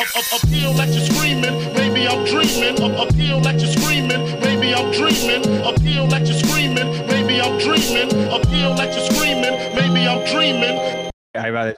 Appeal 0.00 0.72
like 0.74 0.88
you're 0.90 1.04
screaming, 1.04 1.74
maybe 1.74 2.08
I'm 2.08 2.24
dreaming. 2.24 2.76
Appeal 2.98 3.40
like 3.42 3.60
you're 3.60 3.70
screaming, 3.70 4.40
maybe 4.40 4.74
I'm 4.74 4.90
dreaming. 4.92 5.44
Appeal 5.62 6.06
like 6.08 6.26
you're 6.26 6.38
screaming, 6.38 7.06
maybe 7.06 7.40
I'm 7.40 7.58
dreaming. 7.58 8.08
Appeal 8.32 8.74
like 8.76 8.94
you're 8.94 9.10
screaming, 9.10 9.74
maybe 9.74 10.08
I'm 10.08 10.24
dreaming. 10.24 11.10
Ahí 11.34 11.50
va. 11.50 11.74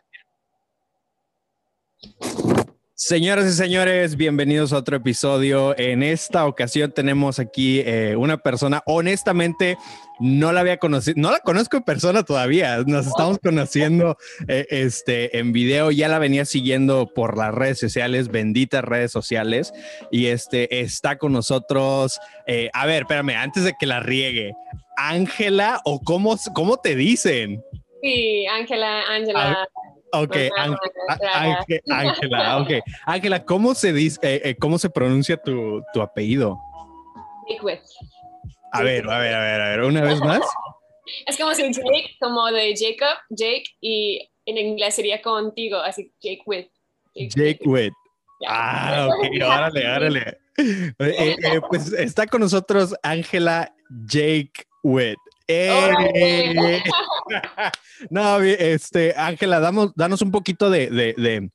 Señoras 3.04 3.46
y 3.46 3.52
señores, 3.54 4.14
bienvenidos 4.14 4.72
a 4.72 4.76
otro 4.76 4.96
episodio. 4.96 5.76
En 5.76 6.04
esta 6.04 6.46
ocasión 6.46 6.92
tenemos 6.92 7.40
aquí 7.40 7.80
eh, 7.80 8.14
una 8.16 8.38
persona, 8.38 8.80
honestamente, 8.86 9.76
no 10.20 10.52
la 10.52 10.60
había 10.60 10.76
conocido, 10.76 11.16
no 11.18 11.32
la 11.32 11.40
conozco 11.40 11.78
en 11.78 11.82
persona 11.82 12.22
todavía, 12.22 12.78
nos 12.86 13.08
estamos 13.08 13.40
conociendo 13.42 14.16
eh, 14.46 14.66
este, 14.70 15.36
en 15.36 15.52
video, 15.52 15.90
ya 15.90 16.06
la 16.06 16.20
venía 16.20 16.44
siguiendo 16.44 17.12
por 17.12 17.36
las 17.36 17.52
redes 17.52 17.80
sociales, 17.80 18.28
benditas 18.28 18.84
redes 18.84 19.10
sociales, 19.10 19.72
y 20.12 20.26
este, 20.26 20.82
está 20.82 21.18
con 21.18 21.32
nosotros, 21.32 22.20
eh, 22.46 22.70
a 22.72 22.86
ver, 22.86 23.02
espérame, 23.02 23.30
antes 23.30 23.64
de 23.64 23.74
que 23.80 23.86
la 23.86 23.98
riegue, 23.98 24.52
Ángela, 24.96 25.80
o 25.84 25.98
cómo, 25.98 26.38
cómo 26.54 26.76
te 26.76 26.94
dicen? 26.94 27.64
Sí, 28.00 28.46
Ángela, 28.46 29.02
Ángela. 29.10 29.68
Ok, 30.12 30.36
Ángela, 30.56 30.78
claro. 31.18 31.50
Ángel- 31.60 31.82
Ángela, 31.90 32.58
ok. 32.58 32.70
Ángela, 33.06 33.44
¿cómo 33.44 33.74
se 33.74 33.92
dice, 33.92 34.18
eh, 34.22 34.40
eh, 34.44 34.56
cómo 34.58 34.78
se 34.78 34.90
pronuncia 34.90 35.36
tu, 35.36 35.82
tu 35.92 36.02
apellido? 36.02 36.58
Jake 37.48 37.82
A 38.72 38.82
ver, 38.82 39.08
a 39.08 39.18
ver, 39.18 39.34
a 39.34 39.40
ver, 39.40 39.60
a 39.60 39.68
ver, 39.70 39.80
una 39.82 40.00
vez 40.02 40.20
más. 40.20 40.40
Es 41.26 41.36
como 41.36 41.52
si 41.52 41.62
Jake, 41.64 42.16
como 42.20 42.46
de 42.52 42.74
Jacob, 42.76 43.18
Jake, 43.30 43.64
y 43.80 44.30
en 44.46 44.56
inglés 44.56 44.94
sería 44.94 45.20
contigo, 45.20 45.76
así 45.78 46.12
Jake 46.22 46.42
with. 46.46 46.66
Jake 47.14 47.58
Witt. 47.64 47.92
Ya. 48.40 48.48
Ah, 48.50 49.08
ok, 49.08 49.28
órale, 49.44 49.88
órale. 49.90 50.38
Eh, 50.98 51.60
pues 51.70 51.92
está 51.92 52.26
con 52.26 52.40
nosotros 52.42 52.94
Ángela 53.02 53.74
Jake 54.06 54.52
Witt. 54.82 55.16
¡Eh! 55.48 56.82
No, 58.10 58.40
este, 58.40 59.14
Ángela, 59.16 59.60
damos, 59.60 59.92
danos 59.94 60.22
un 60.22 60.30
poquito 60.30 60.70
de, 60.70 60.88
de, 60.90 61.14
de, 61.16 61.50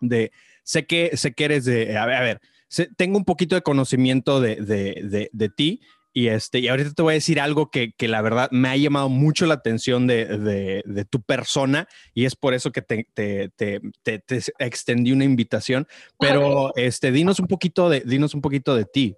de- 0.00 0.32
sé 0.62 0.86
que, 0.86 1.16
sé 1.16 1.32
que 1.32 1.44
eres 1.44 1.64
de, 1.64 1.96
a 1.98 2.06
ver, 2.06 2.16
a 2.16 2.20
ver, 2.20 2.40
sé- 2.68 2.88
tengo 2.96 3.18
un 3.18 3.24
poquito 3.24 3.54
de 3.56 3.62
conocimiento 3.62 4.40
de, 4.40 4.56
de, 4.56 5.00
de, 5.02 5.30
de 5.32 5.48
ti 5.48 5.80
y 6.12 6.28
este, 6.28 6.58
y 6.60 6.68
ahorita 6.68 6.92
te 6.92 7.02
voy 7.02 7.12
a 7.12 7.14
decir 7.14 7.40
algo 7.40 7.70
que, 7.70 7.92
que 7.96 8.08
la 8.08 8.22
verdad 8.22 8.48
me 8.52 8.68
ha 8.68 8.76
llamado 8.76 9.08
mucho 9.08 9.46
la 9.46 9.54
atención 9.54 10.06
de, 10.06 10.26
de, 10.26 10.82
de 10.84 11.04
tu 11.04 11.22
persona 11.22 11.88
y 12.14 12.24
es 12.24 12.36
por 12.36 12.54
eso 12.54 12.72
que 12.72 12.82
te, 12.82 13.06
te, 13.14 13.48
te, 13.56 13.80
te- 14.02 14.18
te 14.20 14.40
extendí 14.58 15.12
una 15.12 15.24
invitación, 15.24 15.86
pero 16.18 16.72
este, 16.76 17.10
dinos 17.12 17.40
un 17.40 17.46
poquito 17.46 17.88
de, 17.88 18.00
dinos 18.00 18.34
un 18.34 18.40
poquito 18.40 18.74
de 18.76 18.84
ti. 18.84 19.14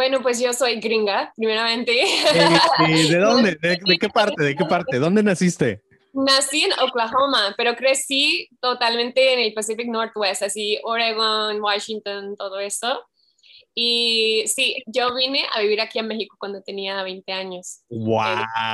Bueno, 0.00 0.22
pues 0.22 0.40
yo 0.40 0.54
soy 0.54 0.80
gringa, 0.80 1.30
primeramente. 1.36 1.92
Eh, 1.92 2.24
eh, 2.88 3.08
¿De 3.10 3.18
dónde? 3.20 3.58
¿De, 3.60 3.78
de 3.84 3.98
qué 3.98 4.08
parte? 4.08 4.42
¿De 4.42 4.56
qué 4.56 4.64
parte? 4.64 4.98
¿Dónde 4.98 5.22
naciste? 5.22 5.82
Nací 6.14 6.64
en 6.64 6.72
Oklahoma, 6.80 7.52
pero 7.54 7.76
crecí 7.76 8.48
totalmente 8.62 9.34
en 9.34 9.40
el 9.40 9.52
Pacific 9.52 9.86
Northwest, 9.88 10.42
así 10.42 10.78
Oregon, 10.84 11.60
Washington, 11.60 12.34
todo 12.38 12.60
eso. 12.60 12.98
Y 13.74 14.44
sí, 14.46 14.82
yo 14.86 15.14
vine 15.14 15.44
a 15.54 15.60
vivir 15.60 15.82
aquí 15.82 15.98
en 15.98 16.08
México 16.08 16.34
cuando 16.40 16.62
tenía 16.62 17.02
20 17.02 17.30
años. 17.34 17.82
¡Wow! 17.90 18.24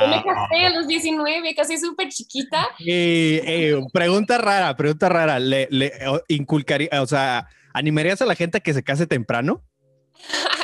Yo 0.03 0.07
me 0.07 0.23
casé 0.23 0.67
a 0.67 0.71
los 0.71 0.87
19, 0.87 1.57
casi 1.57 1.77
súper 1.77 2.09
chiquita. 2.09 2.69
Eh, 2.87 3.43
eh, 3.45 3.81
pregunta 3.93 4.39
rara, 4.39 4.77
pregunta 4.77 5.09
rara. 5.09 5.41
¿Le, 5.41 5.67
le 5.73 5.93
inculcaría, 6.29 7.03
o 7.03 7.07
sea, 7.09 7.49
animarías 7.75 8.23
a 8.23 8.27
la 8.27 8.37
gente 8.37 8.59
a 8.59 8.61
que 8.61 8.73
se 8.73 8.85
case 8.85 9.09
temprano? 9.09 9.65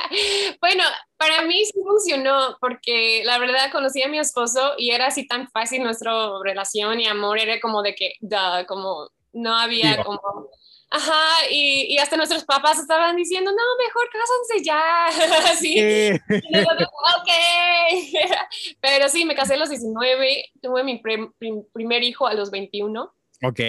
bueno, 0.62 0.84
para 1.18 1.42
mí 1.42 1.64
sí 1.66 1.72
funcionó 1.84 2.56
porque 2.60 3.22
la 3.24 3.38
verdad 3.38 3.70
conocí 3.72 4.00
a 4.02 4.08
mi 4.08 4.18
esposo 4.18 4.74
y 4.78 4.92
era 4.92 5.08
así 5.08 5.26
tan 5.26 5.48
fácil 5.50 5.82
nuestra 5.82 6.12
relación 6.42 7.00
y 7.00 7.06
amor, 7.06 7.38
era 7.38 7.60
como 7.60 7.82
de 7.82 7.94
que, 7.94 8.14
duh, 8.20 8.64
como 8.66 9.10
no 9.32 9.54
había 9.54 9.90
Digo. 9.90 10.04
como... 10.04 10.48
Ajá, 10.94 11.46
y, 11.50 11.94
y 11.94 11.98
hasta 11.98 12.18
nuestros 12.18 12.44
papás 12.44 12.78
estaban 12.78 13.16
diciendo, 13.16 13.50
no, 13.50 13.62
mejor 13.82 14.08
cásense 14.12 14.62
ya, 14.62 15.06
así. 15.52 15.74
Eh, 15.78 16.20
Y 16.28 16.58
ok, 16.58 17.30
pero 18.80 19.08
sí, 19.08 19.24
me 19.24 19.34
casé 19.34 19.54
a 19.54 19.56
los 19.56 19.70
19, 19.70 20.50
tuve 20.60 20.84
mi 20.84 20.98
prim- 20.98 21.32
primer 21.72 22.02
hijo 22.02 22.26
a 22.26 22.34
los 22.34 22.50
21. 22.50 23.10
ok. 23.42 23.60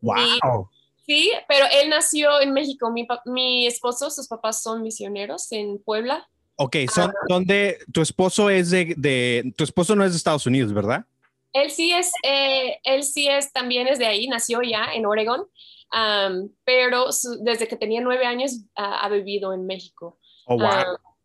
¡Wow! 0.00 0.68
Sí, 1.06 1.30
pero 1.48 1.66
él 1.72 1.88
nació 1.88 2.40
en 2.40 2.52
México. 2.52 2.90
Mi, 2.90 3.06
mi 3.26 3.66
esposo, 3.66 4.10
sus 4.10 4.26
papás 4.26 4.60
son 4.62 4.82
misioneros 4.82 5.50
en 5.52 5.80
Puebla. 5.82 6.28
Ok, 6.56 6.76
son, 6.94 7.12
son 7.28 7.44
de, 7.44 7.78
tu 7.92 8.02
esposo 8.02 8.50
es 8.50 8.70
de, 8.70 8.94
de, 8.96 9.52
tu 9.56 9.64
esposo 9.64 9.96
no 9.96 10.04
es 10.04 10.12
de 10.12 10.16
Estados 10.18 10.46
Unidos, 10.46 10.72
¿verdad? 10.72 11.04
Él 11.52 11.70
sí 11.70 11.92
es, 11.92 12.12
eh, 12.22 12.78
él 12.84 13.02
sí 13.02 13.28
es, 13.28 13.52
también 13.52 13.86
es 13.88 13.98
de 13.98 14.06
ahí, 14.06 14.26
nació 14.28 14.62
ya 14.62 14.86
en 14.94 15.04
Oregon, 15.06 15.46
am, 15.90 16.50
pero 16.64 17.12
su- 17.12 17.38
desde 17.42 17.68
que 17.68 17.76
tenía 17.76 18.00
nueve 18.00 18.24
años 18.26 18.60
ah, 18.76 19.00
ha 19.04 19.08
vivido 19.08 19.52
en 19.52 19.66
México. 19.66 20.18
Oh, 20.46 20.56
wow. 20.56 20.66
Ah, 20.66 20.84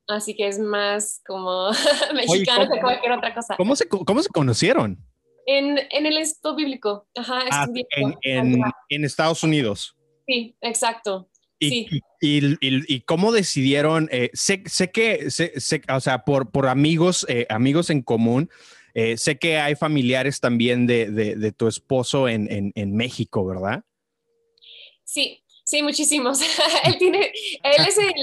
así 0.10 0.36
que 0.36 0.48
es 0.48 0.60
más 0.60 1.22
como 1.26 1.70
mexicano 2.14 2.64
¿cómo- 2.66 2.74
que 2.76 2.82
cualquier 2.82 3.12
otra 3.14 3.34
cosa. 3.34 3.56
¿Cómo 3.58 3.76
se, 3.76 3.88
cómo 3.88 4.22
se 4.24 4.30
conocieron? 4.30 4.98
En, 5.46 5.78
en 5.92 6.06
el 6.06 6.18
instituto 6.18 6.56
bíblico. 6.56 7.08
Ajá, 7.16 7.40
Ah, 7.52 7.68
en, 7.96 8.16
en, 8.24 8.62
en 8.90 9.06
Estados 9.06 9.44
Unidos. 9.44 9.96
Sí, 10.28 10.58
exacto. 10.60 11.30
Y, 11.60 11.70
Sí. 11.70 12.02
y, 12.22 12.46
y- 12.68 12.96
y 12.96 13.02
cómo 13.02 13.32
decidieron, 13.32 14.10
eh, 14.12 14.30
sé, 14.34 14.64
sé 14.68 14.92
que, 14.92 15.32
sé, 15.32 15.60
sé- 15.60 15.82
o 15.92 16.00
sea, 16.00 16.20
por, 16.24 16.52
por 16.52 16.68
amigos, 16.68 17.26
eh, 17.30 17.46
amigos 17.50 17.90
en 17.90 18.02
común, 18.04 18.50
eh, 18.94 19.18
sé 19.18 19.38
que 19.38 19.58
hay 19.58 19.76
familiares 19.76 20.40
también 20.40 20.86
de, 20.88 21.10
de, 21.12 21.36
de 21.36 21.52
tu 21.52 21.68
esposo 21.68 22.28
en, 22.28 22.52
en, 22.52 22.72
en 22.76 22.96
México, 22.96 23.46
¿verdad? 23.46 23.84
Sí, 25.04 25.44
sí, 25.64 25.82
muchísimos. 25.84 26.40
él 26.84 26.98
tiene, 26.98 27.32
él 27.64 27.86
es 27.88 27.98
el, 27.98 28.14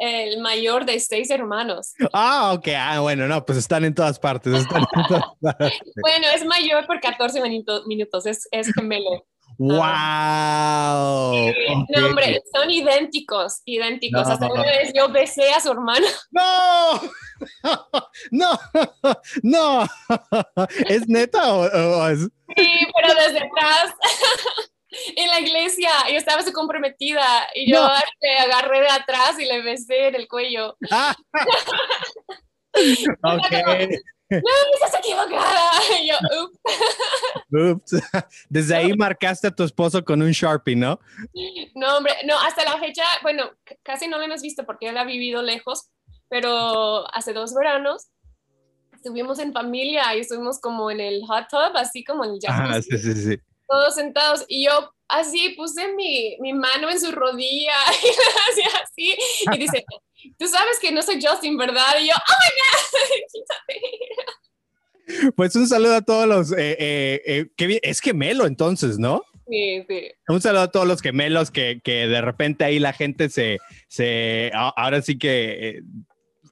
el 0.00 0.40
mayor 0.40 0.84
de 0.86 0.98
seis 1.00 1.30
hermanos. 1.30 1.92
Ah, 2.12 2.52
ok, 2.54 2.68
ah, 2.76 3.00
bueno, 3.00 3.26
no, 3.28 3.44
pues 3.44 3.58
están 3.58 3.84
en 3.84 3.94
todas 3.94 4.18
partes. 4.18 4.54
en 4.54 4.66
todas 5.08 5.24
partes. 5.42 5.72
Bueno, 6.00 6.26
es 6.34 6.44
mayor 6.44 6.86
por 6.86 7.00
14 7.00 7.40
minutos, 7.42 7.86
minutos 7.86 8.26
es, 8.26 8.48
es 8.52 8.72
gemelo. 8.72 9.26
¡Wow! 9.62 11.52
No, 11.88 12.06
hombre, 12.06 12.42
son 12.54 12.70
idénticos, 12.70 13.60
idénticos. 13.66 14.26
No. 14.26 14.32
Hasta 14.32 14.46
una 14.50 14.62
vez 14.62 14.90
yo 14.94 15.08
besé 15.10 15.52
a 15.52 15.60
su 15.60 15.70
hermano. 15.72 16.06
¡No! 16.30 17.00
¡No! 18.30 18.58
¡No! 19.42 19.86
¿Es 20.88 21.06
neta 21.08 21.52
o, 21.52 21.60
o 21.66 22.08
es- 22.08 22.20
Sí, 22.56 22.68
pero 22.96 23.14
desde 23.14 23.38
atrás. 23.38 23.94
En 25.14 25.28
la 25.28 25.38
iglesia, 25.38 25.88
yo 26.10 26.16
estaba 26.16 26.42
su 26.42 26.52
comprometida 26.52 27.22
y 27.54 27.70
yo 27.70 27.80
No. 27.80 27.92
le 28.22 28.38
agarré 28.38 28.80
de 28.80 28.88
atrás 28.88 29.38
y 29.38 29.44
le 29.44 29.62
besé 29.62 30.08
en 30.08 30.16
el 30.16 30.26
cuello. 30.26 30.76
Ah. 30.90 31.14
Ok. 33.22 33.52
¡Estás 34.30 34.94
equivocada! 35.00 35.70
Y 36.02 36.08
yo, 36.08 36.14
"Ups". 36.42 36.58
Ups. 37.52 38.02
Desde 38.48 38.76
ahí 38.76 38.92
marcaste 38.94 39.48
a 39.48 39.50
tu 39.50 39.64
esposo 39.64 40.04
con 40.04 40.22
un 40.22 40.30
Sharpie, 40.30 40.76
¿no? 40.76 41.00
No, 41.74 41.96
hombre, 41.96 42.14
no, 42.24 42.38
hasta 42.40 42.64
la 42.64 42.78
fecha, 42.78 43.02
bueno, 43.22 43.50
casi 43.82 44.06
no 44.08 44.18
lo 44.18 44.24
hemos 44.24 44.42
visto 44.42 44.64
porque 44.64 44.88
él 44.88 44.96
ha 44.98 45.04
vivido 45.04 45.42
lejos, 45.42 45.90
pero 46.28 47.12
hace 47.14 47.32
dos 47.32 47.54
veranos 47.54 48.08
estuvimos 48.94 49.38
en 49.38 49.52
familia 49.52 50.14
y 50.14 50.20
estuvimos 50.20 50.60
como 50.60 50.90
en 50.90 51.00
el 51.00 51.22
hot 51.26 51.48
tub, 51.50 51.74
así 51.76 52.04
como 52.04 52.24
en 52.24 52.32
el 52.32 52.38
jacuzzi, 52.40 52.70
Ajá, 52.70 52.82
sí, 52.82 52.98
sí, 52.98 53.14
sí. 53.14 53.38
todos 53.66 53.94
sentados 53.94 54.44
y 54.46 54.66
yo 54.66 54.92
así 55.08 55.54
puse 55.56 55.92
mi, 55.94 56.36
mi 56.40 56.52
mano 56.52 56.90
en 56.90 57.00
su 57.00 57.10
rodilla 57.10 57.72
y 58.04 58.08
hacía 58.50 58.80
así 58.82 59.16
y 59.54 59.58
dice, 59.58 59.84
tú 60.38 60.46
sabes 60.48 60.78
que 60.80 60.92
no 60.92 61.02
soy 61.02 61.20
Justin, 61.22 61.56
¿verdad? 61.56 61.94
Y 62.00 62.08
yo, 62.08 62.14
oh 62.14 62.34
my 62.42 62.50
God, 65.16 65.32
Pues 65.36 65.56
un 65.56 65.66
saludo 65.66 65.96
a 65.96 66.02
todos 66.02 66.26
los. 66.28 66.52
eh, 66.52 66.76
eh, 66.78 67.22
eh, 67.26 67.46
qué 67.56 67.66
bien- 67.66 67.80
Es 67.82 68.00
gemelo, 68.00 68.46
entonces, 68.46 68.98
¿no? 68.98 69.22
sí, 69.48 69.84
sí. 69.88 70.12
Un 70.28 70.40
saludo 70.40 70.62
a 70.62 70.70
todos 70.70 70.86
los 70.86 71.00
gemelos 71.02 71.50
que, 71.50 71.80
que 71.82 72.06
de 72.06 72.20
repente 72.20 72.64
ahí 72.64 72.78
la 72.78 72.92
gente 72.92 73.28
se. 73.28 73.58
se 73.88 74.52
ahora 74.54 75.02
sí 75.02 75.18
que. 75.18 75.80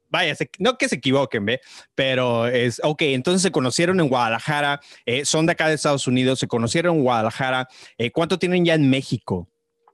vaya, 0.09 0.35
se- 0.35 0.51
no 0.59 0.77
que 0.77 0.89
se 0.89 0.97
equivoquen, 0.97 1.45
¿ve? 1.47 1.61
Pero 1.95 2.49
es. 2.49 2.81
Ok, 2.83 3.03
entonces 3.03 3.43
se 3.43 3.53
conocieron 3.53 4.01
en 4.01 4.09
Guadalajara, 4.09 4.81
eh, 5.07 5.25
son 5.25 5.47
de 5.47 5.53
acá 5.53 5.69
de 5.69 5.75
Estados 5.75 6.09
Unidos, 6.09 6.41
se 6.41 6.49
conocieron 6.49 6.97
en 6.97 7.03
Guadalajara. 7.05 7.69
eh, 7.97 8.11
¿Cuánto 8.11 8.41
tienen 8.41 8.65
ya 8.65 8.75
en 8.75 8.91
México? 8.91 9.49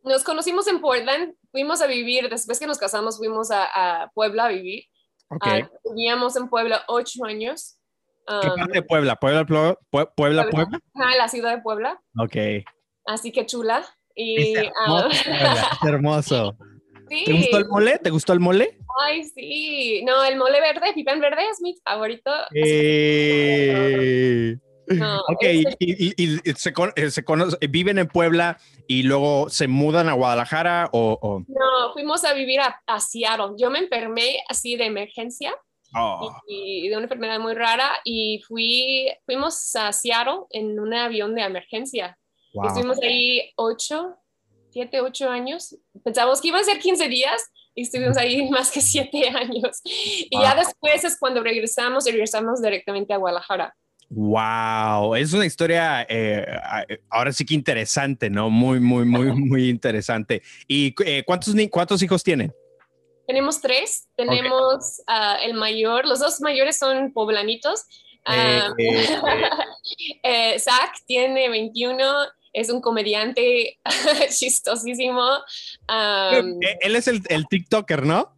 Nos 0.05 0.25
conocimos 0.25 0.67
en 0.69 0.81
Portland, 0.81 1.35
fuimos 1.55 1.81
a 1.81 1.87
vivir, 1.87 2.29
después 2.29 2.59
que 2.59 2.67
nos 2.67 2.79
casamos 2.79 3.17
fuimos 3.17 3.51
a, 3.53 4.03
a 4.03 4.11
Puebla 4.11 4.47
a 4.47 4.49
vivir. 4.49 4.85
Ok. 5.31 5.43
Ah, 5.47 5.71
vivíamos 5.85 6.35
en 6.37 6.49
Puebla 6.49 6.83
ocho 6.89 7.25
años. 7.25 7.77
¿Qué 8.27 8.49
Um, 8.49 8.57
parte 8.57 8.73
de 8.73 8.83
Puebla? 8.83 9.15
¿Puebla, 9.17 9.45
Puebla, 9.47 9.79
Puebla? 10.17 10.51
Puebla? 10.51 10.81
Ajá, 10.95 11.17
la 11.17 11.29
ciudad 11.29 11.55
de 11.55 11.63
Puebla, 11.63 12.01
Ok. 12.19 12.37
así 13.07 13.31
que 13.31 13.47
chula. 13.47 13.85
Y, 14.17 14.57
Es 14.57 14.71
ah, 14.81 14.85
hermoso, 14.87 15.25
Puebla, 15.25 15.69
es 15.73 15.83
hermoso. 15.89 16.57
sí. 17.11 17.25
¿Te 17.27 17.33
gustó 17.35 17.57
el 17.59 17.69
mole? 17.69 17.99
¿Te 17.99 18.11
gustó 18.11 18.33
el 18.33 18.41
mole? 18.41 18.79
Ay, 19.05 19.25
sí. 19.25 20.03
No, 20.05 20.25
el 20.25 20.37
mole 20.39 20.61
verde, 20.61 20.93
pipan 20.95 21.21
verde 21.21 21.43
es 21.51 21.61
mi 21.61 21.77
favorito. 21.85 22.31
Eh, 22.55 24.57
No, 24.89 25.19
Ok, 25.29 25.43
ese- 25.43 25.77
y, 25.79 26.23
y- 26.23 26.41
y- 26.45 26.53
se, 26.55 26.73
con- 26.73 26.93
eh, 26.97 27.11
se 27.11 27.25
cono- 27.25 27.47
eh, 27.61 27.67
viven 27.69 27.99
en 27.99 28.07
Puebla 28.09 28.59
y 28.87 29.03
luego 29.05 29.49
se 29.49 29.67
mudan 29.69 30.09
a 30.09 30.13
Guadalajara 30.13 30.91
o... 30.93 31.19
o- 31.23 31.41
no, 31.49 31.93
fuimos 31.93 32.25
a 32.25 32.35
vivir 32.35 32.61
a, 32.61 32.83
a 32.87 33.01
Seattle. 33.01 33.55
Yo 33.59 33.71
me 33.71 33.79
enfermé 33.79 34.39
así 34.49 34.77
de 34.77 34.87
emergencia 34.87 35.55
oh, 35.97 36.31
y, 36.47 36.87
y 36.87 36.89
de 36.89 36.97
una 36.97 37.05
enfermedad 37.05 37.39
muy 37.41 37.55
rara 37.55 37.91
y 38.05 38.43
fui, 38.47 39.09
fuimos 39.25 39.75
a 39.77 39.93
Seattle 39.93 40.41
en 40.51 40.79
un 40.79 40.93
avión 40.95 41.35
de 41.35 41.43
emergencia. 41.43 42.19
wow. 42.53 42.67
Estuvimos 42.67 42.99
ahí 43.03 43.53
ocho, 43.57 44.17
siete, 44.71 45.01
ocho 45.01 45.31
años. 45.31 45.77
Pensábamos 46.05 46.41
que 46.41 46.49
iban 46.49 46.61
a 46.61 46.65
ser 46.65 46.79
15 46.79 47.09
días 47.09 47.43
y 47.75 47.83
estuvimos 47.83 48.17
ahí 48.17 48.49
más 48.51 48.71
que 48.71 48.81
siete 48.81 49.29
años. 49.29 49.81
Y 49.85 50.29
ya 50.33 50.55
Wow. 50.55 50.65
después 50.65 51.05
es 51.05 51.19
cuando 51.19 51.43
regresamos 51.43 52.07
y 52.07 52.11
regresamos 52.11 52.61
directamente 52.61 53.15
a 53.15 53.17
Guadalajara. 53.17 53.75
Wow, 54.11 55.15
es 55.17 55.33
una 55.33 55.47
historia 55.47 56.07
eh, 56.09 56.45
a- 56.63 56.85
ahora 57.11 57.33
sí 57.33 57.45
que 57.45 57.55
interesante, 57.55 58.31
¿no? 58.31 58.51
Muy, 58.51 58.81
muy, 58.81 59.05
muy, 59.05 59.33
muy 59.33 59.69
interesante. 59.69 60.43
¿Y 60.69 60.95
eh, 61.05 61.23
cuántos, 61.27 61.55
cuántos 61.71 62.03
hijos 62.03 62.23
tienen? 62.23 62.53
Tenemos 63.27 63.61
tres. 63.61 64.09
Tenemos 64.17 65.03
ah, 65.07 65.39
el 65.43 65.55
mayor, 65.55 66.07
los 66.07 66.21
dos 66.21 66.41
mayores 66.41 66.77
son 66.77 67.13
poblanitos. 67.13 67.85
Ah, 68.27 68.69
Eh, 68.79 69.07
eh, 70.23 70.59
Zach 70.59 70.93
tiene 71.07 71.49
21, 71.51 72.03
es 72.55 72.71
un 72.71 72.81
comediante 72.81 73.79
chistosísimo. 74.31 75.23
Um, 75.89 76.63
Eh, 76.63 76.79
Él 76.81 76.97
es 76.97 77.07
el, 77.09 77.21
el 77.29 77.47
TikToker, 77.47 78.05
¿no? 78.07 78.35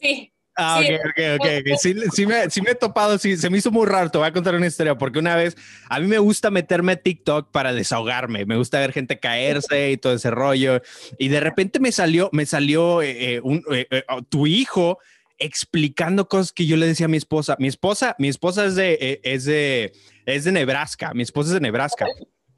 sí, 0.00 0.32
Ah, 0.58 0.80
Sí. 0.84 0.92
ok, 0.92 1.00
ok, 1.06 1.40
ok. 1.40 1.46
ok. 1.72 1.78
Sí, 1.78 1.94
sí 2.12 2.26
me, 2.26 2.50
sí 2.50 2.60
me 2.60 2.70
he 2.72 2.74
topado, 2.74 3.16
sí, 3.16 3.36
se 3.36 3.48
me 3.48 3.58
hizo 3.58 3.70
muy 3.70 3.86
raro. 3.86 4.10
Te 4.10 4.18
voy 4.18 4.26
a 4.26 4.32
contar 4.32 4.54
una 4.56 4.66
historia, 4.66 4.98
porque 4.98 5.20
una 5.20 5.36
vez 5.36 5.56
a 5.88 6.00
mí 6.00 6.06
me 6.08 6.18
gusta 6.18 6.50
meterme 6.50 6.92
a 6.92 6.96
TikTok 6.96 7.50
para 7.52 7.72
desahogarme. 7.72 8.44
Me 8.44 8.56
gusta 8.56 8.80
ver 8.80 8.92
gente 8.92 9.18
caerse 9.20 9.92
y 9.92 9.96
todo 9.96 10.14
ese 10.14 10.30
rollo. 10.30 10.82
Y 11.18 11.28
de 11.28 11.40
repente 11.40 11.78
me 11.80 11.92
salió, 11.92 12.28
me 12.32 12.44
salió 12.44 13.02
eh, 13.02 13.36
eh, 13.36 13.40
un, 13.42 13.62
eh, 13.70 13.86
eh, 13.90 14.02
tu 14.28 14.46
hijo 14.48 14.98
explicando 15.38 16.28
cosas 16.28 16.52
que 16.52 16.66
yo 16.66 16.76
le 16.76 16.86
decía 16.86 17.06
a 17.06 17.08
mi 17.08 17.16
esposa. 17.16 17.54
Mi 17.60 17.68
esposa, 17.68 18.16
mi 18.18 18.26
esposa 18.28 18.66
es 18.66 18.74
de, 18.74 18.98
eh, 19.00 19.20
es 19.22 19.44
de, 19.44 19.92
es 20.26 20.42
de 20.44 20.50
Nebraska. 20.52 21.12
Mi 21.14 21.22
esposa 21.22 21.50
es 21.50 21.54
de 21.54 21.60
Nebraska. 21.60 22.06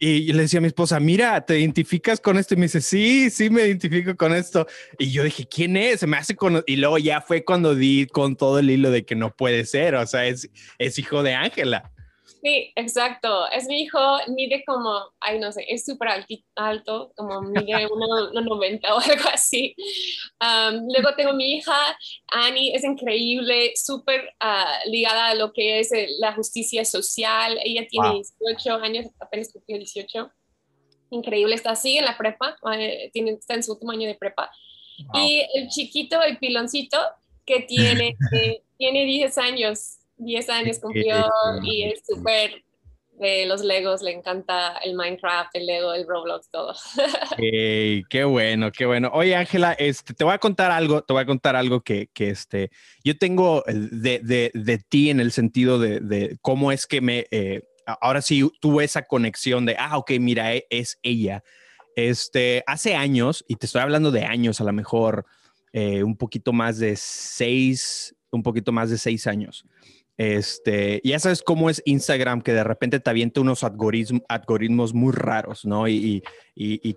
Y 0.03 0.33
le 0.33 0.43
decía 0.43 0.59
a 0.59 0.63
mi 0.63 0.67
esposa, 0.69 0.99
mira, 0.99 1.45
¿te 1.45 1.59
identificas 1.59 2.21
con 2.21 2.39
esto? 2.39 2.55
Y 2.55 2.57
me 2.57 2.63
dice, 2.63 2.81
sí, 2.81 3.29
sí 3.29 3.51
me 3.51 3.67
identifico 3.67 4.17
con 4.17 4.35
esto. 4.35 4.67
Y 4.99 5.11
yo 5.11 5.23
dije, 5.23 5.47
¿quién 5.47 5.77
es? 5.77 6.01
Se 6.01 6.07
me 6.07 6.17
hace 6.17 6.35
con... 6.35 6.65
Y 6.67 6.77
luego 6.77 6.97
ya 6.97 7.21
fue 7.21 7.45
cuando 7.45 7.75
di 7.75 8.07
con 8.07 8.35
todo 8.35 8.59
el 8.61 8.71
hilo 8.71 8.91
de 8.91 9.05
que 9.05 9.15
no 9.15 9.37
puede 9.37 9.67
ser, 9.67 9.95
o 9.97 10.07
sea, 10.07 10.25
es, 10.25 10.49
es 10.79 10.99
hijo 10.99 11.23
de 11.23 11.35
Ángela. 11.35 11.93
Sí, 12.43 12.73
exacto. 12.77 13.49
Es 13.51 13.67
mi 13.67 13.83
hijo, 13.83 13.99
mide 14.29 14.65
como, 14.67 15.13
ay, 15.21 15.39
no 15.39 15.53
sé, 15.53 15.65
es 15.69 15.85
súper 15.85 16.09
alto, 16.57 17.13
como 17.17 17.43
mide 17.43 17.87
1,90 17.89 18.81
o 18.91 18.99
algo 18.99 19.29
así. 19.33 19.75
Um, 20.41 20.89
luego 20.93 21.15
tengo 21.17 21.33
mi 21.33 21.57
hija, 21.57 21.97
Annie, 22.29 22.75
es 22.75 22.85
increíble, 22.85 23.73
súper 23.77 24.35
ah, 24.41 24.79
ligada 24.87 25.29
a 25.29 25.35
lo 25.35 25.53
que 25.53 25.81
es 25.81 25.93
eh, 25.93 26.09
la 26.19 26.33
justicia 26.33 26.85
social. 26.85 27.59
Ella 27.65 27.87
tiene 27.89 28.09
Wow. 28.09 28.23
18 28.41 28.75
años, 28.77 29.07
apenas 29.21 29.53
cumplió 29.53 29.77
18. 29.77 30.31
Increíble, 31.11 31.55
está 31.55 31.73
así 31.73 31.99
en 31.99 32.05
la 32.05 32.17
prepa, 32.17 32.57
eh, 32.79 33.11
tiene, 33.13 33.33
está 33.33 33.55
en 33.55 33.63
su 33.63 33.73
último 33.73 33.93
año 33.93 34.07
de 34.07 34.15
prepa. 34.15 34.51
Y 35.15 35.43
el 35.55 35.69
chiquito, 35.69 36.21
el 36.23 36.39
piloncito, 36.39 36.99
que 37.45 37.61
tiene, 37.61 38.17
eh, 38.33 38.63
tiene 38.79 39.05
10 39.05 39.39
años, 39.39 40.00
10 40.21 40.49
años 40.51 40.79
cumplió 40.79 41.27
y 41.63 41.85
es 41.85 42.03
súper 42.07 42.63
de 43.19 43.45
los 43.45 43.63
Legos, 43.63 44.01
le 44.01 44.13
encanta 44.13 44.79
el 44.79 44.95
Minecraft, 44.95 45.55
el 45.55 45.67
Lego, 45.67 45.93
el 45.93 46.07
Roblox, 46.07 46.49
todo. 46.51 46.75
Ey, 47.39 48.03
qué 48.09 48.25
bueno, 48.25 48.73
qué 48.73 48.87
bueno. 48.87 49.11
Oye, 49.13 49.37
Ángela, 49.37 49.73
este, 49.75 50.15
te 50.15 50.25
voy 50.25 50.33
a 50.33 50.39
contar 50.39 50.71
algo, 50.71 51.03
te 51.03 51.13
voy 51.13 51.23
a 51.23 51.27
contar 51.27 51.55
algo 51.55 51.83
que, 51.83 52.09
que 52.15 52.31
este, 52.31 52.71
yo 53.05 53.19
tengo 53.19 53.63
de, 53.67 54.21
de, 54.21 54.51
de 54.55 54.79
ti 54.79 55.11
en 55.11 55.21
el 55.21 55.33
sentido 55.33 55.79
de, 55.79 56.01
de 56.01 56.39
cómo 56.41 56.73
es 56.73 56.87
que 56.87 57.03
me, 57.03 57.27
eh, 57.31 57.63
ahora 58.01 58.23
sí 58.23 58.51
tuve 58.59 58.85
esa 58.85 59.03
conexión 59.03 59.67
de, 59.67 59.77
ah, 59.79 59.99
ok, 59.99 60.13
mira, 60.19 60.55
e- 60.55 60.67
es 60.71 60.99
ella. 61.03 61.43
Este, 61.97 62.65
hace 62.67 62.95
años, 62.95 63.45
y 63.49 63.57
te 63.57 63.67
estoy 63.67 63.83
hablando 63.83 64.11
de 64.11 64.25
años, 64.25 64.63
a 64.63 64.65
lo 64.65 64.73
mejor 64.73 65.27
eh, 65.75 66.03
un 66.03 66.17
poquito 66.17 66.55
más 66.55 66.79
de 66.79 66.97
seis, 66.97 68.15
un 68.31 68.43
poquito 68.43 68.73
más 68.73 68.89
de 68.89 68.97
seis 68.97 69.27
años. 69.27 69.67
Este, 70.21 71.01
ya 71.03 71.19
sabes 71.19 71.41
cómo 71.41 71.71
es 71.71 71.81
Instagram, 71.87 72.43
que 72.43 72.53
de 72.53 72.63
repente 72.63 73.01
te 73.01 73.09
avienta 73.09 73.41
unos 73.41 73.65
algoritmos, 73.65 74.93
muy 74.93 75.13
raros, 75.13 75.65
¿no? 75.65 75.89
Y, 75.89 76.23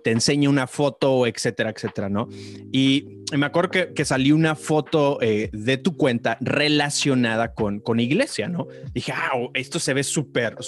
te 0.04 0.10
enseña 0.10 0.50
una 0.50 0.66
foto, 0.66 1.26
etcétera, 1.26 1.70
etcétera, 1.70 2.10
¿no? 2.10 2.28
Y 2.70 3.22
me 3.34 3.46
acuerdo 3.46 3.70
que, 3.94 4.04
salió 4.04 4.34
una 4.34 4.54
foto 4.54 5.22
eh, 5.22 5.48
de 5.54 5.78
tu 5.78 5.96
cuenta 5.96 6.36
relacionada 6.42 7.54
con, 7.54 7.80
iglesia, 7.98 8.46
¿no? 8.46 8.66
Dije, 8.92 9.12
ah, 9.12 9.30
oh, 9.36 9.50
esto 9.54 9.78
se 9.78 9.94
ve 9.94 10.02
súper, 10.02 10.58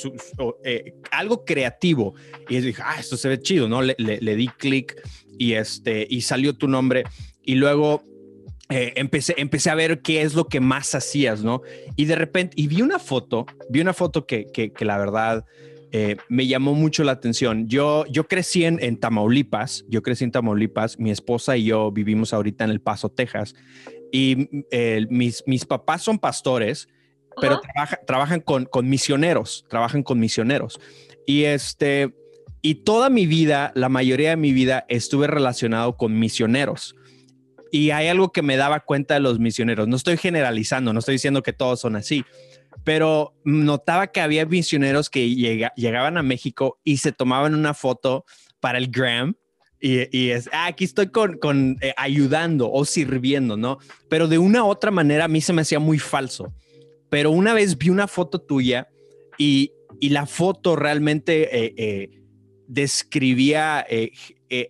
eh, 0.65 0.95
algo 1.11 1.45
creativo. 1.45 2.15
Y 2.49 2.59
dije, 2.61 2.81
ah, 2.83 2.97
esto 2.99 3.19
se 3.19 3.29
ve 3.29 3.39
chido, 3.39 3.69
¿no? 3.69 3.83
Le 3.83 4.37
di 4.37 4.49
clic 4.49 4.97
y, 5.37 5.53
este, 5.53 6.07
y 6.09 6.23
salió 6.23 6.55
tu 6.55 6.69
nombre. 6.69 7.05
Y 7.43 7.57
luego 7.57 8.03
eh, 8.69 8.93
empecé, 8.97 9.35
empecé 9.39 9.71
a 9.71 9.75
ver 9.75 10.03
qué 10.03 10.23
es 10.23 10.35
lo 10.35 10.47
que 10.47 10.61
más 10.61 10.95
hacías, 10.95 11.45
¿no? 11.45 11.63
Y 11.95 12.07
de 12.07 12.17
repente, 12.17 12.55
y 12.57 12.67
vi 12.67 12.83
una 12.83 12.99
foto, 12.99 13.47
vi 13.71 13.81
una 13.81 13.93
foto 13.93 14.27
que, 14.27 14.47
que, 14.53 14.73
que 14.73 14.85
la 14.85 14.99
verdad 14.99 15.45
eh, 15.93 16.17
me 16.29 16.47
llamó 16.49 16.75
mucho 16.75 17.05
la 17.05 17.13
atención. 17.13 17.69
Yo, 17.69 18.05
yo 18.07 18.27
crecí 18.27 18.65
en, 18.65 18.83
en 18.83 18.99
Tamaulipas, 18.99 19.85
yo 19.89 20.03
crecí 20.03 20.25
en 20.25 20.33
Tamaulipas, 20.33 20.99
mi 20.99 21.13
esposa 21.13 21.57
y 21.57 21.67
yo 21.67 21.93
vivimos 21.93 22.33
ahorita 22.35 22.65
en 22.65 22.71
El 22.71 22.81
Paso, 22.81 23.09
Texas, 23.09 23.55
y 24.11 24.49
eh, 24.73 25.07
mis, 25.11 25.45
mis 25.47 25.65
papás 25.65 26.03
son 26.03 26.19
pastores, 26.19 26.89
pero 27.41 27.61
trabaja- 27.61 28.01
trabajan 28.05 28.41
con, 28.41 28.65
con 28.65 28.89
misioneros, 28.89 29.65
trabajan 29.69 30.03
con 30.03 30.19
misioneros. 30.19 30.81
Y 31.25 31.45
este, 31.45 32.15
y 32.63 32.77
toda 32.77 33.11
mi 33.11 33.27
vida, 33.27 33.71
la 33.77 33.89
mayoría 33.89 34.31
de 34.31 34.37
mi 34.37 34.53
vida, 34.53 34.87
estuve 34.89 35.29
relacionado 35.29 35.97
con 35.97 36.19
misioneros. 36.19 36.96
Y 37.73 37.91
hay 37.91 38.09
algo 38.09 38.33
que 38.33 38.43
me 38.43 38.57
daba 38.57 38.81
cuenta 38.81 39.15
de 39.15 39.21
los 39.21 39.39
misioneros. 39.39 39.89
No 39.89 39.97
estoy 39.97 40.17
generalizando, 40.17 40.93
no 40.93 41.01
estoy 41.01 41.15
diciendo 41.15 41.43
que 41.43 41.53
todos 41.53 41.81
son 41.81 41.97
así, 41.97 42.25
pero 42.85 43.35
notaba 43.45 44.07
que 44.09 44.21
había 44.21 44.47
misioneros 44.47 45.11
que 45.11 45.35
llega- 45.35 45.73
llegaban 45.77 46.17
a 46.19 46.23
México 46.23 46.79
y 46.85 46.99
se 46.99 47.13
tomaban 47.13 47.55
una 47.55 47.75
foto 47.75 48.25
para 48.61 48.79
el 48.79 48.89
gram. 48.89 49.35
Y, 49.79 50.31
es, 50.31 50.49
ah, 50.53 50.67
aquí 50.67 50.85
estoy 50.85 51.09
con, 51.09 51.77
eh, 51.81 51.93
ayudando 51.97 52.71
o 52.73 52.85
sirviendo, 52.85 53.57
¿no? 53.57 53.79
Pero 54.09 54.27
de 54.27 54.39
una 54.39 54.65
otra 54.65 54.91
manera 54.91 55.27
a 55.27 55.29
mí 55.29 55.41
se 55.41 55.53
me 55.53 55.63
hacía 55.63 55.79
muy 55.79 55.99
falso. 55.99 56.53
Pero 57.11 57.31
una 57.31 57.55
vez 57.55 57.77
vi 57.77 57.91
una 57.91 58.09
foto 58.09 58.41
tuya 58.41 58.89
y, 59.39 59.73
la 60.01 60.27
foto 60.27 60.77
realmente 60.77 61.65
eh, 61.65 61.75
eh, 61.77 62.11
describía 62.69 63.87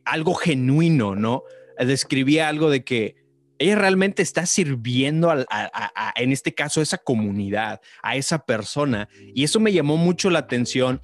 algo 0.05 0.35
genuino, 0.35 1.17
¿no? 1.17 1.43
Describía 1.78 2.49
algo 2.49 2.71
de 2.71 2.85
que 2.85 3.16
ella 3.59 3.76
realmente 3.76 4.23
está 4.23 4.45
sirviendo 4.47 5.30
a, 5.30 6.12
en 6.16 6.33
este 6.33 6.54
caso 6.54 6.80
a 6.80 6.83
esa 6.83 6.99
comunidad, 6.99 7.80
a 8.02 8.16
esa 8.16 8.45
persona. 8.45 9.09
Y 9.35 9.45
eso 9.45 9.61
me 9.61 9.73
llamó 9.73 9.97
mucho 9.97 10.30
la 10.30 10.40
atención. 10.40 11.00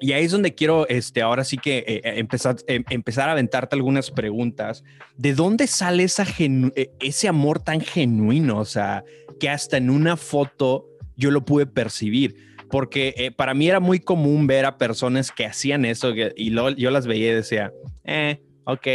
Y 0.00 0.12
ahí 0.12 0.24
es 0.24 0.32
donde 0.32 0.54
quiero, 0.54 0.88
este, 0.88 1.22
ahora 1.22 1.44
sí 1.44 1.56
que 1.56 1.78
eh, 1.78 1.84
eh, 1.86 2.00
empezar, 2.16 2.56
em- 2.66 2.84
empezar 2.90 3.28
a 3.28 3.32
aventarte 3.32 3.76
algunas 3.76 4.10
preguntas. 4.10 4.82
¿De 5.16 5.34
dónde 5.34 5.66
sale 5.66 6.02
esa 6.02 6.26
eh, 6.38 6.90
ese 7.00 7.28
amor 7.28 7.60
tan 7.60 7.80
genuino? 7.80 8.58
O 8.58 8.64
sea, 8.64 9.04
que 9.38 9.48
hasta 9.48 9.76
en 9.76 9.88
una 9.90 10.16
foto 10.16 10.88
yo 11.16 11.30
lo 11.30 11.44
pude 11.44 11.66
percibir. 11.66 12.54
Porque 12.70 13.32
para 13.36 13.54
mí 13.54 13.68
era 13.68 13.78
muy 13.78 14.00
común 14.00 14.48
ver 14.48 14.64
a 14.64 14.78
personas 14.78 15.30
que 15.30 15.46
hacían 15.46 15.84
eso 15.84 16.12
y 16.34 16.50
luego 16.50 16.70
yo 16.70 16.90
las 16.90 17.06
veía 17.06 17.30
y 17.30 17.34
decía, 17.34 17.72
eh, 18.02 18.42
ok. 18.64 18.88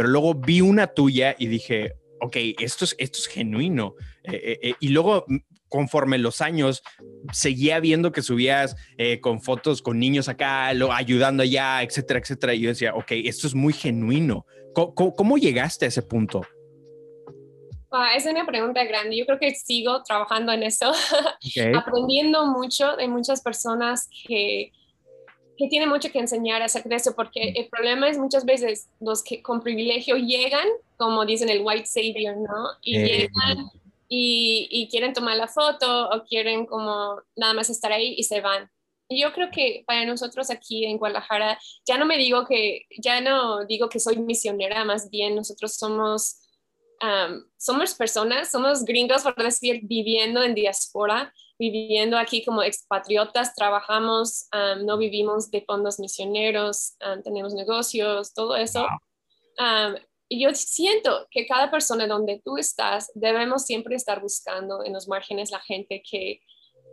Pero 0.00 0.08
luego 0.08 0.32
vi 0.34 0.62
una 0.62 0.86
tuya 0.86 1.36
y 1.38 1.46
dije, 1.46 1.92
ok, 2.22 2.34
esto 2.58 2.86
es, 2.86 2.94
esto 2.96 3.18
es 3.18 3.26
genuino. 3.26 3.96
Eh, 4.24 4.32
eh, 4.32 4.58
eh, 4.62 4.74
y 4.80 4.88
luego, 4.88 5.26
mm, 5.28 5.36
conforme 5.68 6.16
los 6.16 6.40
años, 6.40 6.82
seguía 7.34 7.80
viendo 7.80 8.10
que 8.10 8.22
subías 8.22 8.76
eh, 8.96 9.20
con 9.20 9.42
fotos 9.42 9.82
con 9.82 9.98
niños 9.98 10.30
acá, 10.30 10.72
lo, 10.72 10.90
ayudando 10.90 11.42
allá, 11.42 11.82
etcétera, 11.82 12.18
etcétera. 12.18 12.54
Y 12.54 12.60
yo 12.60 12.70
decía, 12.70 12.94
ok, 12.94 13.08
esto 13.10 13.46
es 13.46 13.54
muy 13.54 13.74
genuino. 13.74 14.46
¿Cómo, 14.72 14.94
cómo- 14.94 15.14
cómo 15.14 15.36
llegaste 15.36 15.84
a 15.84 15.88
ese 15.88 16.00
punto? 16.00 16.40
Ah, 17.92 18.14
es 18.16 18.24
una 18.24 18.46
pregunta 18.46 18.82
grande. 18.84 19.18
Yo 19.18 19.26
creo 19.26 19.38
que 19.38 19.54
sigo 19.54 20.02
trabajando 20.02 20.50
en 20.52 20.62
eso, 20.62 20.90
Ok. 21.44 21.76
aprendiendo 21.76 22.46
mucho 22.46 22.96
de 22.96 23.06
muchas 23.06 23.42
personas 23.42 24.08
que, 24.26 24.72
que 25.60 25.68
tiene 25.68 25.86
mucho 25.86 26.10
que 26.10 26.18
enseñar 26.18 26.62
acerca 26.62 26.88
de 26.88 26.96
eso, 26.96 27.14
porque 27.14 27.52
el 27.54 27.68
problema 27.68 28.08
es 28.08 28.16
muchas 28.16 28.46
veces 28.46 28.88
los 28.98 29.22
que 29.22 29.42
con 29.42 29.60
privilegio 29.60 30.16
llegan, 30.16 30.66
como 30.96 31.26
dicen 31.26 31.50
el 31.50 31.60
white 31.62 31.84
savior, 31.86 32.34
¿no? 32.38 32.70
Y 32.82 32.96
Eh. 32.96 33.06
llegan 33.06 33.70
y, 34.08 34.66
y 34.70 34.88
quieren 34.88 35.12
tomar 35.12 35.36
la 35.36 35.48
foto 35.48 36.08
o 36.08 36.24
quieren 36.24 36.64
como 36.64 37.20
nada 37.36 37.52
más 37.52 37.68
estar 37.68 37.92
ahí 37.92 38.14
y 38.16 38.22
se 38.24 38.40
van. 38.40 38.70
Y 39.06 39.20
yo 39.20 39.32
creo 39.34 39.50
que 39.50 39.84
para 39.86 40.06
nosotros 40.06 40.50
aquí 40.50 40.86
en 40.86 40.96
Guadalajara, 40.96 41.58
ya 41.84 41.98
no 41.98 42.06
me 42.06 42.16
digo 42.16 42.46
que, 42.46 42.86
ya 42.98 43.20
no 43.20 43.66
digo 43.66 43.88
que 43.90 44.00
soy 44.00 44.16
misionera, 44.16 44.84
más 44.84 45.10
bien 45.10 45.34
nosotros 45.34 45.74
somos, 45.74 46.38
somos 47.58 47.94
personas, 47.94 48.50
somos 48.50 48.84
gringos, 48.84 49.22
por 49.22 49.34
decir, 49.36 49.80
viviendo 49.82 50.42
en 50.42 50.54
diáspora, 50.54 51.32
viviendo 51.60 52.16
aquí 52.16 52.42
como 52.42 52.62
expatriotas, 52.62 53.54
trabajamos, 53.54 54.48
am, 54.50 54.86
no 54.86 54.96
vivimos 54.96 55.50
de 55.50 55.60
fondos 55.60 56.00
misioneros, 56.00 56.94
tenemos 57.22 57.52
negocios, 57.54 58.32
todo 58.32 58.56
eso. 58.56 58.86
Y 60.32 60.44
yo 60.44 60.54
siento 60.54 61.26
que 61.30 61.46
cada 61.46 61.70
persona 61.70 62.06
donde 62.06 62.40
tú 62.44 62.56
estás, 62.56 63.10
debemos 63.14 63.64
siempre 63.64 63.96
estar 63.96 64.22
buscando 64.22 64.84
en 64.84 64.92
los 64.92 65.08
márgenes 65.08 65.50
la 65.50 65.60
gente 65.60 66.02
que, 66.08 66.40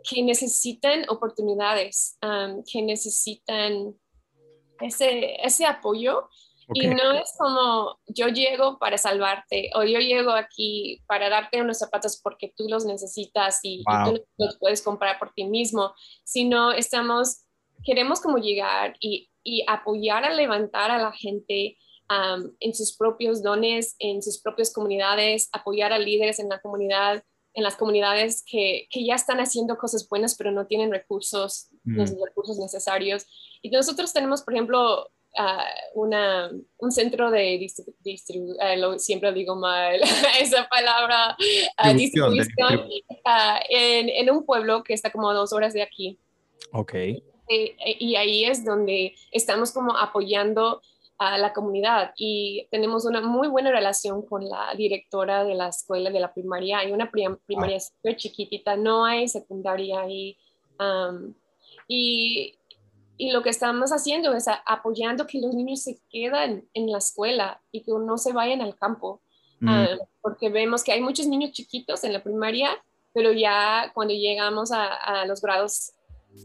que 0.02 0.22
necesitan 0.22 1.08
oportunidades, 1.08 2.18
que 2.70 2.82
necesitan 2.82 3.94
ese, 4.80 5.36
ese 5.46 5.66
apoyo. 5.66 6.28
Y 6.72 6.86
no 6.88 7.12
es 7.12 7.32
como 7.38 7.98
yo 8.06 8.28
llego 8.28 8.78
para 8.78 8.98
salvarte 8.98 9.70
o 9.74 9.84
yo 9.84 10.00
llego 10.00 10.32
aquí 10.32 11.02
para 11.06 11.30
darte 11.30 11.62
unos 11.62 11.78
zapatos 11.78 12.20
porque 12.22 12.52
tú 12.54 12.68
los 12.68 12.84
necesitas 12.84 13.60
y, 13.62 13.82
tú 14.04 14.22
los 14.36 14.58
puedes 14.58 14.82
comprar 14.82 15.18
por 15.18 15.32
ti 15.32 15.44
mismo, 15.44 15.94
sino 16.24 16.72
estamos, 16.72 17.46
queremos 17.84 18.20
como 18.20 18.38
llegar 18.38 18.96
y, 19.00 19.30
y 19.42 19.64
apoyar 19.66 20.24
a 20.24 20.34
levantar 20.34 20.90
a 20.90 20.98
la 20.98 21.12
gente 21.12 21.78
en 22.60 22.74
sus 22.74 22.96
propios 22.96 23.42
dones, 23.42 23.94
en 23.98 24.22
sus 24.22 24.40
propias 24.40 24.72
comunidades, 24.72 25.48
apoyar 25.52 25.92
a 25.92 25.98
líderes 25.98 26.38
en 26.38 26.48
la 26.48 26.60
comunidad, 26.60 27.22
en 27.54 27.64
las 27.64 27.76
comunidades 27.76 28.44
que, 28.46 28.86
que 28.90 29.04
ya 29.04 29.14
están 29.14 29.40
haciendo 29.40 29.76
cosas 29.76 30.08
buenas 30.08 30.36
pero 30.36 30.50
no 30.50 30.66
tienen 30.66 30.90
recursos, 30.90 31.68
los 31.84 32.12
Mm. 32.12 32.24
recursos 32.24 32.58
necesarios. 32.58 33.26
Y 33.62 33.70
nosotros 33.70 34.12
tenemos, 34.12 34.42
por 34.42 34.54
ejemplo, 34.54 35.10
ah, 35.36 35.64
una, 35.94 36.50
un 36.78 36.92
centro 36.92 37.30
de 37.30 37.58
distribución, 38.02 38.98
siempre 38.98 39.32
digo 39.32 39.54
mal 39.56 40.00
esa 40.40 40.68
palabra, 40.68 41.36
ah, 41.76 41.92
Distribución, 41.92 42.34
distribución, 42.34 42.90
ah, 43.24 43.60
en, 43.68 44.08
en 44.08 44.30
un 44.30 44.44
pueblo 44.44 44.82
que 44.82 44.94
está 44.94 45.10
como 45.10 45.30
a 45.30 45.34
dos 45.34 45.52
horas 45.52 45.72
de 45.72 45.82
aquí. 45.82 46.18
Ok. 46.72 46.94
Eh, 46.94 47.76
y 47.98 48.16
ahí 48.16 48.44
es 48.44 48.64
donde 48.64 49.14
estamos 49.32 49.72
como 49.72 49.96
apoyando 49.96 50.82
a 51.20 51.36
la 51.38 51.52
comunidad 51.52 52.12
y 52.16 52.68
tenemos 52.70 53.04
una 53.04 53.20
muy 53.20 53.48
buena 53.48 53.70
relación 53.72 54.22
con 54.24 54.48
la 54.48 54.72
directora 54.76 55.44
de 55.44 55.54
la 55.54 55.68
escuela 55.68 56.10
de 56.10 56.20
la 56.20 56.32
primaria. 56.32 56.78
Hay 56.78 56.92
una 56.92 57.10
prim- 57.10 57.38
primaria 57.46 57.80
súper 57.80 58.16
chiquitita, 58.16 58.76
no 58.76 59.04
hay 59.04 59.26
secundaria 59.28 60.00
ahí. 60.00 60.36
am, 60.78 61.34
y, 61.88 62.57
y 63.18 63.32
lo 63.32 63.42
que 63.42 63.50
estamos 63.50 63.90
haciendo 63.92 64.32
es 64.34 64.46
apoyando 64.64 65.26
que 65.26 65.40
los 65.40 65.52
niños 65.54 65.82
se 65.82 66.00
quedan 66.08 66.66
en 66.72 66.90
la 66.90 66.98
escuela 66.98 67.60
y 67.72 67.82
que 67.82 67.92
no 67.92 68.16
se 68.16 68.32
vayan 68.32 68.62
al 68.62 68.76
campo. 68.76 69.20
Mm, 69.60 69.68
Ah, 69.68 69.88
porque 70.22 70.48
vemos 70.50 70.82
que 70.84 70.92
hay 70.92 71.00
muchos 71.02 71.26
niños 71.26 71.50
chiquitos 71.52 72.04
en 72.04 72.12
la 72.12 72.22
primaria, 72.22 72.70
pero 73.12 73.32
ya 73.32 73.90
cuando 73.92 74.14
llegamos 74.14 74.70
a, 74.72 74.94
a 74.94 75.26
los 75.26 75.40
grados, 75.42 75.92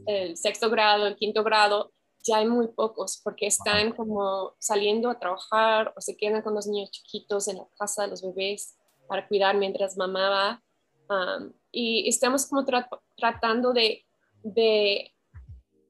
el 0.07 0.35
sexto 0.35 0.69
grado, 0.69 1.05
el 1.05 1.15
quinto 1.15 1.43
grado, 1.43 1.91
ya 2.25 2.37
hay 2.37 2.47
muy 2.47 2.67
pocos 2.69 3.19
porque 3.23 3.45
están 3.45 3.91
como 3.91 4.53
saliendo 4.57 5.09
a 5.09 5.19
trabajar 5.19 5.93
o 5.95 6.01
se 6.01 6.15
quedan 6.17 6.41
con 6.41 6.55
los 6.55 6.65
niños 6.67 6.89
chiquitos 6.89 7.47
en 7.49 7.57
la 7.57 7.67
casa, 7.77 8.07
los 8.07 8.21
bebés, 8.23 8.75
para 9.07 9.27
cuidar 9.27 9.55
mientras 9.57 9.95
mamá 9.97 10.29
va. 10.29 10.63
Um, 11.09 11.51
y 11.71 12.07
estamos 12.07 12.47
como 12.47 12.65
tra- 12.65 12.87
tratando 13.17 13.73
de, 13.73 14.05
de 14.41 15.11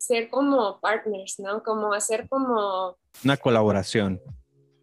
ser 0.06 0.30
como 0.30 0.80
partners, 0.82 1.40
¿no? 1.40 1.64
Como 1.64 1.94
hacer 1.94 2.28
como 2.28 2.98
Una 3.24 3.38
colaboración. 3.38 4.20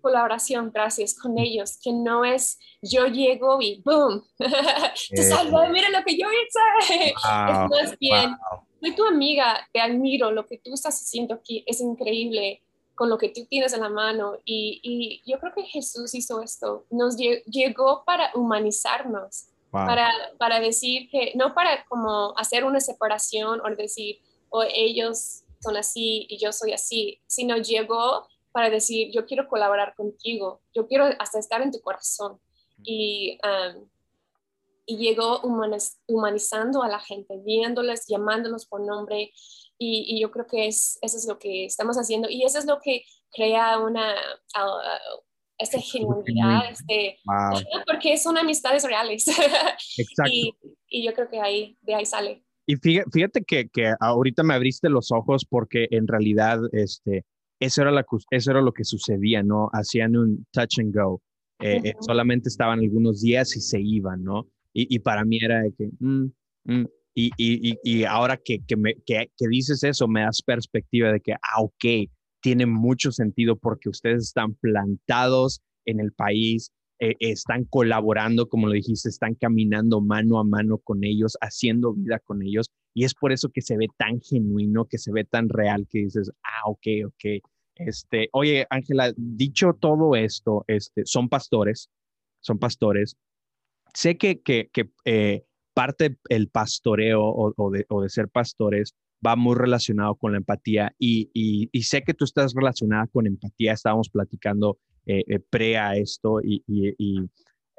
colaboración, 0.00 0.70
gracias, 0.72 1.14
con 1.14 1.38
ellos, 1.38 1.78
que 1.82 1.92
no 1.92 2.24
es 2.24 2.58
yo 2.80 3.06
llego 3.06 3.60
y 3.60 3.82
boom, 3.84 4.24
te 4.38 5.20
Eh. 5.20 5.22
salvo, 5.24 5.60
mira 5.68 5.90
lo 5.90 6.02
que 6.04 6.16
yo 6.16 6.26
hice. 6.32 7.14
Wow, 7.24 7.74
es 7.76 7.88
más 7.90 7.98
bien, 7.98 8.34
soy 8.80 8.94
tu 8.94 9.04
amiga, 9.04 9.68
te 9.74 9.80
admiro, 9.80 10.30
lo 10.30 10.46
que 10.46 10.56
tú 10.56 10.72
estás 10.72 10.98
haciendo 11.02 11.34
aquí 11.34 11.62
es 11.66 11.80
increíble 11.82 12.62
con 12.94 13.10
lo 13.10 13.18
que 13.18 13.28
tú 13.28 13.44
tienes 13.46 13.72
en 13.74 13.80
la 13.80 13.88
mano 13.90 14.36
y, 14.44 14.80
y 14.82 15.22
yo 15.30 15.38
creo 15.38 15.52
que 15.54 15.62
Jesús 15.64 16.14
hizo 16.14 16.40
esto, 16.42 16.86
nos 16.90 17.16
lle- 17.18 17.42
llegó 17.44 18.02
para 18.06 18.30
humanizarnos, 18.34 19.48
wow. 19.72 19.84
para, 19.86 20.08
para 20.38 20.60
decir 20.60 21.08
que, 21.10 21.32
no 21.34 21.52
para 21.54 21.84
como 21.86 22.32
hacer 22.38 22.64
una 22.64 22.80
separación 22.80 23.60
o 23.60 23.76
decir, 23.76 24.18
o 24.50 24.62
ellos 24.62 25.42
son 25.62 25.76
así 25.76 26.26
y 26.28 26.38
yo 26.38 26.52
soy 26.52 26.72
así, 26.72 27.20
sino 27.26 27.56
llegó 27.56 28.26
para 28.52 28.68
decir, 28.70 29.10
yo 29.12 29.26
quiero 29.26 29.46
colaborar 29.48 29.94
contigo, 29.94 30.60
yo 30.74 30.86
quiero 30.88 31.04
hasta 31.18 31.38
estar 31.38 31.62
en 31.62 31.70
tu 31.70 31.80
corazón. 31.80 32.40
Y, 32.82 33.38
um, 33.44 33.88
y 34.86 34.96
llegó 34.96 35.40
humaniz- 35.42 35.98
humanizando 36.08 36.82
a 36.82 36.88
la 36.88 36.98
gente, 36.98 37.34
viéndoles, 37.44 38.06
llamándolos 38.08 38.66
por 38.66 38.80
nombre. 38.84 39.32
Y, 39.78 40.16
y 40.16 40.20
yo 40.20 40.30
creo 40.30 40.46
que 40.46 40.66
es, 40.66 40.98
eso 41.02 41.16
es 41.16 41.26
lo 41.28 41.38
que 41.38 41.66
estamos 41.66 41.96
haciendo. 41.96 42.28
Y 42.28 42.42
eso 42.42 42.58
es 42.58 42.64
lo 42.66 42.80
que 42.80 43.04
crea 43.30 43.78
una, 43.78 44.14
uh, 44.56 45.20
esta 45.58 45.78
genuinidad, 45.78 46.70
este, 46.70 47.18
Wow. 47.24 47.60
porque 47.86 48.16
son 48.18 48.36
amistades 48.38 48.82
reales. 48.82 49.28
Exacto. 49.98 50.30
y, 50.32 50.56
y 50.88 51.04
yo 51.04 51.12
creo 51.14 51.28
que 51.28 51.40
ahí, 51.40 51.76
de 51.82 51.94
ahí 51.94 52.06
sale. 52.06 52.42
Y 52.70 52.76
fíjate, 52.76 53.42
que, 53.42 53.68
que 53.68 53.92
ahorita 53.98 54.44
me 54.44 54.54
abriste 54.54 54.88
los 54.88 55.10
ojos 55.10 55.44
porque 55.44 55.88
en 55.90 56.06
realidad 56.06 56.60
este, 56.70 57.24
eso, 57.58 57.82
era 57.82 57.90
la, 57.90 58.06
eso 58.30 58.50
era 58.52 58.60
lo 58.62 58.72
que 58.72 58.84
sucedía, 58.84 59.42
¿no? 59.42 59.70
Hacían 59.72 60.16
un 60.16 60.46
touch 60.52 60.78
and 60.78 60.94
go. 60.94 61.20
Eh, 61.58 61.80
eh, 61.82 61.94
Ujú. 61.96 62.04
solamente 62.04 62.48
estaban 62.48 62.78
algunos 62.78 63.22
días 63.22 63.56
y 63.56 63.60
se 63.60 63.80
iban, 63.80 64.22
¿no? 64.22 64.46
Y, 64.72 64.94
y 64.94 65.00
para 65.00 65.24
mí 65.24 65.40
era 65.42 65.62
de 65.62 65.72
que, 65.72 65.90
mm, 65.98 66.26
mm. 66.64 66.86
Y, 67.12 67.32
y, 67.36 67.76
y 67.82 68.04
ahora 68.04 68.36
que, 68.36 68.60
que, 68.64 68.76
me, 68.76 68.94
que, 69.04 69.32
que 69.36 69.48
dices 69.48 69.82
eso, 69.82 70.06
me 70.06 70.20
das 70.20 70.40
perspectiva 70.40 71.10
de 71.10 71.20
que, 71.20 71.32
ah, 71.32 71.60
ok, 71.60 72.08
tiene 72.40 72.66
mucho 72.66 73.10
sentido 73.10 73.56
porque 73.56 73.88
ustedes 73.88 74.22
están 74.22 74.54
plantados 74.54 75.60
en 75.86 75.98
el 75.98 76.12
país, 76.12 76.70
eh, 77.00 77.16
están 77.20 77.64
colaborando, 77.64 78.48
como 78.48 78.66
lo 78.66 78.74
dijiste, 78.74 79.08
están 79.08 79.34
caminando 79.34 80.02
mano 80.02 80.38
a 80.38 80.44
mano 80.44 80.78
con 80.78 81.02
ellos, 81.02 81.38
haciendo 81.40 81.94
vida 81.94 82.18
con 82.18 82.42
ellos. 82.42 82.70
Y 82.94 83.04
es 83.04 83.14
por 83.14 83.32
eso 83.32 83.48
que 83.48 83.62
se 83.62 83.78
ve 83.78 83.86
tan 83.96 84.20
genuino, 84.20 84.84
que 84.84 84.98
se 84.98 85.10
ve 85.10 85.24
tan 85.24 85.48
real, 85.48 85.86
que 85.88 86.00
dices, 86.00 86.30
ah, 86.44 86.68
ok, 86.68 86.86
ok. 87.06 87.42
Este, 87.76 88.28
oye, 88.32 88.66
Ángela, 88.68 89.14
dicho 89.16 89.72
todo 89.80 90.14
esto, 90.14 90.64
este, 90.66 91.02
son 91.06 91.30
pastores, 91.30 91.88
son 92.40 92.58
pastores. 92.58 93.16
Sé 93.94 94.18
que, 94.18 94.40
que, 94.42 94.68
eh, 95.06 95.44
parte 95.72 96.18
el 96.28 96.48
pastoreo 96.48 97.22
o, 97.22 97.54
o, 97.56 97.70
de, 97.70 97.86
o, 97.88 98.02
de, 98.02 98.10
ser 98.10 98.28
pastores 98.28 98.94
va 99.26 99.36
muy 99.36 99.54
relacionado 99.54 100.16
con 100.16 100.32
la 100.32 100.38
empatía 100.38 100.92
y, 100.98 101.30
y, 101.32 101.70
y 101.72 101.82
sé 101.84 102.02
que 102.02 102.12
tú 102.12 102.24
estás 102.24 102.52
relacionada 102.54 103.06
con 103.06 103.26
empatía, 103.26 103.72
estábamos 103.72 104.10
platicando 104.10 104.78
eh, 105.06 105.24
eh, 105.26 105.38
pre 105.38 105.78
a 105.78 105.96
esto, 105.96 106.40
y, 106.42 106.62
y, 106.66 106.94
y 106.98 107.20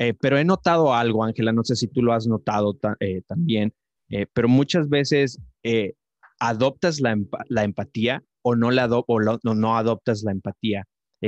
eh, 0.02 0.16
pero 0.20 0.40
he 0.40 0.44
notado 0.44 0.96
algo, 0.96 1.24
Ángela, 1.24 1.52
no 1.52 1.64
sé 1.64 1.76
si 1.76 1.88
tú 1.88 2.02
lo 2.02 2.14
has 2.14 2.26
notado 2.26 2.74
ta, 2.74 2.96
eh, 3.00 3.22
también, 3.28 3.72
eh, 4.10 4.26
pero 4.34 4.48
muchas 4.48 4.90
veces 4.90 5.40
eh, 5.62 5.94
adoptas 6.40 7.00
la, 7.00 7.12
emp 7.12 7.32
la, 7.50 7.64
empatía 7.64 8.24
o 8.42 8.56
no, 8.56 8.72
la 8.72 8.88
o 8.90 9.20
lo, 9.20 9.40
no, 9.44 9.54
no, 9.54 9.78
adoptas 9.78 10.24
la 10.24 10.32
empatía. 10.32 10.88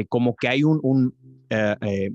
Como 0.09 0.35
que 0.35 0.47
hay 0.47 0.63
un, 0.63 0.79
un 0.81 1.15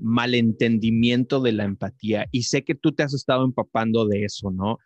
malentendimiento 0.01 1.39
de 1.39 1.53
la 1.53 1.63
empatía 1.63 2.25
y 2.29 2.43
sé 2.43 2.65
que 2.65 2.75
tú 2.75 2.91
te 2.91 3.03
has 3.03 3.13
estado 3.13 3.45
empapando 3.45 4.05
de 4.05 4.25
eso, 4.25 4.51
¿no? 4.51 4.79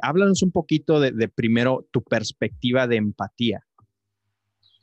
Háblanos 0.00 0.42
un 0.42 0.50
poquito 0.50 0.98
de, 0.98 1.12
de, 1.12 1.28
primero 1.28 1.86
tu 1.90 2.02
perspectiva 2.02 2.86
de 2.86 2.96
empatía. 2.96 3.62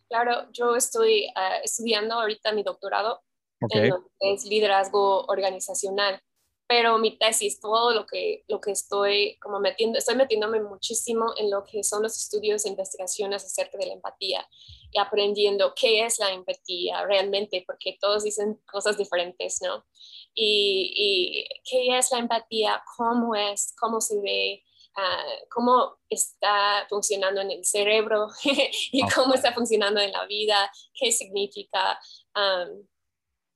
Claro, 0.08 0.48
yo 0.54 0.76
estoy 0.76 1.26
uh, 1.36 1.64
estudiando 1.64 2.14
ahorita 2.16 2.54
mi 2.54 2.62
doctorado 2.62 3.22
okay. 3.62 3.82
en 3.82 3.90
lo 3.90 4.04
que 4.20 4.34
es 4.34 4.46
liderazgo 4.46 5.26
organizacional, 5.26 6.22
pero 6.68 6.98
mi 6.98 7.18
tesis, 7.18 7.60
todo 7.60 7.92
lo 7.92 8.06
que, 8.08 8.44
lo 8.48 8.60
que 8.60 8.72
estoy 8.72 9.38
como 9.40 9.60
metiendo, 9.60 10.00
estoy 10.00 10.16
metiéndome 10.16 10.62
muchísimo 10.62 11.34
en 11.38 11.52
lo 11.52 11.64
que 11.64 11.84
son 11.84 12.02
los 12.02 12.18
estudios 12.18 12.66
e 12.66 12.70
investigaciones 12.70 13.46
acerca 13.46 13.78
de 13.78 13.86
la 13.86 13.94
empatía 13.94 14.48
y 14.92 15.00
aprendiendo 15.00 15.74
qué 15.76 16.06
es 16.06 16.18
la 16.18 16.32
empatía 16.32 17.06
realmente, 17.06 17.64
porque 17.68 17.98
todos 18.02 18.24
dicen 18.24 18.60
cosas 18.72 18.98
diferentes, 18.98 19.62
¿no? 19.62 19.86
Y, 20.34 20.92
y 20.96 21.48
qué 21.70 21.98
es 21.98 22.12
la 22.12 22.20
empatía, 22.20 22.84
cómo 22.98 23.36
es, 23.36 23.76
cómo 23.80 24.02
se 24.02 24.20
ve, 24.22 24.64
ah, 24.96 25.24
cómo 25.52 25.98
está 26.10 26.88
funcionando 26.90 27.42
en 27.42 27.52
el 27.52 27.64
cerebro 27.64 28.28
y 28.92 29.08
cómo 29.14 29.36
está 29.36 29.54
funcionando 29.54 30.02
en 30.02 30.12
la 30.12 30.26
vida, 30.26 30.72
qué 30.96 31.12
significa. 31.12 32.00
am, 32.34 32.88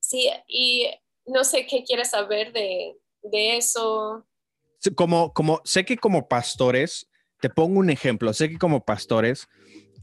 sí, 0.09 0.29
y 0.47 0.87
no 1.27 1.43
sé 1.43 1.67
qué 1.67 1.83
quieres 1.83 2.09
saber 2.09 2.51
de, 2.51 2.95
de 3.21 3.57
eso. 3.57 4.25
Como, 4.95 5.33
como, 5.33 5.61
sé 5.65 5.85
que 5.85 5.97
como 5.97 6.27
pastores, 6.27 7.07
te 7.41 7.49
pongo 7.49 7.79
un 7.79 7.89
ejemplo, 7.89 8.33
sé 8.33 8.49
que 8.49 8.57
como 8.57 8.83
pastores 8.83 9.47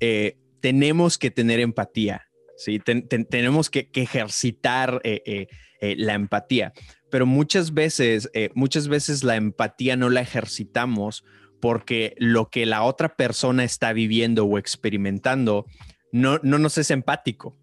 eh, 0.01 0.39
tenemos 0.61 1.19
que 1.19 1.31
tener 1.31 1.59
empatía, 1.61 2.29
¿sí? 2.57 2.79
Ten- 2.79 3.09
ten- 3.09 3.25
tenemos 3.27 3.69
que, 3.69 3.91
ejercitar 3.95 5.01
eh, 5.03 5.49
eh, 5.81 5.95
la 5.97 6.15
empatía, 6.15 6.73
pero 7.11 7.27
muchas 7.27 7.75
veces, 7.75 8.31
muchas 8.55 8.89
veces 8.89 9.25
la 9.25 9.37
empatía 9.37 9.97
no 9.97 10.09
la 10.09 10.21
ejercitamos 10.21 11.25
porque 11.61 12.15
lo 12.19 12.49
que 12.51 12.67
la 12.67 12.83
otra 12.83 13.17
persona 13.17 13.65
está 13.65 13.93
viviendo 13.93 14.45
o 14.45 14.59
experimentando 14.59 15.65
no, 16.13 16.39
no 16.43 16.59
nos 16.59 16.79
es 16.79 16.91
empático. 16.91 17.57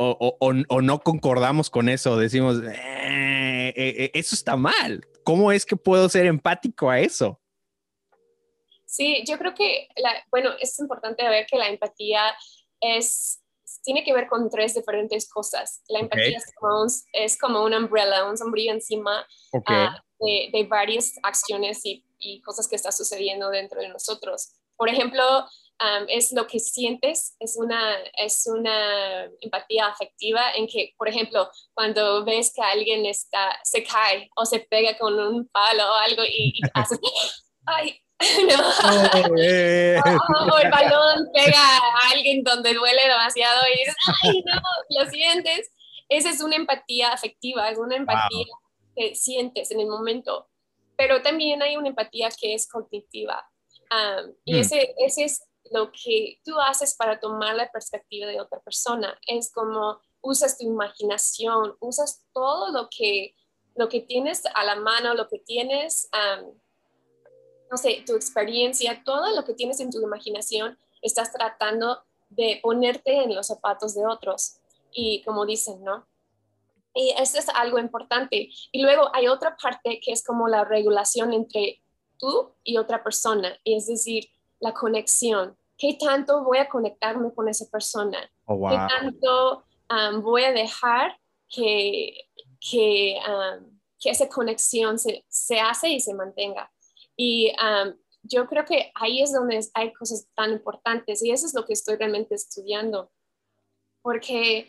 O, 0.00 0.36
o- 0.38 0.80
no 0.82 1.00
concordamos 1.00 1.70
con 1.70 1.88
eso, 1.88 2.16
decimos, 2.16 2.58
"Eh, 2.62 3.72
eh, 3.76 3.94
eh, 4.04 4.10
eso 4.14 4.36
está 4.36 4.54
mal. 4.56 5.04
¿Cómo 5.24 5.50
es 5.50 5.66
que 5.66 5.74
puedo 5.74 6.08
ser 6.08 6.26
empático 6.26 6.88
a 6.88 7.00
eso? 7.00 7.40
Sí, 8.86 9.24
yo 9.26 9.36
creo 9.38 9.54
que, 9.54 9.88
la- 9.96 10.24
bueno, 10.30 10.50
es 10.60 10.78
importante 10.78 11.28
ver 11.28 11.46
que 11.46 11.56
la 11.58 11.68
empatía 11.68 12.20
es, 12.80 13.42
tiene 13.82 14.04
que 14.04 14.14
ver 14.14 14.28
con 14.28 14.48
tres 14.48 14.74
diferentes 14.74 15.28
cosas. 15.28 15.82
La 15.88 15.98
empatía 15.98 16.38
es, 16.38 16.54
como 16.54 16.82
un, 16.82 16.88
es 17.12 17.36
como 17.36 17.64
una 17.64 17.78
umbrella, 17.78 18.24
un 18.24 18.38
sombrillo 18.38 18.72
encima 18.72 19.26
ah, 19.66 20.00
de, 20.20 20.50
de 20.52 20.64
varias 20.64 21.14
acciones 21.24 21.84
y, 21.84 22.04
y 22.20 22.40
cosas 22.42 22.68
que 22.68 22.76
está 22.76 22.92
sucediendo 22.92 23.50
dentro 23.50 23.80
de 23.80 23.88
nosotros. 23.88 24.52
Por 24.76 24.88
ejemplo, 24.88 25.22
es 26.08 26.32
lo 26.32 26.46
que 26.46 26.58
sientes, 26.58 27.36
es 27.38 27.56
una, 27.56 27.96
es 28.16 28.46
una 28.46 29.24
empatía 29.40 29.86
afectiva 29.86 30.52
en 30.54 30.66
que, 30.66 30.94
por 30.96 31.08
ejemplo, 31.08 31.48
cuando 31.74 32.24
ves 32.24 32.52
que 32.54 32.62
alguien 32.62 33.06
está, 33.06 33.58
se 33.62 33.84
cae 33.84 34.28
o 34.36 34.44
se 34.44 34.60
pega 34.60 34.98
con 34.98 35.18
un 35.18 35.46
palo 35.48 35.84
o 35.88 35.94
algo 35.94 36.24
y, 36.24 36.52
y 36.54 36.60
haces, 36.74 36.98
ay, 37.66 38.00
no. 38.48 39.28
Eh, 39.38 40.00
o 40.50 40.58
el 40.58 40.70
balón 40.70 41.28
pega 41.32 41.60
a 41.60 42.10
alguien 42.12 42.42
donde 42.42 42.74
duele 42.74 43.02
demasiado 43.02 43.60
y 43.72 43.78
dices, 43.78 43.94
ay, 44.24 44.42
no, 44.44 44.60
lo 45.04 45.10
sientes. 45.10 45.70
Esa 46.08 46.30
es 46.30 46.40
una 46.42 46.56
empatía 46.56 47.12
afectiva, 47.12 47.70
es 47.70 47.78
una 47.78 47.94
empatía 47.96 48.46
que 48.96 49.14
sientes 49.14 49.70
en 49.70 49.80
el 49.80 49.86
momento. 49.86 50.48
Pero 50.96 51.22
también 51.22 51.62
hay 51.62 51.76
una 51.76 51.88
empatía 51.88 52.30
que 52.30 52.54
es 52.54 52.66
cognitiva. 52.66 53.46
Am, 53.90 54.34
y 54.44 54.54
Mm. 54.54 54.60
ese, 54.60 54.94
ese 54.98 55.24
es 55.24 55.47
lo 55.70 55.92
que 55.92 56.40
tú 56.44 56.58
haces 56.60 56.94
para 56.96 57.20
tomar 57.20 57.54
la 57.54 57.70
perspectiva 57.70 58.26
de 58.26 58.40
otra 58.40 58.60
persona. 58.60 59.18
Es 59.26 59.52
como 59.52 60.00
usas 60.20 60.58
tu 60.58 60.64
imaginación, 60.64 61.76
usas 61.80 62.24
todo 62.32 62.72
lo 62.72 62.88
que, 62.90 63.34
lo 63.74 63.88
que 63.88 64.00
tienes 64.00 64.42
a 64.54 64.64
la 64.64 64.76
mano, 64.76 65.14
lo 65.14 65.28
que 65.28 65.38
tienes, 65.38 66.08
am, 66.12 66.46
no 67.70 67.76
sé, 67.76 68.02
tu 68.06 68.14
experiencia, 68.14 69.02
todo 69.04 69.34
lo 69.34 69.44
que 69.44 69.54
tienes 69.54 69.80
en 69.80 69.90
tu 69.90 70.00
imaginación, 70.00 70.78
estás 71.02 71.32
tratando 71.32 72.02
de 72.30 72.60
ponerte 72.62 73.22
en 73.22 73.34
los 73.34 73.46
zapatos 73.48 73.94
de 73.94 74.06
otros. 74.06 74.60
Y 74.90 75.22
como 75.24 75.44
dicen, 75.44 75.82
¿no? 75.84 76.06
Y 76.94 77.14
eso 77.18 77.38
es 77.38 77.48
algo 77.50 77.78
importante. 77.78 78.48
Y 78.72 78.82
luego 78.82 79.10
hay 79.14 79.28
otra 79.28 79.56
parte 79.56 80.00
que 80.02 80.12
es 80.12 80.24
como 80.24 80.48
la 80.48 80.64
regulación 80.64 81.32
entre 81.32 81.82
tú 82.18 82.54
y 82.64 82.78
otra 82.78 83.02
persona, 83.02 83.58
es 83.64 83.86
decir, 83.86 84.28
la 84.60 84.72
conexión. 84.72 85.56
¿Qué 85.78 85.96
tanto 85.98 86.42
voy 86.42 86.58
a 86.58 86.68
conectarme 86.68 87.32
con 87.32 87.48
esa 87.48 87.64
persona? 87.70 88.18
oh, 88.46 88.68
¿Qué 88.68 88.76
wow. 88.76 88.88
tanto 88.88 89.64
um, 89.88 90.20
voy 90.22 90.42
a 90.42 90.52
dejar 90.52 91.16
que, 91.48 92.28
que, 92.60 93.16
um, 93.26 93.78
que 94.00 94.10
esa 94.10 94.28
conexión 94.28 94.98
se, 94.98 95.24
se 95.28 95.60
hace 95.60 95.88
y 95.90 96.00
se 96.00 96.14
mantenga? 96.14 96.70
Y 97.16 97.52
um, 97.52 97.94
yo 98.22 98.46
creo 98.46 98.64
que 98.64 98.90
ahí 98.94 99.22
es 99.22 99.32
donde 99.32 99.60
hay 99.74 99.92
cosas 99.92 100.28
tan 100.34 100.52
importantes 100.52 101.22
y 101.22 101.30
eso 101.30 101.46
es 101.46 101.54
lo 101.54 101.64
que 101.64 101.72
estoy 101.72 101.96
realmente 101.96 102.34
estudiando. 102.34 103.10
Porque 104.02 104.68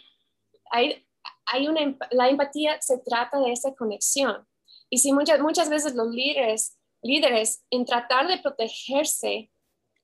hay, 0.72 1.06
hay 1.46 1.68
una, 1.68 1.98
la 2.12 2.30
empatía 2.30 2.80
se 2.82 3.00
trata 3.00 3.40
de 3.40 3.52
esa 3.52 3.74
conexión. 3.74 4.48
Y 4.90 5.00
si 5.00 5.12
muchas, 5.12 5.40
muchas 5.40 5.70
veces 5.70 5.96
los 5.96 6.10
líderes, 6.10 6.78
líderes 7.02 7.66
en 7.70 7.86
tratar 7.86 8.28
de 8.28 8.38
protegerse. 8.38 9.52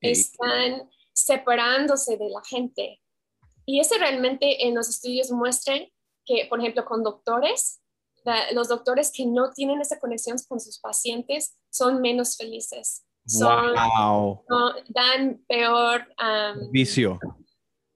Están 0.00 0.88
separándose 1.12 2.16
de 2.16 2.28
la 2.28 2.42
gente. 2.44 3.00
Y 3.64 3.80
eso 3.80 3.96
realmente 3.98 4.66
en 4.66 4.74
los 4.74 4.88
estudios 4.88 5.30
muestran 5.30 5.86
que, 6.24 6.46
por 6.48 6.60
ejemplo, 6.60 6.84
con 6.84 7.02
doctores, 7.02 7.80
la- 8.24 8.50
los 8.52 8.68
doctores 8.68 9.12
que 9.12 9.26
no 9.26 9.52
tienen 9.52 9.80
esa 9.80 9.98
conexión 9.98 10.36
con 10.48 10.60
sus 10.60 10.78
pacientes 10.80 11.56
son 11.70 12.00
menos 12.00 12.36
felices. 12.36 13.04
Son, 13.26 13.72
Wow. 13.74 14.44
no, 14.48 14.74
dan 14.88 15.44
peor 15.48 16.06
um, 16.20 16.60
Servicio. 16.66 17.18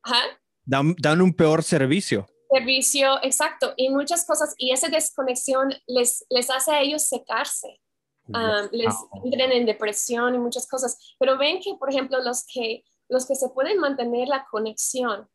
ajá, 0.02 0.20
Dan, 0.64 0.94
dan 0.98 1.20
un 1.20 1.32
peor 1.34 1.62
servicio. 1.62 2.26
servicio, 2.52 3.22
exacto, 3.22 3.74
y 3.76 3.90
muchas 3.90 4.24
cosas. 4.26 4.54
Y 4.58 4.72
esa 4.72 4.88
desconexión 4.88 5.72
les, 5.86 6.24
les 6.30 6.50
hace 6.50 6.72
a 6.72 6.80
ellos 6.80 7.06
secarse. 7.06 7.80
Um, 8.34 8.68
les 8.72 8.94
Wow. 9.10 9.24
entran 9.24 9.52
en 9.52 9.66
depresión 9.66 10.34
y 10.34 10.38
muchas 10.38 10.66
cosas. 10.68 11.14
Pero 11.18 11.36
ven 11.38 11.60
que, 11.60 11.74
por 11.78 11.90
ejemplo, 11.90 12.22
los 12.22 12.44
que, 12.52 12.82
los 13.08 13.26
que 13.26 13.34
se 13.34 13.48
pueden 13.50 13.78
mantener 13.78 14.28
la 14.28 14.46
conexión, 14.50 15.28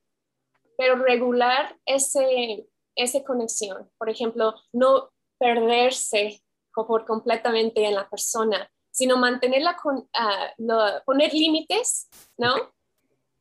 pero 0.77 0.95
regular 0.95 1.77
ese, 1.85 2.67
esa 2.95 3.23
conexión, 3.23 3.89
por 3.97 4.09
ejemplo, 4.09 4.53
no 4.73 5.11
perderse 5.37 6.41
por 6.73 7.05
completamente 7.05 7.85
en 7.85 7.95
la 7.95 8.09
persona, 8.09 8.69
sino 8.91 9.17
mantenerla 9.17 9.77
con, 9.77 10.07
ah, 10.13 10.51
lo- 10.57 11.01
poner 11.05 11.33
límites, 11.33 12.07
¿no? 12.37 12.53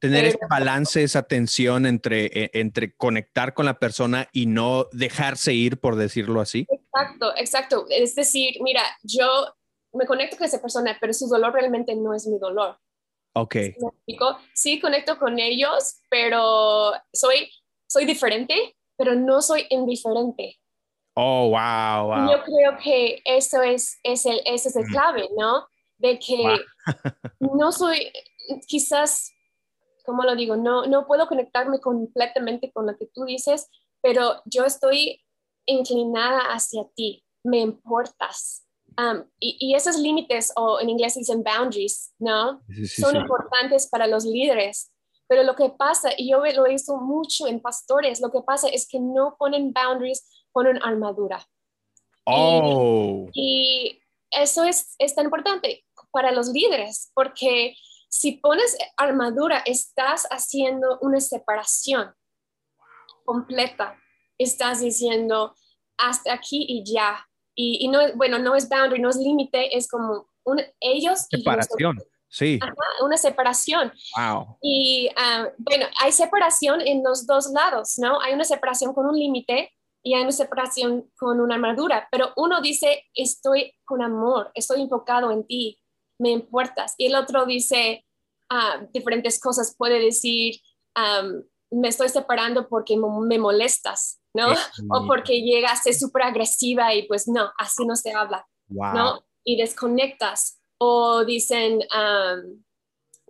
Tener 0.08 0.24
ese 0.26 0.38
balance, 0.50 1.02
esa 1.02 1.22
tensión 1.22 1.86
entre, 1.86 2.26
eh, 2.26 2.50
entre 2.52 2.94
conectar 2.94 3.54
con 3.54 3.64
la 3.64 3.78
persona 3.78 4.28
y 4.32 4.46
no 4.46 4.86
dejarse 4.92 5.54
ir, 5.54 5.78
por 5.80 5.96
decirlo 5.96 6.40
así. 6.40 6.66
Exacto, 6.68 7.32
exacto. 7.36 7.86
Es 7.88 8.14
decir, 8.14 8.56
mira, 8.60 8.82
yo 9.02 9.54
me 9.92 10.06
conecto 10.06 10.36
con 10.36 10.46
esa 10.46 10.60
persona, 10.60 10.96
pero 11.00 11.12
su 11.12 11.26
dolor 11.28 11.52
realmente 11.54 11.94
no 11.96 12.14
es 12.14 12.26
mi 12.26 12.38
dolor. 12.38 12.78
Ok. 13.34 13.56
Sí 14.52 14.80
conecto 14.80 15.18
con 15.18 15.38
ellos, 15.38 16.00
pero 16.10 16.92
soy, 17.12 17.50
soy 17.88 18.04
diferente, 18.04 18.76
pero 18.96 19.14
no 19.14 19.40
soy 19.42 19.66
indiferente. 19.70 20.60
Oh, 21.16 21.48
wow, 21.50 22.06
wow. 22.08 22.30
Yo 22.30 22.42
creo 22.44 22.76
que 22.82 23.22
eso 23.24 23.62
es, 23.62 23.98
es 24.02 24.26
el, 24.26 24.40
ese 24.44 24.68
es 24.68 24.76
el 24.76 24.84
Mm. 24.84 24.90
clave, 24.92 25.28
¿no? 25.36 25.66
De 25.98 26.18
que 26.18 26.36
Wow. 26.36 26.58
no 27.58 27.72
soy, 27.72 28.12
quizás, 28.66 29.32
¿cómo 30.04 30.22
lo 30.22 30.36
digo? 30.36 30.56
No, 30.56 30.86
no 30.86 31.06
puedo 31.06 31.26
conectarme 31.26 31.80
completamente 31.80 32.72
con 32.72 32.86
lo 32.86 32.96
que 32.96 33.06
tú 33.06 33.24
dices, 33.24 33.68
pero 34.02 34.42
yo 34.44 34.64
estoy 34.64 35.24
inclinada 35.66 36.40
hacia 36.52 36.84
ti, 36.94 37.24
me 37.42 37.60
importas. 37.60 38.66
Um, 38.96 39.24
y, 39.40 39.56
y 39.58 39.74
esos 39.74 39.98
límites, 39.98 40.52
o 40.56 40.78
en 40.78 40.90
inglés 40.90 41.14
dicen 41.14 41.42
boundaries, 41.42 42.14
¿no? 42.18 42.62
Sí, 42.68 42.86
sí, 42.86 43.02
son 43.02 43.12
sí. 43.12 43.18
importantes 43.18 43.88
para 43.88 44.06
los 44.06 44.24
líderes. 44.24 44.92
Pero 45.26 45.42
lo 45.42 45.56
que 45.56 45.70
pasa, 45.70 46.10
y 46.16 46.30
yo 46.30 46.38
lo 46.38 46.66
he 46.66 46.70
visto 46.70 46.96
mucho 46.98 47.46
en 47.46 47.60
pastores, 47.60 48.20
lo 48.20 48.30
que 48.30 48.42
pasa 48.42 48.68
es 48.68 48.86
que 48.86 49.00
no 49.00 49.36
ponen 49.38 49.72
boundaries, 49.72 50.28
ponen 50.52 50.80
armadura. 50.82 51.44
Oh, 52.26 53.26
Y 53.32 54.00
eso 54.30 54.64
es, 54.64 54.94
es 54.98 55.14
tan 55.14 55.26
importante 55.26 55.84
para 56.10 56.32
los 56.32 56.48
líderes, 56.48 57.10
porque 57.14 57.74
si 58.14 58.30
pones 58.36 58.78
armadura, 58.96 59.64
estás 59.66 60.28
haciendo 60.30 61.00
una 61.00 61.20
separación 61.20 62.14
completa. 63.24 64.00
Estás 64.38 64.82
diciendo 64.82 65.56
hasta 65.98 66.32
aquí 66.32 66.64
y 66.68 66.84
ya. 66.84 67.26
Y, 67.56 67.84
y 67.84 67.88
no 67.88 68.00
es, 68.00 68.16
bueno, 68.16 68.38
no 68.38 68.54
es 68.54 68.68
boundary, 68.68 69.02
no 69.02 69.10
es 69.10 69.16
límite, 69.16 69.76
es 69.76 69.88
como 69.88 70.28
un, 70.44 70.60
ellos 70.78 71.26
y 71.28 71.38
separación. 71.38 71.98
Sí. 72.28 72.60
Ajá, 72.62 73.04
una 73.04 73.16
separación. 73.16 73.92
wow. 74.16 74.58
Y 74.62 75.10
ah, 75.16 75.48
bueno, 75.58 75.86
hay 76.00 76.12
separación 76.12 76.82
en 76.82 77.02
los 77.02 77.26
dos 77.26 77.48
lados, 77.50 77.94
¿no? 77.98 78.20
Hay 78.20 78.32
una 78.32 78.44
separación 78.44 78.94
con 78.94 79.06
un 79.06 79.18
límite 79.18 79.72
y 80.04 80.14
hay 80.14 80.22
una 80.22 80.30
separación 80.30 81.10
con 81.18 81.40
una 81.40 81.56
armadura, 81.56 82.06
pero 82.12 82.32
uno 82.36 82.60
dice, 82.60 83.06
estoy 83.12 83.72
con 83.84 84.02
amor, 84.02 84.52
estoy 84.54 84.82
enfocado 84.82 85.32
en 85.32 85.44
ti, 85.48 85.80
me 86.18 86.30
importas. 86.30 86.94
Y 86.98 87.06
el 87.06 87.14
otro 87.16 87.44
dice 87.46 88.04
ah, 88.50 88.86
diferentes 88.92 89.40
cosas, 89.40 89.74
puede 89.76 89.98
decir, 90.00 90.56
me 91.70 91.88
estoy 91.88 92.08
separando 92.08 92.68
porque 92.68 92.96
me 92.96 93.38
molestas, 93.38 94.20
¿no? 94.34 94.46
O 94.90 95.06
porque 95.06 95.40
llegaste 95.42 95.92
súper 95.92 96.22
agresiva 96.22 96.94
y 96.94 97.06
pues 97.08 97.26
no, 97.28 97.50
así 97.58 97.84
no 97.86 97.96
se 97.96 98.12
habla. 98.12 98.46
Wow. 98.68 98.92
¿no? 98.94 99.24
Y 99.44 99.56
desconectas. 99.56 100.60
o 100.78 101.24
dicen, 101.24 101.78
um, 101.94 102.62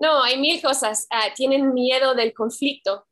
no, 0.00 0.22
hay 0.22 0.38
mil 0.40 0.60
cosas, 0.60 1.06
ah, 1.10 1.28
tienen 1.36 1.72
miedo 1.72 2.14
del 2.14 2.32
conflicto, 2.32 3.06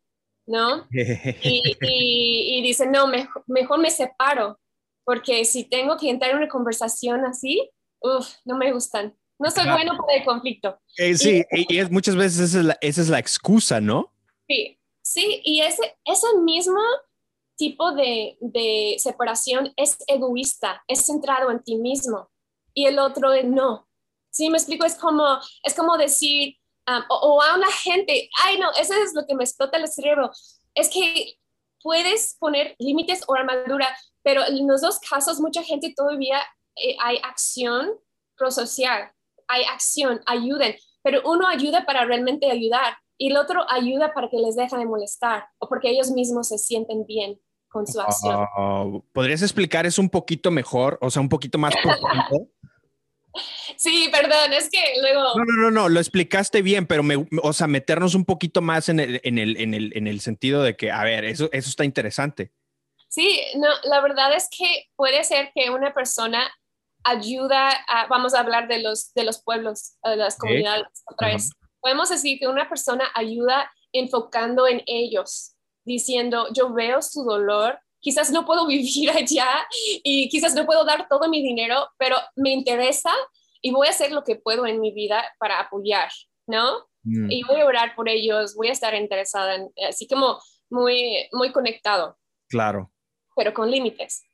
¿no? 0.46 0.86
Y, 0.90 1.76
y- 1.80 2.58
y 2.58 2.62
dicen, 2.62 2.90
no, 2.90 3.06
mejor, 3.06 3.44
mejor 3.46 3.78
me 3.78 3.90
separo, 3.90 4.58
porque 5.04 5.44
si 5.44 5.64
tengo 5.68 5.96
que 5.96 6.10
entrar 6.10 6.30
en 6.32 6.38
una 6.38 6.48
conversación 6.48 7.24
así, 7.24 7.70
uf, 8.00 8.28
no 8.44 8.56
me 8.56 8.72
gustan. 8.72 9.16
No 9.42 9.50
soy 9.50 9.68
bueno 9.70 9.98
para 9.98 10.18
el 10.18 10.24
conflicto. 10.24 10.78
Eh, 10.96 11.16
sí, 11.16 11.42
y, 11.50 11.74
y 11.74 11.78
es, 11.80 11.90
muchas 11.90 12.14
veces 12.14 12.50
esa 12.50 12.58
es, 12.60 12.64
la, 12.64 12.78
esa 12.80 13.00
es 13.00 13.08
la 13.08 13.18
excusa, 13.18 13.80
¿no? 13.80 14.14
Sí, 14.48 14.78
sí, 15.02 15.40
y 15.44 15.62
ese, 15.62 15.96
ese 16.04 16.26
mismo 16.44 16.80
tipo 17.56 17.92
de, 17.92 18.36
de 18.40 18.96
separación 18.98 19.72
es 19.76 19.98
egoísta, 20.06 20.84
es 20.86 21.06
centrado 21.06 21.50
en 21.50 21.62
ti 21.62 21.76
mismo 21.76 22.30
y 22.72 22.86
el 22.86 22.98
otro 22.98 23.32
es 23.32 23.44
no. 23.44 23.88
Sí, 24.30 24.48
me 24.48 24.58
explico, 24.58 24.86
es 24.86 24.94
como, 24.94 25.38
es 25.64 25.74
como 25.74 25.96
decir, 25.98 26.56
um, 26.88 27.02
o, 27.10 27.16
o 27.34 27.42
a 27.42 27.56
una 27.56 27.70
gente, 27.70 28.30
ay 28.44 28.58
no, 28.58 28.70
eso 28.72 28.94
es 28.94 29.12
lo 29.14 29.26
que 29.26 29.34
me 29.34 29.44
explota 29.44 29.76
el 29.76 29.88
cerebro, 29.88 30.30
es 30.74 30.88
que 30.88 31.34
puedes 31.82 32.36
poner 32.38 32.76
límites 32.78 33.24
o 33.26 33.34
armadura, 33.34 33.88
pero 34.22 34.46
en 34.46 34.66
los 34.68 34.80
dos 34.80 35.00
casos 35.00 35.40
mucha 35.40 35.62
gente 35.62 35.92
todavía 35.96 36.40
eh, 36.76 36.96
hay 37.00 37.18
acción 37.24 37.90
prosocial, 38.36 39.12
hay 39.48 39.64
acción, 39.64 40.20
ayuden, 40.26 40.76
pero 41.02 41.22
uno 41.24 41.48
ayuda 41.48 41.84
para 41.84 42.04
realmente 42.04 42.50
ayudar 42.50 42.96
y 43.18 43.30
el 43.30 43.36
otro 43.36 43.64
ayuda 43.70 44.12
para 44.14 44.28
que 44.28 44.38
les 44.38 44.56
dejen 44.56 44.80
de 44.80 44.86
molestar 44.86 45.46
o 45.58 45.68
porque 45.68 45.90
ellos 45.90 46.10
mismos 46.10 46.48
se 46.48 46.58
sienten 46.58 47.06
bien 47.06 47.40
con 47.68 47.86
su 47.86 48.00
acción. 48.00 48.46
¿Podrías 49.12 49.42
explicar 49.42 49.86
eso 49.86 50.02
un 50.02 50.10
poquito 50.10 50.50
mejor? 50.50 50.98
O 51.00 51.10
sea, 51.10 51.22
un 51.22 51.28
poquito 51.28 51.58
más 51.58 51.74
profundo. 51.82 52.48
Sí, 53.78 54.10
perdón, 54.12 54.52
es 54.52 54.68
que 54.68 54.78
luego... 55.00 55.22
No, 55.38 55.44
no, 55.44 55.62
no, 55.62 55.70
no, 55.70 55.88
lo 55.88 56.00
explicaste 56.00 56.60
bien, 56.60 56.86
pero 56.86 57.02
me, 57.02 57.26
o 57.42 57.52
sea, 57.54 57.66
meternos 57.66 58.14
un 58.14 58.26
poquito 58.26 58.60
más 58.60 58.90
en 58.90 59.00
el, 59.00 59.22
en 59.24 59.38
el, 59.38 59.56
en 59.56 59.72
el, 59.72 59.96
en 59.96 60.06
el 60.06 60.20
sentido 60.20 60.62
de 60.62 60.76
que, 60.76 60.90
a 60.90 61.02
ver, 61.02 61.24
eso, 61.24 61.48
eso 61.50 61.70
está 61.70 61.86
interesante. 61.86 62.52
Sí, 63.08 63.40
no, 63.56 63.68
la 63.84 64.00
verdad 64.00 64.34
es 64.34 64.48
que 64.50 64.90
puede 64.96 65.24
ser 65.24 65.50
que 65.54 65.70
una 65.70 65.94
persona 65.94 66.50
ayuda 67.04 67.70
a, 67.88 68.06
vamos 68.08 68.34
a 68.34 68.40
hablar 68.40 68.68
de 68.68 68.80
los, 68.80 69.12
de 69.14 69.24
los 69.24 69.42
pueblos, 69.42 69.96
de 70.04 70.16
las 70.16 70.36
comunidades 70.36 70.86
otra 71.10 71.28
vez. 71.28 71.50
Podemos 71.80 72.08
decir 72.08 72.38
que 72.38 72.48
una 72.48 72.68
persona 72.68 73.04
ayuda 73.14 73.70
enfocando 73.92 74.66
en 74.66 74.82
ellos, 74.86 75.54
diciendo, 75.84 76.48
yo 76.52 76.72
veo 76.72 77.02
su 77.02 77.24
dolor, 77.24 77.78
quizás 78.00 78.30
no 78.30 78.44
puedo 78.44 78.66
vivir 78.68 79.10
allá 79.10 79.48
y 80.02 80.28
quizás 80.28 80.54
no 80.54 80.66
puedo 80.66 80.84
dar 80.84 81.08
todo 81.08 81.28
mi 81.28 81.42
dinero, 81.42 81.88
pero 81.98 82.16
me 82.36 82.50
interesa 82.50 83.12
y 83.60 83.70
voy 83.70 83.86
a 83.86 83.90
hacer 83.90 84.12
lo 84.12 84.24
que 84.24 84.36
puedo 84.36 84.66
en 84.66 84.80
mi 84.80 84.92
vida 84.92 85.24
para 85.38 85.60
apoyar, 85.60 86.10
¿no? 86.46 86.88
Mm, 87.04 87.30
Y 87.30 87.42
voy 87.44 87.60
a 87.60 87.66
orar 87.66 87.94
por 87.94 88.08
ellos, 88.08 88.54
voy 88.56 88.68
a 88.68 88.72
estar 88.72 88.94
interesada, 88.94 89.54
en, 89.54 89.72
así 89.88 90.06
como 90.08 90.40
muy, 90.70 91.28
muy 91.32 91.52
conectado 91.52 92.18
claro. 92.48 92.92
pero 93.36 93.52
con 93.54 93.70
límites. 93.70 94.24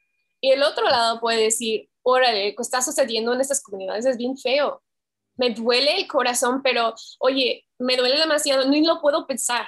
Y 0.40 0.50
el 0.50 0.62
otro 0.62 0.84
lado 0.84 1.20
puede 1.20 1.42
decir, 1.42 1.87
órale, 2.08 2.50
lo 2.50 2.56
que 2.56 2.62
está 2.62 2.80
sucediendo 2.80 3.32
en 3.32 3.40
estas 3.40 3.62
comunidades 3.62 4.06
es 4.06 4.16
bien 4.16 4.36
feo. 4.36 4.82
Me 5.36 5.50
duele 5.50 5.96
el 5.96 6.08
corazón, 6.08 6.62
pero 6.62 6.94
oye, 7.20 7.64
me 7.78 7.96
duele 7.96 8.18
demasiado, 8.18 8.68
ni 8.68 8.84
lo 8.84 9.00
puedo 9.00 9.26
pensar, 9.26 9.66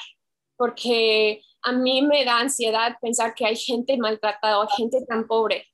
porque 0.57 1.43
a 1.63 1.73
mí 1.73 2.03
me 2.03 2.25
da 2.25 2.41
ansiedad 2.41 2.97
pensar 3.01 3.35
que 3.35 3.47
hay 3.47 3.57
gente 3.57 3.97
maltratada 3.99 4.61
o 4.61 4.69
gente 4.69 5.05
tan 5.07 5.27
pobre. 5.27 5.67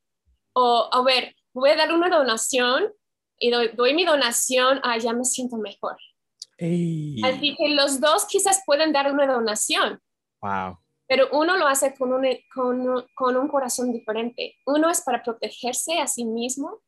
O, 0.53 0.89
a 0.91 1.01
ver, 1.03 1.35
voy 1.53 1.69
a 1.69 1.77
dar 1.77 1.93
una 1.93 2.09
donación 2.09 2.91
y 3.39 3.49
doy, 3.49 3.69
doy 3.69 3.93
mi 3.93 4.03
donación, 4.03 4.79
ah, 4.83 4.97
ya 4.97 5.13
me 5.13 5.23
siento 5.23 5.57
mejor. 5.57 5.95
Ey, 6.57 7.21
Así 7.23 7.55
que 7.55 7.69
los 7.69 8.01
dos 8.01 8.25
quizás 8.25 8.61
pueden 8.65 8.91
dar 8.91 9.11
una 9.11 9.27
donación, 9.27 10.01
wow. 10.41 10.77
Pero 11.07 11.27
uno 11.31 11.57
lo 11.57 11.67
hace 11.67 11.93
con 11.95 12.13
un, 12.13 12.25
con, 12.53 13.05
con 13.15 13.37
un 13.37 13.47
corazón 13.47 13.91
diferente. 13.93 14.55
Uno 14.65 14.89
es 14.89 15.01
para 15.01 15.23
protegerse 15.23 15.99
a 15.99 16.07
sí 16.07 16.25
mismo 16.25 16.81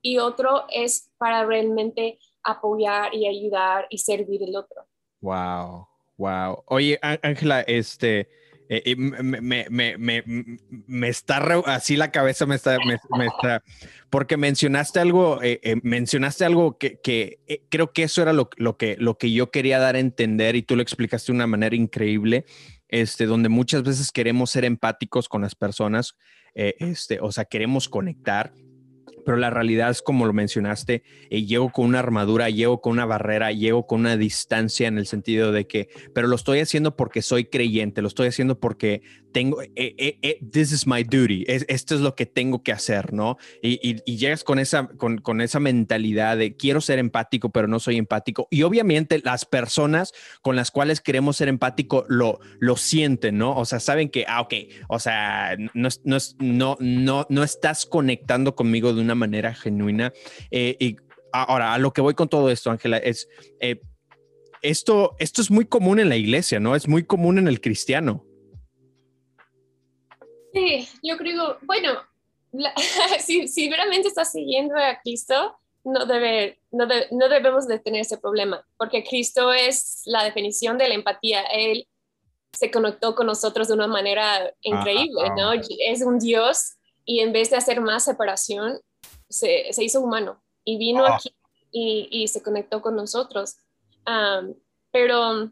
y 0.00 0.18
otro 0.18 0.66
es 0.70 1.10
para 1.18 1.44
realmente 1.44 2.18
apoyar 2.44 3.12
y 3.14 3.26
ayudar 3.26 3.86
y 3.90 3.98
servir 3.98 4.42
al 4.44 4.54
otro. 4.56 4.86
Wow, 5.20 5.88
wow. 6.16 6.62
Oye, 6.66 6.98
Ángela, 7.02 7.62
este, 7.62 8.28
eh, 8.68 8.82
eh, 8.84 8.96
me, 8.96 9.66
me, 9.68 9.96
me, 9.98 10.22
me, 10.86 11.08
está 11.08 11.40
re- 11.40 11.62
así 11.66 11.96
la 11.96 12.12
cabeza 12.12 12.46
me 12.46 12.54
está, 12.54 12.76
está, 13.24 13.64
porque 14.10 14.36
mencionaste 14.36 15.00
algo, 15.00 15.42
eh, 15.42 15.58
eh, 15.62 15.76
mencionaste 15.82 16.44
algo 16.44 16.78
que, 16.78 17.00
que 17.00 17.40
eh, 17.48 17.62
creo 17.68 17.92
que 17.92 18.04
eso 18.04 18.22
era 18.22 18.32
lo, 18.32 18.48
lo 18.56 18.76
que, 18.76 18.96
lo 18.98 19.18
que 19.18 19.32
yo 19.32 19.50
quería 19.50 19.78
dar 19.80 19.96
a 19.96 20.00
entender 20.00 20.54
y 20.54 20.62
tú 20.62 20.76
lo 20.76 20.82
explicaste 20.82 21.32
de 21.32 21.36
una 21.36 21.46
manera 21.48 21.74
increíble, 21.74 22.44
este, 22.88 23.26
donde 23.26 23.48
muchas 23.48 23.82
veces 23.82 24.12
queremos 24.12 24.50
ser 24.50 24.64
empáticos 24.64 25.28
con 25.28 25.42
las 25.42 25.54
personas, 25.54 26.16
eh, 26.54 26.74
este, 26.78 27.20
o 27.20 27.32
sea, 27.32 27.44
queremos 27.44 27.88
conectar. 27.88 28.52
Pero 29.24 29.38
la 29.38 29.50
realidad 29.50 29.90
es 29.90 30.02
como 30.02 30.24
lo 30.24 30.32
mencionaste, 30.32 31.02
eh, 31.30 31.44
llego 31.44 31.72
con 31.72 31.86
una 31.86 31.98
armadura, 31.98 32.48
llego 32.48 32.80
con 32.80 32.92
una 32.92 33.06
barrera, 33.06 33.50
llego 33.50 33.84
con 33.84 34.00
una 34.00 34.16
distancia 34.16 34.86
en 34.86 34.98
el 34.98 35.06
sentido 35.08 35.50
de 35.50 35.66
que, 35.66 35.88
pero 36.14 36.28
lo 36.28 36.36
estoy 36.36 36.60
haciendo 36.60 36.94
porque 36.94 37.22
soy 37.22 37.46
creyente, 37.46 38.02
lo 38.02 38.08
estoy 38.08 38.28
haciendo 38.28 38.60
porque 38.60 39.02
tengo, 39.36 39.60
eh, 39.60 39.70
eh, 39.76 40.18
eh, 40.22 40.38
this 40.50 40.72
is 40.72 40.86
my 40.86 41.04
duty, 41.04 41.44
es- 41.46 41.66
esto 41.68 41.94
es 41.94 42.00
lo 42.00 42.14
que 42.14 42.24
tengo 42.24 42.62
que 42.62 42.72
hacer, 42.72 43.12
¿no? 43.12 43.36
Y, 43.60 43.72
y- 43.86 44.00
y 44.06 44.16
llegas 44.16 44.42
con 44.44 44.58
esa, 44.58 44.88
con, 44.96 45.18
con 45.18 45.42
esa 45.42 45.60
mentalidad 45.60 46.38
de 46.38 46.56
quiero 46.56 46.80
ser 46.80 46.98
empático, 46.98 47.50
pero 47.50 47.68
no 47.68 47.78
soy 47.78 47.98
empático. 47.98 48.48
Y 48.50 48.62
obviamente 48.62 49.20
las 49.22 49.44
personas 49.44 50.14
con 50.40 50.56
las 50.56 50.70
cuales 50.70 51.02
queremos 51.02 51.36
ser 51.36 51.48
empático 51.48 52.06
lo, 52.08 52.40
lo 52.60 52.78
sienten, 52.78 53.36
¿no? 53.36 53.54
O 53.54 53.66
sea, 53.66 53.78
saben 53.78 54.08
que, 54.08 54.24
ah, 54.26 54.40
ok, 54.40 54.54
o 54.88 54.98
sea, 54.98 55.54
no, 55.74 55.90
no, 56.04 56.16
no, 56.38 56.76
no, 56.80 57.26
no 57.28 57.42
estás 57.44 57.84
conectando 57.84 58.54
conmigo 58.54 58.94
de 58.94 59.02
una 59.02 59.14
manera 59.14 59.52
genuina. 59.52 60.14
Eh, 60.50 60.76
y 60.80 60.96
ahora, 61.34 61.74
a 61.74 61.78
lo 61.78 61.92
que 61.92 62.00
voy 62.00 62.14
con 62.14 62.30
todo 62.30 62.48
esto, 62.50 62.70
Ángela, 62.70 62.96
es 62.96 63.28
eh, 63.60 63.82
esto, 64.62 65.14
esto 65.18 65.42
es 65.42 65.50
muy 65.50 65.66
común 65.66 66.00
en 66.00 66.08
la 66.08 66.16
iglesia, 66.16 66.58
¿no? 66.58 66.74
Es 66.74 66.88
muy 66.88 67.04
común 67.04 67.36
en 67.36 67.48
el 67.48 67.60
cristiano. 67.60 68.25
Sí, 70.56 70.88
yo 71.02 71.16
creo, 71.18 71.58
bueno, 71.62 72.00
la- 72.52 72.72
si, 73.20 73.46
si 73.48 73.68
realmente 73.70 74.08
estás 74.08 74.32
siguiendo 74.32 74.74
a 74.76 74.98
Cristo, 75.02 75.56
no, 75.84 76.06
debe, 76.06 76.60
no, 76.70 76.86
de- 76.86 77.08
no 77.10 77.28
debemos 77.28 77.68
de 77.68 77.78
tener 77.78 78.00
ese 78.00 78.16
problema, 78.18 78.66
porque 78.78 79.04
Cristo 79.04 79.52
es 79.52 80.02
la 80.06 80.24
definición 80.24 80.78
de 80.78 80.88
la 80.88 80.94
empatía. 80.94 81.42
Él 81.42 81.86
se 82.52 82.70
conectó 82.70 83.14
con 83.14 83.26
nosotros 83.26 83.68
de 83.68 83.74
una 83.74 83.86
manera 83.86 84.50
increíble, 84.62 85.28
¿no? 85.36 85.52
Es 85.52 86.02
un 86.02 86.18
Dios 86.18 86.76
y 87.04 87.20
en 87.20 87.32
vez 87.32 87.50
de 87.50 87.56
hacer 87.56 87.80
más 87.82 88.04
separación, 88.04 88.80
se, 89.28 89.72
se 89.72 89.84
hizo 89.84 90.00
humano 90.00 90.42
y 90.64 90.78
vino 90.78 91.04
Ah. 91.04 91.16
aquí 91.16 91.36
y, 91.70 92.08
y 92.10 92.28
se 92.28 92.42
conectó 92.42 92.80
con 92.80 92.96
nosotros. 92.96 93.56
Am, 94.06 94.54
pero 94.90 95.50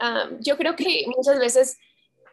am, 0.00 0.38
yo 0.40 0.56
creo 0.56 0.74
que 0.74 1.04
muchas 1.14 1.38
veces 1.38 1.76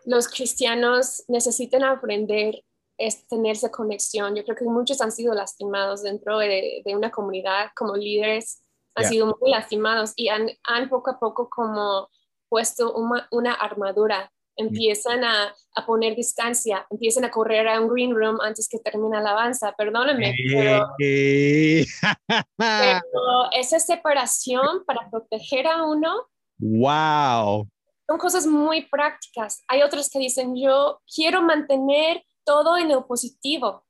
los 0.08 0.30
cristianos 0.30 1.24
necesitan 1.28 1.84
aprender 1.84 2.63
es 2.98 3.28
tener 3.28 3.52
esa 3.52 3.70
conexión. 3.70 4.36
Yo 4.36 4.43
creo 4.43 4.56
que 4.56 4.63
muchos 4.63 5.02
han 5.02 5.12
sido 5.12 5.34
lastimados 5.34 6.02
dentro 6.02 6.39
de, 6.39 6.82
de 6.84 6.96
una 6.96 7.12
comunidad 7.12 7.67
como 7.76 7.96
líderes, 7.96 8.63
han 8.96 9.06
sido 9.06 9.38
muy 9.39 9.52
lastimados 9.52 10.13
y 10.15 10.30
han, 10.30 10.50
han 10.63 10.89
poco 10.89 11.12
a 11.12 11.20
poco 11.20 11.50
como 11.50 12.10
puesto 12.50 12.93
una, 12.96 13.28
una 13.32 13.54
armadura. 13.54 14.32
Empiezan 14.56 15.24
a, 15.24 15.54
a 15.76 15.86
poner 15.86 16.15
distancia, 16.15 16.88
empiezan 16.89 17.26
a 17.26 17.30
correr 17.30 17.67
a 17.67 17.80
un 17.80 17.89
green 17.89 18.15
room 18.15 18.39
antes 18.41 18.67
que 18.67 18.80
termine 18.80 19.17
la 19.17 19.20
alabanza. 19.20 19.76
Perdónenme, 19.78 20.34
pero, 20.52 20.88
pero 22.58 23.52
esa 23.52 23.78
separación 23.78 24.84
para 24.88 25.08
proteger 25.12 25.67
a 25.67 25.86
uno 25.86 26.28
wow. 26.58 27.67
Son 28.08 28.17
cosas 28.17 28.48
muy 28.48 28.86
prácticas. 28.86 29.63
Hay 29.67 29.82
otros 29.82 30.10
que 30.10 30.20
dicen, 30.20 30.56
yo 30.56 31.02
quiero 31.13 31.41
mantener 31.41 32.24
todo 32.46 32.78
en 32.78 32.89
lo 32.89 33.06
positivo. 33.06 33.86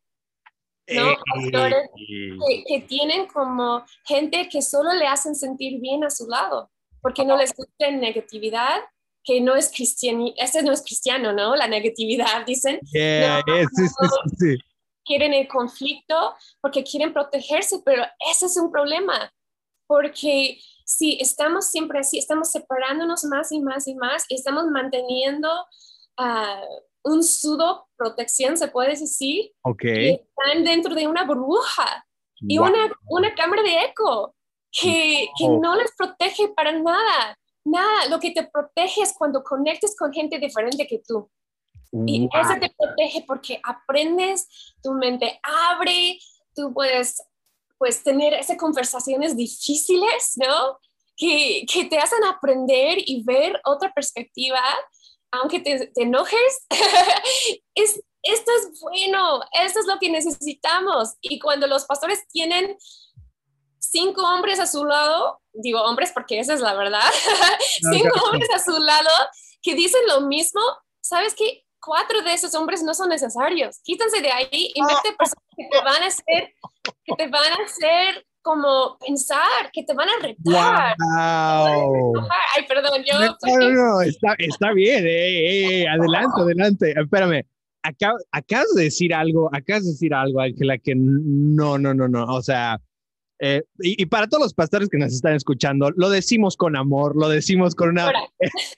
¿no? 0.89 1.15
Pastores 1.35 1.89
que, 1.95 2.63
que 2.65 2.81
tienen 2.87 3.27
como 3.27 3.83
gente 4.05 4.47
que 4.49 4.61
solo 4.61 4.93
le 4.93 5.05
hacen 5.05 5.35
sentir 5.35 5.79
bien 5.81 6.03
a 6.03 6.09
su 6.09 6.27
lado, 6.27 6.71
porque 7.01 7.25
no 7.25 7.35
les 7.35 7.53
gusta 7.53 7.91
negatividad, 7.91 8.79
que 9.27 9.41
no 9.41 9.55
es 9.55 9.69
cristiano, 9.69 10.31
este 10.37 10.63
no 10.63 10.71
es 10.71 10.81
cristiano, 10.81 11.33
¿no? 11.33 11.53
La 11.57 11.67
negatividad, 11.67 12.45
dicen, 12.45 12.79
Yeah, 12.93 13.43
No, 13.45 14.57
quieren 15.03 15.33
el 15.33 15.49
conflicto 15.49 16.33
porque 16.61 16.83
quieren 16.83 17.11
protegerse, 17.11 17.81
pero 17.83 18.03
ese 18.31 18.45
es 18.45 18.55
un 18.55 18.71
problema, 18.71 19.33
porque 19.85 20.57
si 20.87 21.17
estamos 21.19 21.67
siempre 21.67 21.99
así, 21.99 22.17
estamos 22.17 22.49
separándonos 22.49 23.25
más 23.25 23.51
y 23.51 23.59
más 23.59 23.87
y 23.87 23.95
más, 23.95 24.23
y 24.29 24.35
estamos 24.35 24.65
manteniendo 24.67 25.49
ah, 26.17 26.61
un 27.03 27.23
sudo 27.23 27.87
protección, 27.97 28.57
se 28.57 28.69
puede 28.69 28.89
decir, 28.95 29.51
Ok. 29.63 29.83
y 29.83 30.09
están 30.13 30.63
dentro 30.63 30.95
de 30.95 31.05
una 31.07 31.25
burbuja 31.25 32.05
y 32.39 32.57
Wow. 32.57 32.67
una, 32.69 32.91
una 33.09 33.35
cámara 33.35 33.61
de 33.63 33.83
eco. 33.85 34.33
que, 34.71 35.27
que 35.37 35.45
Oh. 35.45 35.59
no 35.61 35.75
les 35.75 35.91
protege 35.95 36.49
para 36.49 36.71
nada. 36.73 37.37
Nada, 37.65 38.07
lo 38.09 38.19
que 38.19 38.31
te 38.31 38.43
protege 38.47 39.01
es 39.01 39.13
cuando 39.17 39.41
conectes 39.41 39.95
con 39.97 40.11
gente 40.13 40.37
diferente 40.39 40.85
que 40.85 41.01
tú. 41.07 41.29
Y 42.05 42.21
Wow. 42.27 42.29
eso 42.41 42.53
te 42.59 42.69
protege 42.77 43.23
porque 43.25 43.59
aprendes, 43.63 44.47
tu 44.83 44.91
mente 44.93 45.39
abre, 45.41 46.19
tú 46.53 46.73
puedes 46.73 47.21
pues 47.77 48.03
tener 48.03 48.33
esas 48.33 48.57
conversaciones 48.57 49.35
difíciles, 49.35 50.33
¿no? 50.35 50.79
Que, 51.15 51.65
que 51.71 51.85
te 51.85 51.97
hacen 51.97 52.23
aprender 52.25 52.97
y 52.99 53.23
ver 53.23 53.59
otra 53.65 53.91
perspectiva, 53.93 54.61
aunque 55.31 55.59
te, 55.59 55.87
te 55.87 56.03
enojes. 56.03 56.65
es, 57.75 58.01
esto 58.23 58.51
es 58.59 58.79
bueno, 58.81 59.41
esto 59.63 59.79
es 59.79 59.85
lo 59.87 59.97
que 59.99 60.09
necesitamos. 60.09 61.15
Y 61.21 61.39
cuando 61.39 61.67
los 61.67 61.85
pastores 61.85 62.27
tienen 62.29 62.77
cinco 63.79 64.21
hombres 64.23 64.59
a 64.59 64.67
su 64.67 64.85
lado, 64.85 65.41
digo 65.53 65.81
hombres 65.81 66.11
porque 66.13 66.39
esa 66.39 66.53
es 66.53 66.61
la 66.61 66.73
verdad, 66.73 67.09
cinco 67.91 68.19
hombres 68.25 68.49
a 68.53 68.59
su 68.59 68.77
lado 68.79 69.09
que 69.61 69.75
dicen 69.75 70.01
lo 70.07 70.21
mismo, 70.21 70.61
¿sabes 71.01 71.33
qué? 71.35 71.65
Cuatro 71.79 72.21
de 72.23 72.33
esos 72.33 72.53
hombres 72.55 72.83
no 72.83 72.93
son 72.93 73.09
necesarios. 73.09 73.79
Quítense 73.83 74.21
de 74.21 74.31
ahí 74.31 74.71
y 74.73 74.81
mete 74.81 75.15
personas 75.17 75.43
que 75.55 75.67
te 75.71 75.77
van 75.83 76.03
a 76.03 76.07
hacer, 76.07 76.53
que 77.03 77.15
te 77.17 77.27
van 77.27 77.51
a 77.53 77.63
hacer 77.65 78.25
como 78.41 78.97
pensar, 78.99 79.69
que 79.73 79.83
te 79.83 79.93
van 79.93 80.07
a 80.09 80.19
retar. 80.21 80.95
Wow. 80.97 82.13
Ay, 82.55 82.65
perdón, 82.67 83.03
yo... 83.05 83.19
No, 83.19 83.35
no, 83.59 83.69
no, 83.69 84.01
está, 84.01 84.35
está 84.37 84.71
bien. 84.73 85.05
eh, 85.05 85.81
eh, 85.83 85.87
adelante, 85.87 86.41
adelante. 86.41 86.93
Espérame. 86.97 87.43
Acab- 87.83 88.21
acabas 88.31 88.73
de 88.75 88.83
decir 88.83 89.13
algo, 89.13 89.49
acabas 89.53 89.83
de 89.85 89.91
decir 89.91 90.13
algo, 90.13 90.41
Ángela, 90.41 90.77
que 90.77 90.93
no, 90.95 91.77
no, 91.77 91.93
no, 91.93 92.07
no. 92.07 92.23
O 92.25 92.41
sea, 92.41 92.79
eh, 93.39 93.63
y, 93.79 94.01
y 94.01 94.05
para 94.07 94.27
todos 94.27 94.43
los 94.43 94.53
pastores 94.53 94.89
que 94.89 94.97
nos 94.97 95.13
están 95.13 95.35
escuchando, 95.35 95.91
lo 95.95 96.09
decimos 96.09 96.57
con 96.57 96.75
amor, 96.75 97.15
lo 97.15 97.29
decimos 97.29 97.75
con 97.75 97.89
una, 97.89 98.11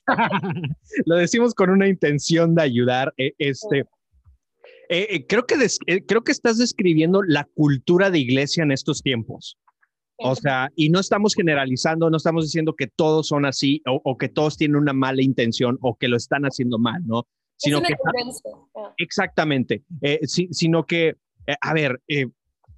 lo 1.06 1.15
decimos 1.15 1.54
con 1.54 1.69
una 1.69 1.88
intención 1.88 2.56
de 2.56 2.62
ayudar. 2.63 3.13
eh, 3.17 3.34
este, 3.38 3.80
eh, 4.89 5.08
eh, 5.10 5.26
creo, 5.28 5.45
que 5.45 5.58
des- 5.58 5.80
eh, 5.88 6.04
creo 6.06 6.24
que 6.24 6.32
estás 6.32 6.58
describiendo 6.58 7.22
la 7.24 7.45
cultura 7.54 8.10
de 8.10 8.19
iglesia 8.19 8.63
en 8.63 8.72
estos 8.72 9.02
tiempos. 9.02 9.58
O 10.22 10.36
sea, 10.36 10.69
y 10.76 10.89
no 10.89 11.00
estamos 11.00 11.34
generalizando, 11.34 12.10
no 12.10 12.17
estamos 12.17 12.43
diciendo 12.43 12.76
que 12.78 12.88
todos 12.88 13.28
son 13.28 13.45
así 13.45 13.82
o, 13.88 14.02
o 14.04 14.17
que 14.17 14.28
todos 14.28 14.58
tienen 14.58 14.76
una 14.76 14.91
mala 14.91 15.22
intención 15.22 15.78
o 15.82 15.95
que 15.95 16.10
lo 16.10 16.17
están 16.17 16.43
haciendo 16.43 16.78
mal, 16.78 17.02
¿no? 17.06 17.19
es 17.22 17.26
Sino 17.56 17.80
una 17.80 17.88
que 17.88 17.95
tendencia. 18.13 18.52
Exactamente, 18.98 19.84
eh, 20.02 20.19
si- 20.24 20.50
sino 20.52 20.86
que, 20.86 21.15
a 21.62 21.74
ver, 21.74 22.02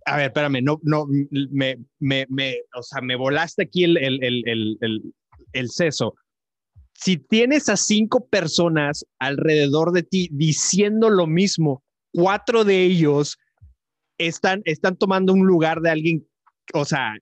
a 0.06 0.18
ver, 0.18 0.28
espérame, 0.28 0.64
no, 0.64 0.80
no, 0.84 1.06
me, 1.30 1.78
me, 2.00 2.26
me, 2.30 2.58
o 2.76 2.82
sea, 2.82 3.02
me 3.02 3.16
volaste 3.16 3.64
aquí 3.64 3.84
el, 3.84 3.98
el, 3.98 4.24
el, 4.24 4.78
el, 4.82 5.14
el, 5.54 5.70
seso. 5.70 6.16
Si 6.94 7.18
tienes 7.18 7.70
a 7.70 7.78
cinco 7.78 8.28
personas 8.28 9.06
alrededor 9.20 9.92
de 9.92 10.04
ti 10.04 10.30
diciendo 10.32 11.10
lo 11.10 11.28
mismo, 11.28 11.84
cuatro 12.14 12.64
de 12.64 12.84
ellos 12.84 13.38
están, 14.18 14.62
están 14.66 14.98
tomando 14.98 15.34
un 15.34 15.46
lugar 15.46 15.82
de 15.82 15.90
alguien, 15.90 16.28
o 16.74 16.86
sea, 16.86 17.16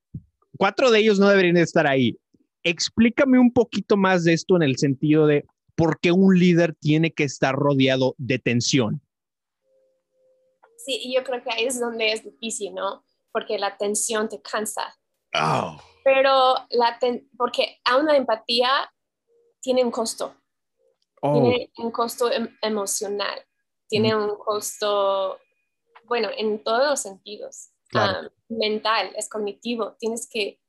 cuatro 0.57 0.91
de 0.91 0.99
ellos 0.99 1.19
no 1.19 1.29
deberían 1.29 1.57
estar 1.57 1.87
ahí. 1.87 2.17
Explícame 2.63 3.39
un 3.39 3.51
poquito 3.51 3.97
más 3.97 4.23
de 4.23 4.33
esto 4.33 4.55
en 4.55 4.63
el 4.63 4.77
sentido 4.77 5.27
de 5.27 5.45
por 5.75 5.99
qué 5.99 6.11
un 6.11 6.37
líder 6.37 6.75
tiene 6.79 7.11
que 7.11 7.23
estar 7.23 7.55
rodeado 7.55 8.15
de 8.17 8.39
tensión. 8.39 9.01
Sí, 10.89 10.99
y 11.03 11.13
yo 11.13 11.23
creo 11.23 11.43
que 11.43 11.51
ahí 11.51 11.65
es 11.65 11.79
donde 11.79 12.11
es 12.11 12.23
difícil, 12.23 12.73
¿no? 12.73 13.03
Porque 13.31 13.59
la 13.59 13.77
tensión 13.77 14.27
te 14.27 14.41
cansa. 14.41 14.97
Oh, 15.35 15.77
Pero 16.03 16.55
la 16.71 16.97
ten- 16.97 17.29
porque 17.37 17.77
aún 17.85 18.07
la 18.07 18.17
empatía 18.17 18.91
tiene 19.61 19.83
un 19.83 19.91
costo. 19.91 20.33
oh, 21.21 21.33
tiene 21.33 21.71
un 21.77 21.91
costo 21.91 22.31
em- 22.31 22.57
emocional, 22.63 23.39
tiene 23.87 24.15
un 24.15 24.35
costo, 24.37 25.37
bueno, 26.05 26.29
en 26.35 26.63
todos 26.63 26.89
los 26.89 26.99
sentidos, 27.01 27.69
Claro. 27.89 28.27
Ah, 28.27 28.31
mental, 28.49 29.11
es 29.15 29.29
cognitivo, 29.29 29.95
tienes 29.99 30.27
que, 30.27 30.59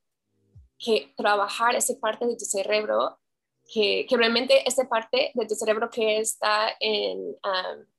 que 0.78 1.14
trabajar 1.16 1.76
esa 1.76 1.94
parte 1.98 2.26
de 2.26 2.36
tu 2.36 2.44
cerebro, 2.44 3.18
que, 3.72 4.06
realmente 4.10 4.68
esa 4.68 4.88
parte 4.88 5.30
de 5.34 5.46
tu 5.46 5.54
cerebro 5.54 5.88
que 5.90 6.18
está 6.18 6.74
en, 6.80 7.36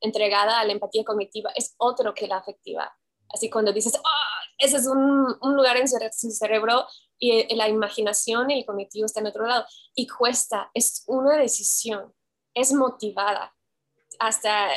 entregada 0.01 0.59
a 0.59 0.65
la 0.65 0.73
empatía 0.73 1.03
cognitiva 1.05 1.51
es 1.55 1.75
otro 1.77 2.13
que 2.13 2.27
la 2.27 2.37
afectiva. 2.37 2.93
Así 3.29 3.49
cuando 3.49 3.71
dices, 3.71 3.95
ah, 3.95 4.41
ese 4.57 4.77
es 4.77 4.87
un, 4.87 5.37
lugar 5.41 5.77
en 5.77 5.87
su, 5.87 5.97
cerebro 6.31 6.85
y 7.17 7.55
la 7.55 7.69
imaginación 7.69 8.51
y 8.51 8.59
el 8.59 8.65
cognitivo 8.65 9.05
está 9.05 9.21
en 9.21 9.27
otro 9.27 9.45
lado. 9.45 9.65
Y 9.95 10.07
cuesta, 10.07 10.69
es 10.73 11.03
una 11.07 11.37
decisión, 11.37 12.13
es 12.53 12.73
motivada. 12.73 13.55
Hasta 14.19 14.69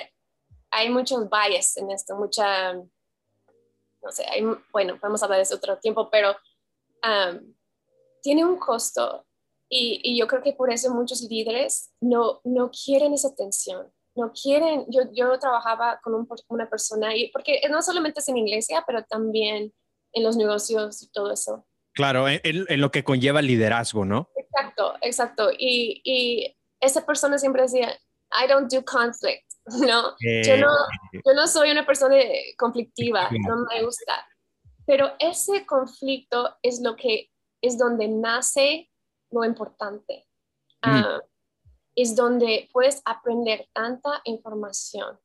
hay 0.70 0.90
muchos 0.90 1.28
bias 1.28 1.76
en 1.76 1.90
esto, 1.90 2.16
mucha, 2.16 2.72
no 2.74 4.10
sé, 4.10 4.24
hay, 4.28 4.42
bueno, 4.72 4.98
podemos 4.98 5.22
hablar 5.22 5.38
de 5.38 5.42
eso 5.42 5.56
otro 5.56 5.78
tiempo, 5.78 6.08
pero 6.10 6.36
tiene 8.22 8.44
un 8.44 8.58
costo 8.58 9.26
y, 9.68 10.00
y, 10.02 10.18
yo 10.18 10.26
creo 10.26 10.42
que 10.42 10.52
por 10.52 10.72
eso 10.72 10.94
muchos 10.94 11.22
líderes 11.22 11.92
no, 12.00 12.40
no 12.44 12.70
quieren 12.70 13.14
esa 13.14 13.34
tensión, 13.34 13.92
no 14.14 14.32
quieren, 14.32 14.86
yo, 14.88 15.02
yo 15.12 15.38
trabajaba 15.38 16.00
con 16.02 16.14
un, 16.14 16.28
una 16.48 16.68
persona, 16.68 17.16
y, 17.16 17.30
porque 17.30 17.60
no 17.70 17.82
solamente 17.82 18.20
es 18.20 18.28
en 18.28 18.38
iglesia, 18.38 18.84
pero 18.86 19.04
también 19.04 19.72
en 20.12 20.22
los 20.22 20.36
negocios 20.36 21.02
y 21.02 21.10
todo 21.10 21.32
eso. 21.32 21.66
Claro, 21.92 22.28
en, 22.28 22.40
en 22.42 22.80
lo 22.80 22.90
que 22.90 23.04
conlleva 23.04 23.42
liderazgo, 23.42 24.04
¿no? 24.04 24.28
Exacto, 24.36 24.94
exacto. 25.00 25.50
Y, 25.56 26.00
y 26.04 26.56
esa 26.80 27.04
persona 27.04 27.38
siempre 27.38 27.62
decía, 27.62 27.92
I 28.30 28.48
don't 28.48 28.70
do 28.72 28.84
conflict, 28.84 29.44
¿no? 29.66 30.14
Eh, 30.20 30.42
yo 30.46 30.56
no, 30.58 30.68
yo 31.12 31.34
no 31.34 31.46
soy 31.46 31.70
una 31.70 31.86
persona 31.86 32.16
conflictiva, 32.56 33.28
no 33.30 33.64
me 33.70 33.82
gusta. 33.82 34.26
Pero 34.86 35.12
ese 35.18 35.64
conflicto 35.66 36.56
es 36.62 36.80
lo 36.80 36.94
que 36.96 37.30
es 37.62 37.78
donde 37.78 38.08
nace 38.08 38.90
lo 39.34 39.44
importante. 39.44 40.26
Mm. 40.82 41.00
Uh, 41.00 41.20
es 41.96 42.16
donde 42.16 42.68
puedes 42.72 43.02
aprender 43.04 43.68
tanta 43.72 44.20
información. 44.24 45.18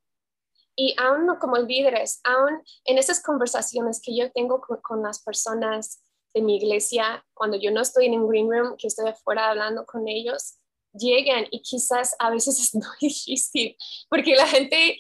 Y 0.76 0.96
aún 0.98 1.28
como 1.40 1.58
líderes, 1.58 2.22
aún 2.24 2.62
en 2.86 2.98
esas 2.98 3.22
conversaciones 3.22 4.02
que 4.02 4.16
yo 4.16 4.32
tengo 4.32 4.62
con, 4.62 4.80
con, 4.82 5.04
las 5.04 5.22
personas 5.22 6.02
de 6.34 6.42
mi 6.42 6.58
iglesia, 6.58 7.26
cuando 7.34 7.58
yo 7.58 7.72
no 7.72 7.82
estoy 7.82 8.06
en 8.06 8.20
un 8.22 8.30
green 8.30 8.50
room, 8.50 8.78
que 8.78 8.88
estoy 8.88 9.10
afuera 9.10 9.50
hablando 9.50 9.86
con 9.86 10.08
ellos, 10.08 10.60
llegan 10.94 11.46
y 11.52 11.62
quizás 11.62 12.16
a 12.20 12.30
veces 12.30 12.60
es 12.60 12.76
muy 12.76 12.84
difícil 13.02 13.76
porque 14.10 14.36
la 14.36 14.48
gente, 14.48 15.00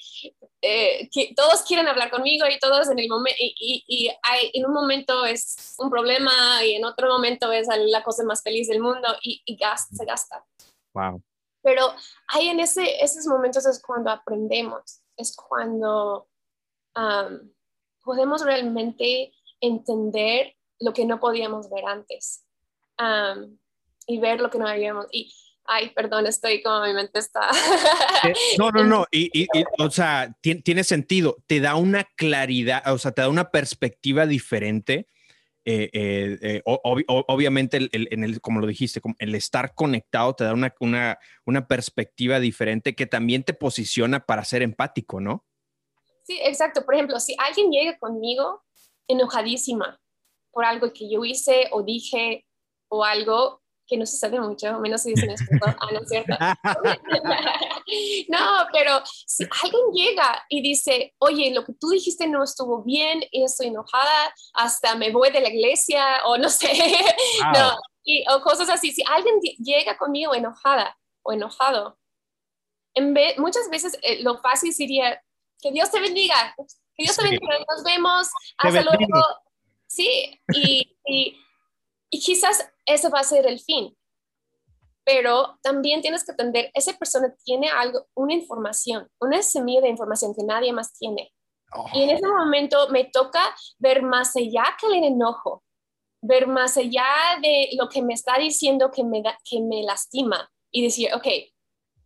eh, 0.61 1.09
que 1.11 1.33
todos 1.35 1.61
quieren 1.63 1.87
hablar 1.87 2.11
conmigo 2.11 2.45
y 2.47 2.59
todos 2.59 2.89
en 2.89 2.99
el 2.99 3.07
momento, 3.07 3.37
y, 3.39 3.55
y, 3.57 3.83
y 3.87 4.09
hay, 4.23 4.51
en 4.53 4.65
un 4.65 4.73
momento 4.73 5.25
es 5.25 5.75
un 5.77 5.89
problema 5.89 6.63
y 6.63 6.75
en 6.75 6.85
otro 6.85 7.07
momento 7.07 7.51
es 7.51 7.67
la 7.67 8.03
cosa 8.03 8.23
más 8.23 8.43
feliz 8.43 8.67
del 8.67 8.81
mundo 8.81 9.07
y, 9.21 9.41
y 9.45 9.55
gasta, 9.55 9.95
se 9.95 10.05
gasta. 10.05 10.45
Wow. 10.93 11.21
Pero 11.61 11.93
ahí 12.27 12.47
en 12.47 12.59
ese, 12.59 13.03
esos 13.03 13.25
momentos 13.25 13.65
es 13.65 13.81
cuando 13.81 14.09
aprendemos, 14.09 15.01
es 15.17 15.35
cuando 15.35 16.27
um, 16.95 17.51
podemos 18.03 18.43
realmente 18.43 19.33
entender 19.59 20.55
lo 20.79 20.93
que 20.93 21.05
no 21.05 21.19
podíamos 21.19 21.69
ver 21.69 21.85
antes 21.85 22.45
um, 22.97 23.57
y 24.07 24.19
ver 24.19 24.39
lo 24.39 24.49
que 24.49 24.57
no 24.57 24.67
habíamos. 24.67 25.07
Y, 25.11 25.33
ay, 25.69 25.91
perdón, 25.91 26.25
estoy 26.25 26.63
como 26.63 26.83
mi 26.83 26.93
mente 26.93 27.19
está. 27.19 27.49
no, 28.57 28.71
no, 28.71 28.83
no. 28.83 29.05
Y, 29.11 29.29
y, 29.33 29.43
y 29.43 29.63
o 29.77 29.89
sea, 29.89 30.35
tiene, 30.41 30.61
tiene, 30.61 30.83
sentido. 30.83 31.37
Te 31.47 31.59
da 31.59 31.75
una 31.75 32.03
claridad, 32.15 32.81
o 32.91 32.97
sea, 32.97 33.11
te 33.11 33.21
da 33.21 33.29
una 33.29 33.51
perspectiva 33.51 34.25
diferente. 34.25 35.07
Eh, 35.65 35.89
eh, 35.93 36.39
eh, 36.41 36.61
ob 36.65 37.03
obviamente, 37.07 37.77
el, 37.77 37.89
el, 37.91 38.07
en 38.11 38.23
el, 38.23 38.41
como 38.41 38.59
lo 38.59 38.67
dijiste, 38.67 39.01
el 39.19 39.35
estar 39.35 39.75
conectado 39.75 40.33
te 40.33 40.43
da 40.43 40.53
una, 40.53 40.73
una, 40.79 41.19
una 41.45 41.67
perspectiva 41.67 42.39
diferente 42.39 42.95
que 42.95 43.05
también 43.05 43.43
te 43.43 43.53
posiciona 43.53 44.25
para 44.25 44.43
ser 44.45 44.63
empático, 44.63 45.21
¿no? 45.21 45.45
Sí, 46.23 46.39
exacto. 46.43 46.83
Por 46.83 46.95
ejemplo, 46.95 47.19
si 47.19 47.35
alguien 47.37 47.69
llega 47.71 47.97
conmigo 47.99 48.63
enojadísima 49.07 49.99
por 50.51 50.65
algo 50.65 50.91
que 50.93 51.09
yo 51.11 51.23
hice 51.23 51.67
o 51.71 51.83
dije 51.83 52.45
o 52.87 53.03
algo 53.03 53.58
que 53.89 53.97
no 53.97 54.05
se 54.05 54.17
sabe 54.17 54.39
mucho, 54.39 54.79
menos 54.79 55.01
si 55.01 55.09
dicen 55.09 55.31
esto, 55.31 55.45
ah, 55.65 55.87
no 55.91 56.01
es 56.01 56.09
cierto. 56.09 56.37
no, 58.29 58.67
pero 58.71 59.01
si 59.05 59.43
alguien 59.63 59.83
llega 59.93 60.45
y 60.47 60.61
dice, 60.61 61.15
oye, 61.17 61.51
lo 61.53 61.65
que 61.65 61.73
tú 61.73 61.89
dijiste 61.89 62.27
no 62.27 62.43
estuvo 62.43 62.83
bien, 62.83 63.23
estoy 63.31 63.67
enojada, 63.67 64.33
hasta 64.53 64.95
me 64.95 65.11
voy 65.11 65.31
de 65.31 65.41
la 65.41 65.49
iglesia, 65.49 66.21
o 66.25 66.37
no 66.37 66.49
sé, 66.49 66.67
wow. 67.43 67.51
no, 67.53 67.77
y, 68.03 68.23
o 68.29 68.41
cosas 68.41 68.69
así, 68.69 68.91
si 68.91 69.03
alguien 69.07 69.39
llega 69.57 69.97
conmigo 69.97 70.35
enojada 70.35 70.95
o 71.23 71.33
enojado, 71.33 71.97
en 72.93 73.13
vez, 73.13 73.37
muchas 73.39 73.69
veces 73.69 73.97
eh, 74.03 74.21
lo 74.23 74.37
fácil 74.39 74.73
sería, 74.73 75.21
que 75.61 75.71
Dios 75.71 75.91
te 75.91 75.99
bendiga, 75.99 76.55
que 76.57 77.03
Dios 77.03 77.15
sí. 77.15 77.21
te 77.21 77.29
bendiga, 77.29 77.57
nos 77.67 77.83
vemos, 77.83 78.27
hasta 78.57 78.81
luego. 78.81 79.23
Sí, 79.87 80.39
y, 80.53 80.95
y 81.05 81.35
Y 82.09 82.19
quizás 82.19 82.67
ese 82.85 83.09
va 83.09 83.19
a 83.19 83.23
ser 83.23 83.45
el 83.45 83.59
fin, 83.59 83.95
pero 85.03 85.57
también 85.61 86.01
tienes 86.01 86.23
que 86.23 86.31
entender, 86.31 86.71
esa 86.73 86.93
persona 86.93 87.33
tiene 87.43 87.69
algo, 87.69 88.07
una 88.15 88.33
información, 88.33 89.07
una 89.19 89.41
semilla 89.41 89.81
de 89.81 89.89
información 89.89 90.33
que 90.35 90.43
nadie 90.43 90.71
más 90.73 90.93
tiene. 90.93 91.33
Y 91.93 92.03
en 92.03 92.09
ese 92.09 92.27
momento 92.27 92.89
me 92.89 93.05
toca 93.05 93.55
ver 93.77 94.01
más 94.01 94.35
allá 94.35 94.63
que 94.79 94.87
el 94.87 95.03
enojo, 95.03 95.63
ver 96.21 96.47
más 96.47 96.77
allá 96.77 97.05
de 97.41 97.69
lo 97.73 97.89
que 97.89 98.01
me 98.01 98.13
está 98.13 98.37
diciendo 98.37 98.91
que 98.91 99.03
me, 99.03 99.21
que 99.43 99.61
me 99.61 99.83
lastima 99.83 100.49
y 100.71 100.83
decir, 100.83 101.13
ok, 101.13 101.27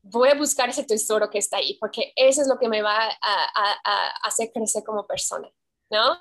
voy 0.03 0.29
a 0.29 0.35
buscar 0.35 0.69
ese 0.69 0.83
tesoro 0.83 1.29
que 1.29 1.37
está 1.37 1.57
ahí, 1.57 1.77
porque 1.79 2.13
eso 2.15 2.41
es 2.41 2.47
lo 2.47 2.57
que 2.57 2.67
me 2.67 2.81
va 2.81 3.07
a, 3.07 3.15
a, 3.21 4.07
hacer 4.23 4.51
crecer 4.53 4.83
como 4.83 5.07
persona, 5.07 5.49
¿no? 5.89 6.17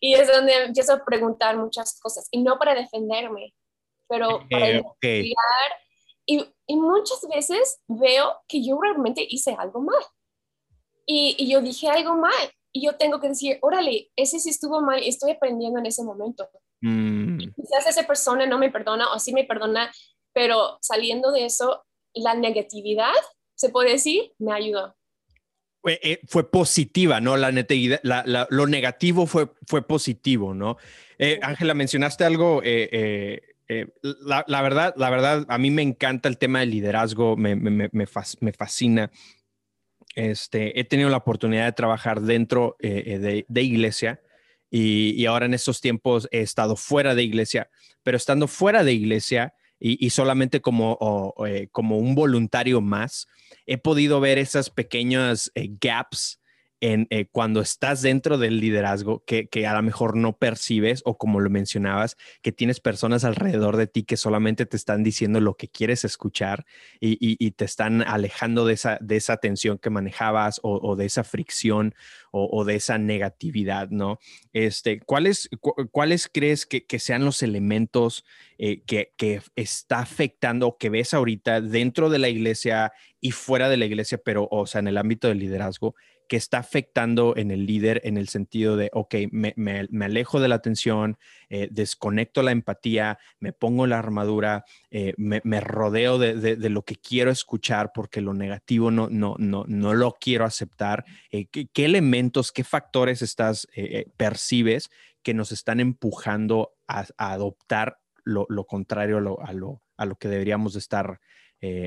Y 0.00 0.14
es 0.14 0.26
donde 0.30 0.64
empiezo 0.64 0.94
a 0.94 1.04
preguntar 1.04 1.56
muchas 1.56 1.98
cosas, 2.00 2.28
y 2.30 2.42
no 2.42 2.58
para 2.58 2.74
defenderme, 2.74 3.54
pero 4.08 4.40
para 4.50 4.68
Eh, 4.70 4.78
ok. 4.80 4.96
investigar. 5.02 5.72
Y, 6.28 6.44
y 6.66 6.76
muchas 6.76 7.20
veces 7.32 7.80
veo 7.86 8.36
que 8.48 8.64
yo 8.64 8.78
realmente 8.80 9.24
hice 9.28 9.54
algo 9.58 9.80
mal. 9.80 10.02
Y, 11.06 11.36
y 11.38 11.50
yo 11.50 11.60
dije 11.60 11.88
algo 11.88 12.16
mal. 12.16 12.50
Y 12.72 12.84
yo 12.84 12.96
tengo 12.96 13.20
que 13.20 13.28
decir, 13.28 13.58
órale, 13.62 14.10
ese 14.16 14.38
sí 14.38 14.50
estuvo 14.50 14.80
mal 14.80 15.00
estoy 15.02 15.30
aprendiendo 15.30 15.78
en 15.78 15.86
ese 15.86 16.02
momento. 16.02 16.48
Mm, 16.82 17.38
Quizás 17.54 17.86
esa 17.86 18.06
persona 18.06 18.44
no 18.44 18.58
me 18.58 18.70
perdona 18.70 19.12
o 19.12 19.18
sí 19.18 19.32
me 19.32 19.44
perdona, 19.44 19.90
pero 20.34 20.76
saliendo 20.82 21.30
de 21.32 21.46
eso, 21.46 21.86
la 22.12 22.34
negatividad, 22.34 23.14
se 23.54 23.70
puede 23.70 23.92
decir, 23.92 24.32
me 24.38 24.52
ayudó. 24.52 24.94
Fue, 25.86 26.00
eh, 26.02 26.18
fue 26.26 26.50
positiva, 26.50 27.20
¿no? 27.20 27.36
La 27.36 27.52
la- 28.26 28.48
lo 28.50 28.66
negativo 28.66 29.24
fue, 29.28 29.52
fue 29.68 29.86
positivo, 29.86 30.52
¿no? 30.52 30.78
Eh, 31.16 31.38
Ángela, 31.44 31.74
mencionaste 31.74 32.24
algo, 32.24 32.60
eh, 32.64 33.40
la, 34.02 34.44
la 34.48 34.62
verdad, 34.62 34.94
la 34.96 35.10
verdad, 35.10 35.46
a 35.48 35.58
mí 35.58 35.70
me 35.70 35.82
encanta 35.82 36.28
el 36.28 36.38
tema 36.38 36.58
del 36.58 36.70
liderazgo, 36.72 37.36
me, 37.36 37.54
me- 37.54 37.70
me- 37.70 37.88
me 37.92 38.06
fas- 38.08 38.36
me 38.40 38.52
fascina. 38.52 39.12
Este, 40.16 40.80
he 40.80 40.82
tenido 40.82 41.08
la 41.08 41.18
oportunidad 41.18 41.66
de 41.66 41.72
trabajar 41.72 42.20
dentro 42.20 42.74
de, 42.80 43.44
de 43.46 43.62
iglesia 43.62 44.20
y, 44.68 45.10
y 45.10 45.26
ahora 45.26 45.46
en 45.46 45.54
estos 45.54 45.80
tiempos 45.80 46.26
he 46.32 46.40
estado 46.40 46.74
fuera 46.74 47.14
de 47.14 47.22
iglesia, 47.22 47.70
pero 48.02 48.16
estando 48.16 48.48
fuera 48.48 48.82
de 48.82 48.92
iglesia 48.92 49.54
y, 49.78 50.04
y 50.04 50.10
solamente 50.10 50.60
como, 50.60 50.96
o- 51.00 51.46
como 51.70 51.98
un 51.98 52.16
voluntario 52.16 52.80
más, 52.80 53.28
he 53.66 53.78
podido 53.78 54.20
ver 54.20 54.38
esas 54.38 54.70
pequeñas 54.70 55.50
eh, 55.54 55.68
gaps 55.80 56.40
en 56.80 57.06
eh, 57.10 57.26
cuando 57.30 57.60
estás 57.60 58.02
dentro 58.02 58.38
del 58.38 58.60
liderazgo 58.60 59.24
que, 59.24 59.48
a 59.66 59.74
lo 59.74 59.82
mejor 59.82 60.16
no 60.16 60.36
percibes 60.36 61.02
o 61.04 61.16
como 61.16 61.40
lo 61.40 61.48
mencionabas, 61.50 62.16
que 62.42 62.52
tienes 62.52 62.80
personas 62.80 63.24
alrededor 63.24 63.76
de 63.76 63.86
ti 63.86 64.02
que 64.04 64.16
solamente 64.16 64.66
te 64.66 64.76
están 64.76 65.02
diciendo 65.02 65.40
lo 65.40 65.56
que 65.56 65.68
quieres 65.68 66.04
escuchar 66.04 66.66
y, 67.00 67.36
te 67.52 67.64
están 67.64 68.02
alejando 68.02 68.66
de 68.66 68.74
esa, 68.74 69.36
tensión 69.38 69.78
que 69.78 69.90
manejabas 69.90 70.60
o, 70.62 70.96
de 70.96 71.06
esa 71.06 71.24
fricción 71.24 71.94
o, 72.30 72.64
de 72.64 72.74
esa 72.74 72.98
negatividad, 72.98 73.88
¿no? 73.88 74.18
Este, 74.52 75.00
¿cuáles, 75.00 75.48
cu- 75.60 75.74
¿Cuáles 75.90 76.28
crees 76.28 76.66
que, 76.66 76.84
que 76.84 76.98
sean 76.98 77.24
los 77.24 77.42
elementos 77.42 78.24
eh, 78.58 78.82
que, 78.82 79.14
que 79.16 79.40
está 79.54 80.00
afectando 80.00 80.66
o 80.68 80.76
que 80.76 80.90
ves 80.90 81.14
ahorita 81.14 81.60
dentro 81.60 82.10
de 82.10 82.18
la 82.18 82.28
iglesia 82.28 82.92
y 83.20 83.30
fuera 83.32 83.68
de 83.68 83.76
la 83.76 83.86
iglesia, 83.86 84.18
pero, 84.18 84.48
o 84.50 84.66
sea, 84.66 84.78
en 84.80 84.88
el 84.88 84.98
ámbito 84.98 85.28
del 85.28 85.38
liderazgo, 85.38 85.94
que 86.28 86.36
está 86.36 86.58
afectando 86.58 87.36
en 87.36 87.50
el 87.50 87.66
líder 87.66 88.00
en 88.04 88.16
el 88.16 88.28
sentido 88.28 88.76
de, 88.76 88.90
ok, 88.92 89.14
me, 89.30 89.54
alejo 90.04 90.40
de 90.40 90.48
la 90.48 90.56
atención, 90.56 91.18
eh, 91.48 91.68
desconecto 91.70 92.42
la 92.42 92.50
empatía, 92.50 93.18
me 93.38 93.52
pongo 93.52 93.86
la 93.86 93.98
armadura, 93.98 94.64
eh, 94.90 95.14
me, 95.16 95.60
rodeo 95.60 96.18
de, 96.18 96.56
lo 96.68 96.82
que 96.82 96.96
quiero 96.96 97.30
escuchar 97.30 97.92
porque 97.94 98.20
lo 98.20 98.34
negativo 98.34 98.90
no, 98.90 99.08
no, 99.08 99.36
no, 99.38 99.64
no 99.68 99.94
lo 99.94 100.12
quiero 100.20 100.44
aceptar. 100.44 101.04
Eh, 101.30 101.46
¿qué, 101.46 101.84
elementos, 101.84 102.52
qué 102.52 102.64
factores 102.64 103.22
estás, 103.22 103.68
percibes 104.16 104.90
que 105.22 105.34
nos 105.34 105.52
están 105.52 105.80
empujando 105.80 106.72
a, 106.88 107.06
adoptar 107.18 107.98
lo, 108.24 108.46
lo 108.48 108.64
contrario 108.64 109.18
a 109.18 109.20
lo, 109.20 109.40
a, 109.40 109.52
lo, 109.52 109.82
a 109.96 110.06
lo 110.06 110.16
que 110.16 110.28
deberíamos 110.28 110.72
de 110.72 110.80
estar 110.80 111.20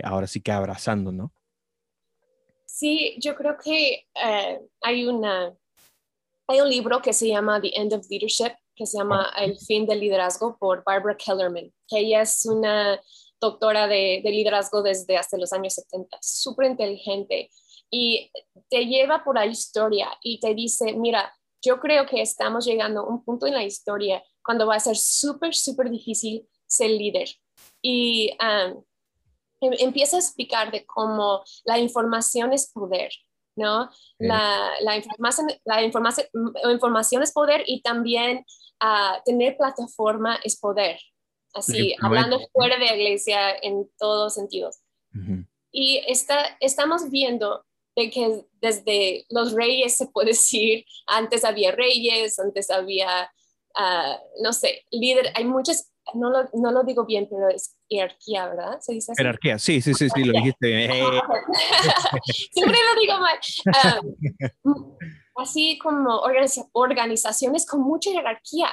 ahora 0.04 0.28
sí 0.28 0.42
que 0.42 0.52
abrazando, 0.52 1.12
¿no? 1.12 1.34
Sí, 2.80 3.18
yo 3.20 3.36
creo 3.36 3.58
que 3.62 4.08
eh, 4.16 4.62
hay, 4.80 5.06
una, 5.06 5.54
hay 6.48 6.62
un 6.62 6.70
libro 6.70 7.02
que 7.02 7.12
se 7.12 7.28
llama 7.28 7.60
The 7.60 7.74
End 7.76 7.94
of 7.94 8.10
Leadership, 8.10 8.54
que 8.74 8.86
se 8.86 8.98
llama 8.98 9.34
El 9.38 9.58
fin 9.60 9.86
del 9.86 10.00
liderazgo 10.00 10.58
por 10.58 10.82
Barbara 10.86 11.18
Kellerman, 11.18 11.74
que 11.90 12.00
ella 12.00 12.22
es 12.22 12.46
una 12.46 12.98
doctora 13.42 13.86
de, 13.86 14.22
de 14.24 14.32
liderazgo 14.32 14.82
desde 14.82 15.18
hasta 15.18 15.38
los 15.38 15.52
años 15.52 15.74
70, 15.74 16.20
súper 16.22 16.68
inteligente 16.68 17.50
y 17.92 18.32
te 18.70 18.86
lleva 18.86 19.26
por 19.26 19.36
la 19.36 19.46
historia 19.46 20.18
y 20.24 20.40
te 20.40 20.56
dice, 20.56 20.94
mira, 20.94 21.36
yo 21.62 21.82
creo 21.82 22.06
que 22.06 22.22
estamos 22.22 22.66
llegando 22.66 23.02
a 23.02 23.10
un 23.10 23.26
punto 23.26 23.46
en 23.46 23.56
la 23.56 23.66
historia 23.66 24.24
cuando 24.42 24.66
va 24.66 24.76
a 24.76 24.80
ser 24.80 24.96
súper, 24.96 25.54
súper 25.54 25.90
difícil 25.90 26.48
ser 26.66 26.92
líder. 26.92 27.28
Y 27.82 28.38
um, 28.42 28.82
empieza 29.62 30.18
a 30.18 30.20
explicar 30.20 30.72
de 30.72 30.86
cómo 30.86 31.44
la 31.66 31.78
información 31.80 32.54
es 32.54 32.72
poder, 32.72 33.12
¿no? 33.56 33.90
La, 34.18 34.72
la 34.82 34.98
información, 34.98 35.48
la 35.66 35.84
información, 35.84 36.28
información 36.72 37.24
es 37.24 37.32
poder 37.32 37.64
y 37.66 37.82
también 37.82 38.46
ah, 38.80 39.22
tener 39.26 39.58
plataforma 39.58 40.40
es 40.44 40.58
poder. 40.60 41.00
Así, 41.54 41.96
hablando 42.02 42.40
fuera 42.54 42.78
de 42.78 42.86
la 42.86 42.96
iglesia 42.96 43.56
en 43.62 43.90
todos 43.98 44.36
sentidos. 44.36 44.78
Ujú. 45.16 45.46
Y 45.72 46.04
está, 46.08 46.58
estamos 46.60 47.10
viendo 47.10 47.66
de 47.96 48.10
que 48.10 48.46
desde 48.62 49.26
los 49.30 49.54
reyes, 49.54 49.98
se 49.98 50.08
puede 50.08 50.28
decir, 50.28 50.86
antes 51.08 51.44
había 51.44 51.72
reyes, 51.72 52.40
antes 52.40 52.70
había, 52.70 53.32
ah, 53.76 54.20
no 54.42 54.54
sé, 54.54 54.86
líder, 54.92 55.32
hay 55.36 55.46
muchas, 55.46 55.92
no 56.14 56.30
lo, 56.30 56.50
no 56.54 56.72
lo 56.72 56.84
digo 56.84 57.06
bien, 57.06 57.28
pero 57.30 57.50
es 57.50 57.79
jerarquía, 57.90 58.48
¿verdad? 58.48 58.80
Se 58.82 58.94
dice 58.94 59.12
así. 59.12 59.20
Jerarquía, 59.20 59.58
sí, 59.60 59.82
sí, 59.82 59.94
sí, 59.94 60.08
sí, 60.10 60.24
lo 60.24 60.34
dijiste. 60.34 60.86
Eh, 60.86 60.90
Siempre 62.52 62.78
lo 62.94 63.00
digo 63.02 63.18
mal. 63.20 63.40
Um, 64.64 64.98
así 65.38 65.78
como 65.80 66.20
organiza- 66.22 66.70
organizaciones 66.74 67.66
con 67.66 67.82
mucha 67.82 68.12
jerarquía, 68.12 68.70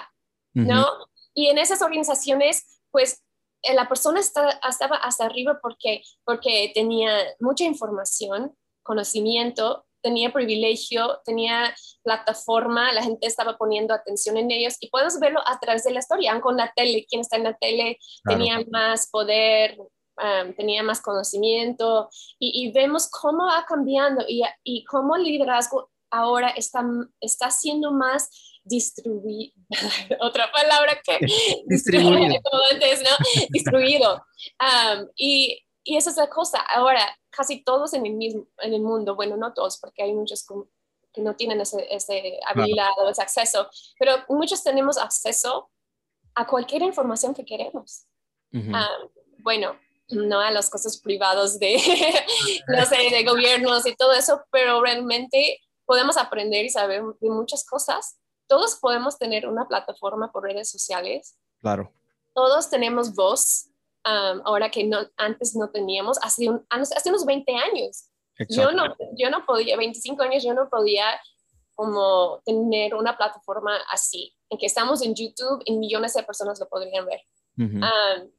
¿no? 0.54 0.82
ujú. 0.82 1.04
Y 1.34 1.46
en 1.48 1.58
esas 1.58 1.80
organizaciones, 1.82 2.80
pues 2.90 3.22
eh, 3.62 3.74
la 3.74 3.88
persona 3.88 4.20
está- 4.20 4.58
estaba 4.68 4.96
hasta 4.96 5.24
arriba 5.24 5.58
porque, 5.62 6.02
porque 6.24 6.70
tenía 6.74 7.10
mucha 7.40 7.64
información, 7.64 8.54
conocimiento, 8.82 9.85
tenía 10.06 10.32
privilegio, 10.32 11.20
tenía 11.24 11.74
plataforma, 12.04 12.92
la 12.92 13.02
gente 13.02 13.26
estaba 13.26 13.56
poniendo 13.56 13.92
atención 13.92 14.36
en 14.36 14.52
ellos 14.52 14.76
y 14.78 14.88
podemos 14.88 15.18
verlo 15.18 15.40
a 15.44 15.58
través 15.58 15.82
de 15.82 15.90
la 15.90 15.98
historia, 15.98 16.30
aun 16.30 16.40
con 16.40 16.56
la 16.56 16.72
tele, 16.76 17.04
quien 17.08 17.22
está 17.22 17.36
en 17.36 17.42
la 17.42 17.54
tele 17.54 17.98
Claro. 18.22 18.38
tenía 18.38 18.64
más 18.70 19.08
poder, 19.10 19.76
um, 19.78 20.54
tenía 20.54 20.84
más 20.84 21.00
conocimiento 21.00 22.08
y, 22.38 22.62
y 22.62 22.72
vemos 22.72 23.10
cómo 23.10 23.46
va 23.46 23.64
cambiando 23.66 24.24
y, 24.28 24.42
y 24.62 24.84
cómo 24.84 25.16
el 25.16 25.24
liderazgo 25.24 25.90
ahora 26.10 26.50
está, 26.50 26.84
está 27.20 27.50
siendo 27.50 27.90
más 27.90 28.30
distribuido, 28.62 29.54
otra 30.20 30.50
palabra 30.52 31.00
que 31.04 31.18
Distribuido. 31.66 32.40
antes, 32.72 33.02
¿no? 33.02 33.44
Distribuido. 33.50 34.24
Um, 34.60 35.08
y, 35.16 35.65
y 35.86 35.96
esa 35.96 36.10
es 36.10 36.16
la 36.16 36.28
cosa. 36.28 36.58
Ahora, 36.58 37.00
casi 37.30 37.62
todos 37.62 37.94
en 37.94 38.04
el 38.04 38.14
mismo, 38.14 38.46
en 38.58 38.74
el 38.74 38.82
mundo, 38.82 39.14
bueno, 39.14 39.36
no 39.36 39.54
todos, 39.54 39.78
porque 39.78 40.02
hay 40.02 40.12
muchos 40.12 40.44
que 41.12 41.22
no 41.22 41.36
tienen 41.36 41.60
ese, 41.60 41.86
ese 41.94 42.40
habilidad 42.46 42.90
o 42.98 43.08
ese 43.08 43.22
acceso, 43.22 43.70
pero 43.98 44.16
muchos 44.28 44.64
tenemos 44.64 44.98
acceso 44.98 45.70
a 46.34 46.46
cualquier 46.46 46.82
información 46.82 47.32
que 47.32 47.44
queremos. 47.44 48.06
Ujú. 48.52 48.70
Ah, 48.74 48.98
bueno, 49.38 49.78
no 50.08 50.40
a 50.40 50.50
los 50.50 50.68
cosas 50.68 50.98
privados 51.00 51.58
de, 51.58 51.76
no 52.68 52.84
sé, 52.84 52.96
de 53.10 53.24
gobiernos 53.24 53.86
y 53.86 53.94
todo 53.94 54.12
eso, 54.12 54.44
pero 54.50 54.82
realmente 54.82 55.60
podemos 55.84 56.16
aprender 56.16 56.64
y 56.64 56.70
saber 56.70 57.02
de 57.20 57.30
muchas 57.30 57.64
cosas. 57.64 58.18
Todos 58.48 58.76
podemos 58.76 59.18
tener 59.18 59.46
una 59.46 59.68
plataforma 59.68 60.32
por 60.32 60.42
redes 60.42 60.68
sociales. 60.68 61.38
Claro. 61.60 61.92
Todos 62.34 62.68
tenemos 62.70 63.14
voz, 63.14 63.68
um, 64.06 64.40
ahora 64.44 64.70
que 64.70 64.84
no, 64.84 64.98
antes 65.16 65.54
no 65.56 65.70
teníamos, 65.70 66.18
hace, 66.22 66.48
un- 66.48 66.64
hace 66.70 67.08
unos 67.10 67.26
20 67.26 67.52
años. 67.54 68.08
Yo 68.50 68.70
no, 68.72 68.94
yo 69.16 69.30
no 69.30 69.44
podía, 69.46 69.76
25 69.76 70.22
años, 70.22 70.44
yo 70.44 70.54
no 70.54 70.68
podía 70.68 71.04
como 71.74 72.40
tener 72.44 72.94
una 72.94 73.16
plataforma 73.16 73.76
así, 73.90 74.34
en 74.50 74.58
que 74.58 74.66
estamos 74.66 75.02
en 75.02 75.14
YouTube 75.14 75.62
y 75.64 75.76
millones 75.76 76.14
de 76.14 76.22
personas 76.22 76.58
lo 76.60 76.68
podrían 76.68 77.06
ver. 77.06 77.20
Ujú. 77.58 77.76
Um, 77.78 78.30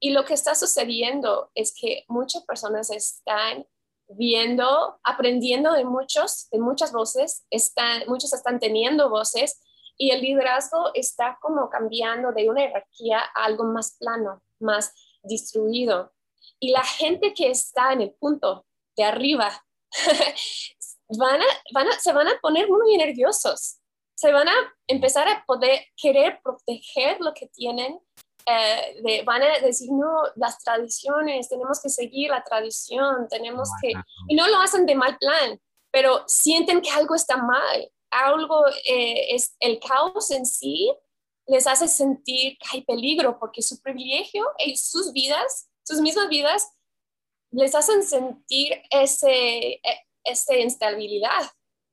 y 0.00 0.10
lo 0.10 0.24
que 0.24 0.34
está 0.34 0.54
sucediendo 0.54 1.50
es 1.54 1.74
que 1.78 2.04
muchas 2.08 2.44
personas 2.44 2.90
están 2.90 3.66
viendo, 4.08 4.98
aprendiendo 5.04 5.72
de 5.72 5.84
muchos, 5.84 6.48
de 6.50 6.58
muchas 6.58 6.92
voces, 6.92 7.46
están, 7.50 8.02
muchos 8.08 8.32
están 8.32 8.58
teniendo 8.58 9.08
voces 9.08 9.60
Y 9.96 10.10
el 10.10 10.20
liderazgo 10.22 10.90
está 10.94 11.38
como 11.40 11.68
cambiando 11.70 12.32
de 12.32 12.48
una 12.50 12.62
jerarquía 12.62 13.20
a 13.34 13.44
algo 13.44 13.64
más 13.64 13.96
plano, 13.98 14.42
más 14.62 14.92
distribuido. 15.22 16.12
Y 16.58 16.70
la 16.70 16.84
gente 16.84 17.34
que 17.34 17.50
está 17.50 17.92
en 17.92 18.02
el 18.02 18.12
punto 18.14 18.66
de 18.96 19.04
arriba 19.04 19.64
van 21.18 21.40
van 21.72 21.86
se 21.98 22.12
van 22.12 22.28
a 22.28 22.38
poner 22.40 22.68
muy 22.68 22.96
nerviosos. 22.96 23.78
Se 24.14 24.32
van 24.32 24.48
a 24.48 24.54
empezar 24.86 25.28
a 25.28 25.44
poder 25.46 25.84
querer 25.96 26.40
proteger 26.42 27.20
lo 27.20 27.34
que 27.34 27.48
tienen 27.48 27.98
eh, 28.46 29.22
van 29.24 29.42
a 29.42 29.58
decir, 29.60 29.90
no, 29.92 30.22
las 30.36 30.58
tradiciones, 30.62 31.48
tenemos 31.48 31.80
que 31.80 31.88
seguir 31.88 32.30
la 32.30 32.42
tradición, 32.42 33.28
tenemos 33.28 33.68
que, 33.80 33.92
y 34.28 34.34
no 34.34 34.48
lo 34.48 34.58
hacen 34.58 34.84
de 34.84 34.96
mal 34.96 35.16
plan, 35.18 35.60
pero 35.92 36.24
sienten 36.26 36.80
que 36.80 36.90
algo 36.90 37.14
está 37.14 37.36
mal, 37.36 37.88
algo 38.10 38.66
eh, 38.68 39.34
es 39.34 39.54
el 39.60 39.78
caos 39.78 40.30
en 40.32 40.44
sí 40.44 40.92
les 41.52 41.66
hace 41.66 41.86
sentir 41.86 42.56
que 42.56 42.66
hay 42.72 42.82
peligro 42.82 43.38
porque 43.38 43.60
su 43.60 43.78
privilegio 43.82 44.42
y 44.64 44.74
sus 44.78 45.12
vidas, 45.12 45.68
sus 45.82 46.00
mismas 46.00 46.30
vidas, 46.30 46.66
les 47.50 47.74
hacen 47.74 48.02
sentir 48.02 48.80
ese, 48.90 49.74
e, 49.74 50.62
instabilidad 50.62 51.42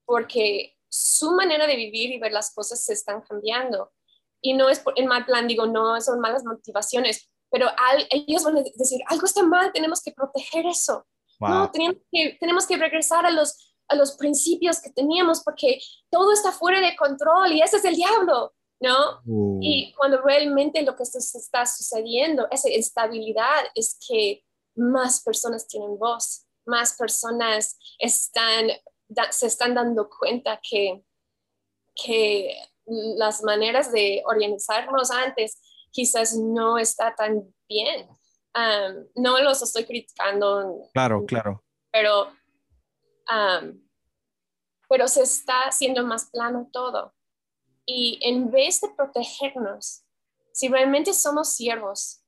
porque 0.05 0.77
su 0.87 1.31
manera 1.31 1.67
de 1.67 1.75
vivir 1.75 2.09
y 2.11 2.19
ver 2.19 2.31
las 2.31 2.53
cosas 2.53 2.81
se 2.81 2.93
están 2.93 3.21
cambiando. 3.21 3.91
Y 4.41 4.53
no 4.53 4.69
es 4.69 4.81
en 4.95 5.07
mal 5.07 5.25
plan, 5.25 5.45
digo, 5.45 5.65
no 5.65 5.99
son 5.99 6.21
malas 6.21 6.45
motivaciones, 6.45 7.29
pero 7.51 7.67
ellos 8.11 8.43
van 8.45 8.59
a 8.59 8.61
decir, 8.61 9.01
algo 9.07 9.25
está 9.25 9.43
mal, 9.43 9.73
tenemos 9.73 10.01
que 10.01 10.13
proteger 10.13 10.67
eso. 10.67 11.05
No, 11.41 11.69
tenemos 11.69 11.97
que, 12.09 12.37
tenemos 12.39 12.65
que 12.65 12.77
regresar 12.77 13.25
a 13.25 13.31
los, 13.31 13.75
a 13.89 13.95
los 13.95 14.13
principios 14.13 14.81
que 14.81 14.89
teníamos 14.89 15.43
porque 15.43 15.81
todo 16.09 16.31
está 16.31 16.53
fuera 16.53 16.79
de 16.79 16.95
control 16.95 17.51
y 17.51 17.61
ese 17.61 17.77
es 17.77 17.85
el 17.85 17.95
diablo, 17.95 18.53
¿no? 18.79 19.21
Uh. 19.25 19.59
Y 19.61 19.93
cuando 19.93 20.21
realmente 20.21 20.81
lo 20.81 20.95
que 20.95 21.05
se 21.05 21.19
está 21.37 21.65
sucediendo, 21.65 22.47
esa 22.51 22.69
estabilidad, 22.69 23.65
es 23.75 23.97
que 24.07 24.43
más 24.75 25.21
personas 25.21 25.67
tienen 25.67 25.97
voz, 25.97 26.47
más 26.65 26.95
personas 26.95 27.77
están, 27.97 28.69
se 29.31 29.47
están 29.47 29.75
dando 29.75 30.09
cuenta 30.09 30.59
que, 30.61 31.03
que 31.95 32.55
las 32.85 33.43
maneras 33.43 33.91
de 33.91 34.23
organizarnos 34.25 35.11
antes 35.11 35.59
quizás 35.91 36.35
no 36.35 36.77
está 36.77 37.13
tan 37.15 37.53
bien. 37.67 38.07
no 39.15 39.41
los 39.41 39.61
estoy 39.61 39.85
criticando. 39.85 40.89
Claro, 40.93 41.25
claro. 41.25 41.63
Pero, 41.91 42.31
pero 44.87 45.07
se 45.07 45.23
está 45.23 45.63
haciendo 45.63 46.05
más 46.05 46.29
plano 46.29 46.69
todo. 46.71 47.13
Y 47.91 48.19
en 48.21 48.51
vez 48.51 48.81
de 48.81 48.89
protegernos, 48.89 50.03
si 50.53 50.67
realmente 50.67 51.13
somos 51.13 51.55
siervos, 51.55 52.21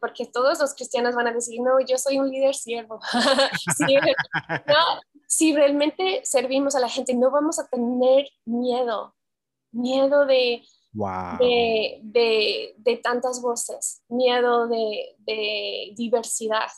porque 0.00 0.26
todos 0.26 0.58
los 0.58 0.74
cristianos 0.74 1.14
van 1.14 1.28
a 1.28 1.32
decir, 1.32 1.60
no, 1.60 1.78
yo 1.80 1.98
soy 1.98 2.18
un 2.18 2.30
líder 2.30 2.54
siervo. 2.54 2.98
si 5.28 5.54
realmente 5.54 6.22
servimos 6.24 6.74
a 6.74 6.80
la 6.80 6.88
gente, 6.88 7.14
no 7.14 7.30
vamos 7.30 7.58
a 7.58 7.68
tener 7.68 8.26
miedo 8.46 9.14
miedo 9.72 10.26
de, 10.26 10.62
de, 12.02 13.00
tantas 13.02 13.40
voces, 13.40 14.02
miedo 14.08 14.68
de, 14.68 15.92
diversidad, 15.96 16.68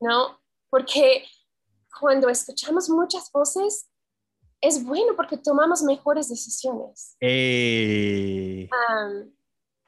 ¿no? 0.00 0.38
Porque 0.70 1.24
cuando 1.98 2.28
escuchamos 2.28 2.90
muchas 2.90 3.30
voces, 3.32 3.88
es 4.60 4.84
bueno 4.84 5.14
porque 5.16 5.36
tomamos 5.36 5.82
mejores 5.82 6.28
decisiones. 6.28 7.16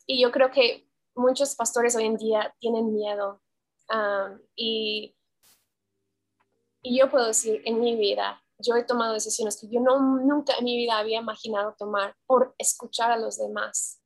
y 0.07 0.23
yo 0.23 0.31
creo 0.31 0.51
que 0.51 0.89
muchos 1.14 1.55
pastores 1.55 1.95
hoy 1.97 2.05
en 2.05 2.16
día 2.16 2.55
tienen 2.59 2.93
miedo. 2.93 3.43
y, 4.57 5.16
y 6.83 6.99
yo 6.99 7.11
puedo 7.11 7.27
decir, 7.27 7.62
en 7.64 7.81
mi 7.81 7.97
vida, 7.97 8.43
yo 8.59 8.77
he 8.77 8.85
tomado 8.85 9.14
decisiones 9.14 9.59
que 9.61 9.68
yo 9.68 9.81
no, 9.81 10.01
nunca 10.21 10.55
en 10.59 10.64
mi 10.64 10.77
vida 10.77 10.99
había 10.99 11.21
imaginado 11.21 11.75
tomar 11.79 12.14
por 12.27 12.55
escuchar 12.59 13.11
a 13.11 13.16
los 13.16 13.39
demás 13.39 14.01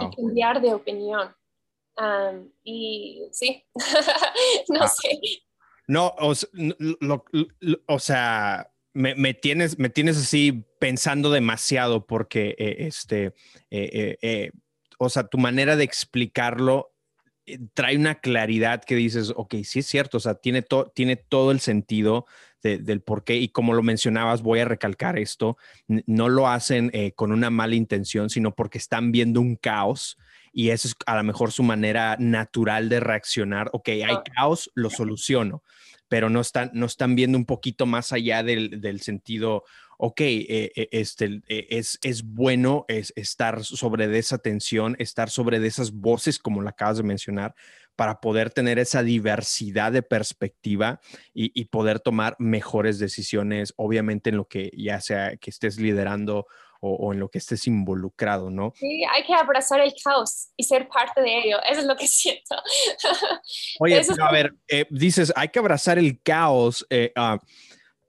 y 0.00 0.16
cambiar 0.16 0.60
de 0.60 0.74
opinión. 0.74 1.34
y 2.62 3.28
sí, 3.32 3.64
no 4.68 4.86
sé. 4.88 5.20
No, 5.86 6.14
o, 6.18 7.98
sea, 7.98 8.69
me, 8.92 9.34
tienes, 9.34 9.78
me 9.78 9.90
tienes 9.90 10.16
así 10.16 10.64
pensando 10.78 11.30
demasiado 11.30 12.06
porque, 12.06 12.54
eh, 12.58 12.76
este, 12.80 13.34
eh, 13.70 14.18
eh, 14.20 14.50
o 14.98 15.08
sea, 15.08 15.24
tu 15.24 15.38
manera 15.38 15.76
de 15.76 15.84
explicarlo 15.84 16.92
trae 17.74 17.96
una 17.96 18.16
claridad 18.16 18.84
que 18.84 18.94
dices, 18.94 19.32
ok, 19.34 19.56
sí 19.64 19.80
es 19.80 19.86
cierto, 19.86 20.18
o 20.18 20.20
sea, 20.20 20.34
tiene, 20.34 20.64
tiene 20.94 21.16
todo 21.16 21.50
el 21.50 21.60
sentido 21.60 22.26
del 22.62 23.00
por 23.00 23.24
qué. 23.24 23.36
Y 23.36 23.48
como 23.48 23.72
lo 23.72 23.82
mencionabas, 23.82 24.42
voy 24.42 24.60
a 24.60 24.64
recalcar 24.66 25.18
esto, 25.18 25.56
no 25.86 26.28
lo 26.28 26.48
hacen 26.48 26.90
eh, 26.92 27.12
con 27.12 27.32
una 27.32 27.50
mala 27.50 27.74
intención, 27.74 28.28
sino 28.28 28.54
porque 28.54 28.78
están 28.78 29.12
viendo 29.12 29.40
un 29.40 29.56
caos 29.56 30.18
y 30.52 30.70
esa 30.70 30.88
es 30.88 30.96
a 31.06 31.16
lo 31.16 31.22
mejor 31.22 31.52
su 31.52 31.62
manera 31.62 32.16
natural 32.18 32.88
de 32.88 33.00
reaccionar. 33.00 33.70
Ok, 33.72 33.88
hay 33.88 34.16
caos, 34.34 34.70
lo 34.74 34.90
soluciono, 34.90 35.62
pero 36.10 36.28
no 36.28 36.40
están, 36.40 36.72
no 36.74 36.86
están 36.86 37.14
viendo 37.14 37.38
un 37.38 37.46
poquito 37.46 37.86
más 37.86 38.12
allá 38.12 38.42
del, 38.42 38.80
del 38.80 39.00
sentido, 39.00 39.62
ok, 39.96 40.20
eh, 40.20 40.72
eh, 40.74 40.88
este, 40.90 41.40
es, 41.46 42.00
es 42.02 42.24
bueno 42.24 42.84
es 42.88 43.12
estar 43.14 43.64
sobre 43.64 44.08
de 44.08 44.18
esa 44.18 44.38
tensión, 44.38 44.96
estar 44.98 45.30
sobre 45.30 45.60
de 45.60 45.68
esas 45.68 45.92
voces, 45.92 46.40
como 46.40 46.62
la 46.62 46.70
acabas 46.70 46.96
de 46.96 47.04
mencionar, 47.04 47.54
para 47.94 48.20
poder 48.20 48.50
tener 48.50 48.80
esa 48.80 49.04
diversidad 49.04 49.92
de 49.92 50.02
perspectiva 50.02 51.00
y, 51.32 51.66
poder 51.66 52.00
tomar 52.00 52.34
mejores 52.40 52.98
decisiones, 52.98 53.72
obviamente 53.76 54.30
en 54.30 54.38
lo 54.38 54.48
que 54.48 54.72
ya 54.76 55.00
sea 55.00 55.36
que 55.36 55.50
estés 55.50 55.78
liderando 55.78 56.46
o, 56.80 57.12
en 57.12 57.20
lo 57.20 57.28
que 57.28 57.38
estés 57.38 57.66
involucrado, 57.66 58.50
¿no? 58.50 58.72
Sí, 58.76 59.04
hay 59.04 59.24
que 59.24 59.34
abrazar 59.34 59.80
el 59.80 59.92
caos 60.02 60.48
y 60.56 60.64
ser 60.64 60.88
parte 60.88 61.20
de 61.20 61.38
ello, 61.38 61.58
eso 61.68 61.80
es 61.80 61.86
lo 61.86 61.96
que 61.96 62.06
siento. 62.08 62.56
Oye, 63.78 64.00
a 64.20 64.32
ver, 64.32 64.54
eh, 64.68 64.86
dices, 64.90 65.32
hay 65.36 65.48
que 65.48 65.58
abrazar 65.58 65.98
el 65.98 66.20
caos. 66.22 66.86
Eh, 66.90 67.12
ah, 67.16 67.38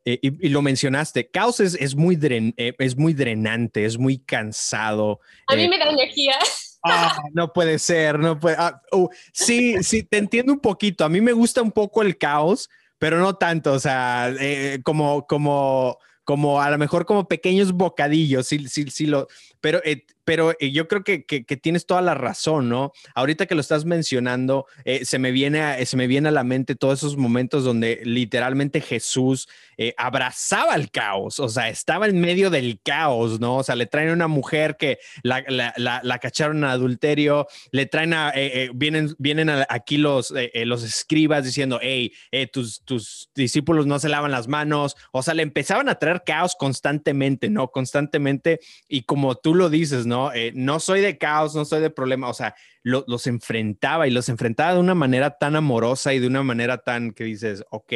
eh, 0.05 0.19
y, 0.22 0.49
lo 0.49 0.61
mencionaste, 0.61 1.30
caos 1.30 1.59
es, 1.59 1.76
es 1.76 1.95
muy 1.95 2.17
es 2.57 2.97
muy 2.97 3.13
drenante, 3.13 3.86
es 3.86 3.97
muy 3.97 4.19
cansado. 4.19 5.19
A 5.47 5.55
mí 5.55 5.67
me 5.67 5.78
da 5.78 5.89
energía. 5.89 6.38
Ah, 6.84 7.15
no 7.34 7.53
puede 7.53 7.78
ser, 7.78 8.17
no 8.17 8.39
puede. 8.39 8.55
Ah, 8.57 8.82
uh, 8.91 9.07
sí, 9.32 9.84
sí, 9.84 10.03
te 10.03 10.17
entiendo 10.17 10.51
un 10.51 10.59
poquito. 10.59 11.05
A 11.05 11.09
mí 11.09 11.22
me 11.22 11.34
gusta 11.34 11.61
un 11.61 11.72
poco 11.72 12.01
el 12.01 12.17
caos, 12.17 12.69
pero 12.97 13.19
no 13.19 13.36
tanto. 13.36 13.74
O 13.74 13.80
sea, 13.80 14.34
eh, 14.39 14.80
como, 14.84 15.28
como, 15.28 15.97
como 16.32 16.61
a 16.61 16.69
lo 16.69 16.77
mejor 16.77 17.05
como 17.05 17.27
pequeños 17.27 17.73
bocadillos. 17.73 18.47
Sí, 18.47 18.69
sí, 18.69 18.86
sí 18.89 19.05
lo. 19.05 19.27
Pero 19.59 19.82
eh, 19.84 20.05
pero 20.32 20.55
eh, 20.61 20.71
yo 20.71 20.88
creo 20.88 21.03
que, 21.03 21.19
tienes 21.61 21.86
toda 21.86 22.01
la 22.01 22.13
razón, 22.13 22.69
¿no? 22.69 22.93
Ahorita 23.15 23.47
que 23.47 23.53
lo 23.53 23.59
estás 23.59 23.84
mencionando, 23.84 24.65
eh, 24.86 25.03
se, 25.03 25.19
me 25.19 25.32
viene 25.32 25.59
a, 25.59 25.86
se 25.86 25.97
me 25.97 26.07
viene 26.07 26.29
a 26.29 26.32
la 26.32 26.45
mente 26.45 26.75
todos 26.75 26.99
esos 26.99 27.17
momentos 27.17 27.65
donde 27.65 27.99
literalmente 28.05 28.79
Jesús 28.79 29.49
eh, 29.75 29.93
abrazaba 29.97 30.75
el 30.75 30.89
caos, 30.89 31.41
o 31.41 31.49
sea, 31.49 31.67
estaba 31.67 32.05
en 32.05 32.21
medio 32.21 32.49
del 32.49 32.79
caos, 32.82 33.41
¿no? 33.41 33.57
O 33.57 33.63
sea, 33.63 33.75
le 33.75 33.88
traen 33.88 34.07
a 34.07 34.13
una 34.13 34.29
mujer 34.29 34.77
que 34.77 34.99
la, 35.21 35.43
la, 35.49 36.19
cacharon 36.19 36.59
en 36.59 36.63
adulterio, 36.63 37.47
le 37.73 37.86
traen 37.86 38.13
a, 38.13 38.32
vienen, 38.73 39.13
vienen 39.17 39.49
aquí 39.67 39.97
los, 39.97 40.34
los 40.53 40.84
escribas 40.84 41.43
diciendo, 41.43 41.77
hey, 41.82 42.13
tus, 42.53 42.86
tus 42.86 43.29
discípulos 43.36 43.86
no 43.86 43.99
se 43.99 44.07
lavan 44.07 44.32
las 44.32 44.47
manos, 44.47 44.95
o 45.11 45.23
sea, 45.23 45.34
le 45.34 45.43
empezaban 45.43 45.89
a 45.89 45.95
traer 45.95 46.23
caos 46.25 46.55
constantemente, 46.57 47.49
¿no? 47.49 47.67
Constantemente, 47.67 48.61
y 48.88 49.01
como 49.01 49.36
tú 49.36 49.55
lo 49.55 49.69
dices, 49.69 50.05
¿no? 50.05 50.20
Eh, 50.34 50.51
¿no? 50.53 50.80
soy 50.80 51.01
de 51.01 51.17
caos, 51.17 51.55
no 51.55 51.65
soy 51.65 51.82
de 51.82 51.89
problema, 51.89 52.30
o 52.30 52.34
sea, 52.34 52.55
los 52.84 53.28
enfrentaba 53.28 54.07
y 54.07 54.11
los 54.11 54.30
enfrentaba 54.30 54.74
de 54.74 54.80
una 54.80 54.95
manera 54.95 55.38
tan 55.38 55.55
amorosa 55.55 56.13
y 56.13 56.19
de 56.19 56.28
una 56.28 56.43
manera 56.43 56.80
tan 56.80 57.11
que 57.11 57.24
dices, 57.24 57.63
ok, 57.69 57.93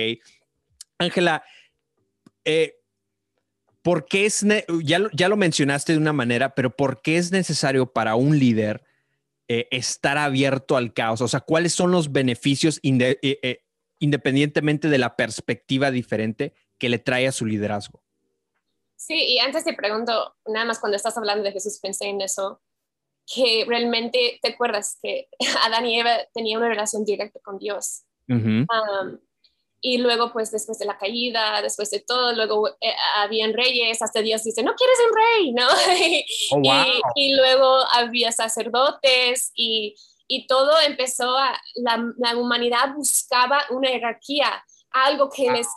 Ángela, 0.98 1.44
eh, 2.46 2.76
¿por 3.82 4.06
qué 4.06 4.26
es, 4.26 4.46
ya, 4.84 5.00
ya 5.14 5.30
lo 5.30 5.38
mencionaste 5.38 5.94
de 5.94 6.00
una 6.00 6.14
manera, 6.14 6.56
pero 6.56 6.76
¿por 6.76 7.02
qué 7.02 7.18
es 7.18 7.32
necesario 7.32 7.92
para 7.92 8.16
un 8.16 8.40
líder 8.40 8.84
eh, 9.48 9.68
estar 9.72 10.18
abierto 10.18 10.78
al 10.78 10.94
caos? 10.94 11.22
O 11.22 11.28
sea, 11.28 11.42
¿cuáles 11.42 11.74
son 11.74 11.92
los 11.92 12.12
beneficios 12.12 12.80
independientemente 14.00 14.88
de 14.88 14.98
la 14.98 15.16
perspectiva 15.16 15.92
diferente 15.92 16.54
que 16.78 16.90
le 16.90 17.00
trae 17.00 17.28
a 17.28 17.32
su 17.32 17.46
liderazgo? 17.46 18.05
Sí, 18.96 19.34
y 19.34 19.40
antes 19.40 19.64
te 19.64 19.74
pregunto, 19.74 20.36
nada 20.46 20.66
más 20.66 20.80
cuando 20.80 20.96
estás 20.96 21.18
hablando 21.18 21.44
de 21.44 21.52
Jesús, 21.52 21.80
pensé 21.82 22.06
en 22.06 22.22
eso, 22.22 22.62
que 23.26 23.66
realmente 23.68 24.40
te 24.42 24.50
acuerdas 24.50 24.98
que 25.02 25.30
Adán 25.64 25.86
y 25.86 26.00
Eva 26.00 26.18
tenían 26.34 26.60
una 26.60 26.70
relación 26.70 27.04
directa 27.04 27.40
con 27.44 27.58
Dios. 27.58 28.04
y 29.82 30.00
luego 30.00 30.32
pues 30.34 30.50
después 30.52 30.80
de 30.80 30.86
la 30.86 30.98
caída, 30.98 31.62
después 31.62 31.92
de 31.92 32.00
todo, 32.00 32.34
luego 32.34 32.70
eh, 32.82 32.96
habían 33.18 33.54
reyes, 33.54 34.02
hasta 34.02 34.22
Dios 34.22 34.44
dice, 34.44 34.64
no 34.64 34.74
quieres 34.74 34.98
un 35.08 35.16
rey, 35.16 35.52
¿no? 35.54 35.68
Oh, 36.52 36.60
wow. 36.60 36.86
y, 37.16 37.28
y, 37.28 37.36
luego 37.36 37.80
había 37.92 38.32
sacerdotes 38.32 39.52
y, 39.56 39.96
y 40.28 40.48
todo 40.48 40.80
empezó 40.82 41.38
a, 41.38 41.60
la, 41.76 42.04
la, 42.18 42.38
humanidad 42.38 42.94
buscaba 42.96 43.62
una 43.70 43.90
jerarquía, 43.90 44.64
algo 44.92 45.30
que 45.30 45.52
les 45.52 45.68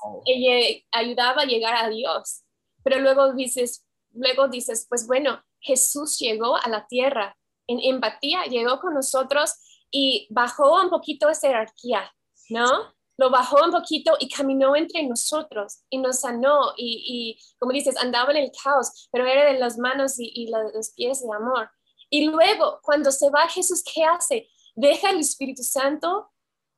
ayudaba 0.92 1.42
a 1.42 1.46
llegar 1.46 1.74
a 1.74 1.88
Dios. 1.88 2.44
Pero 2.88 3.02
luego 3.02 3.34
dices, 3.34 3.84
luego 4.12 4.48
dices, 4.48 4.86
pues 4.88 5.06
bueno, 5.06 5.42
Jesús 5.60 6.18
llegó 6.18 6.56
a 6.56 6.70
la 6.70 6.86
tierra 6.86 7.36
en 7.66 7.80
empatía, 7.80 8.44
llegó 8.44 8.80
con 8.80 8.94
nosotros 8.94 9.52
y 9.90 10.26
bajó 10.30 10.80
un 10.82 10.88
poquito 10.88 11.28
esa 11.28 11.48
jerarquía, 11.48 12.10
¿no? 12.48 12.94
Lo 13.18 13.28
bajó 13.28 13.62
un 13.62 13.72
poquito 13.72 14.16
y 14.18 14.30
caminó 14.30 14.74
entre 14.74 15.02
nosotros 15.02 15.80
y 15.90 15.98
nos 15.98 16.20
sanó 16.20 16.72
y, 16.78 17.36
y 17.36 17.56
como 17.58 17.72
dices, 17.72 17.98
andaba 17.98 18.30
en 18.30 18.38
el 18.38 18.52
caos, 18.64 19.10
pero 19.12 19.26
era 19.26 19.52
de 19.52 19.58
las 19.58 19.76
manos 19.76 20.18
y, 20.18 20.32
y 20.34 20.50
los 20.50 20.90
pies 20.94 21.20
de 21.20 21.28
amor. 21.36 21.70
Y 22.08 22.24
luego, 22.24 22.80
cuando 22.82 23.12
se 23.12 23.28
va 23.28 23.48
Jesús, 23.48 23.84
¿qué 23.84 24.02
hace? 24.02 24.48
Deja 24.74 25.10
el 25.10 25.18
Espíritu 25.18 25.62
Santo 25.62 26.30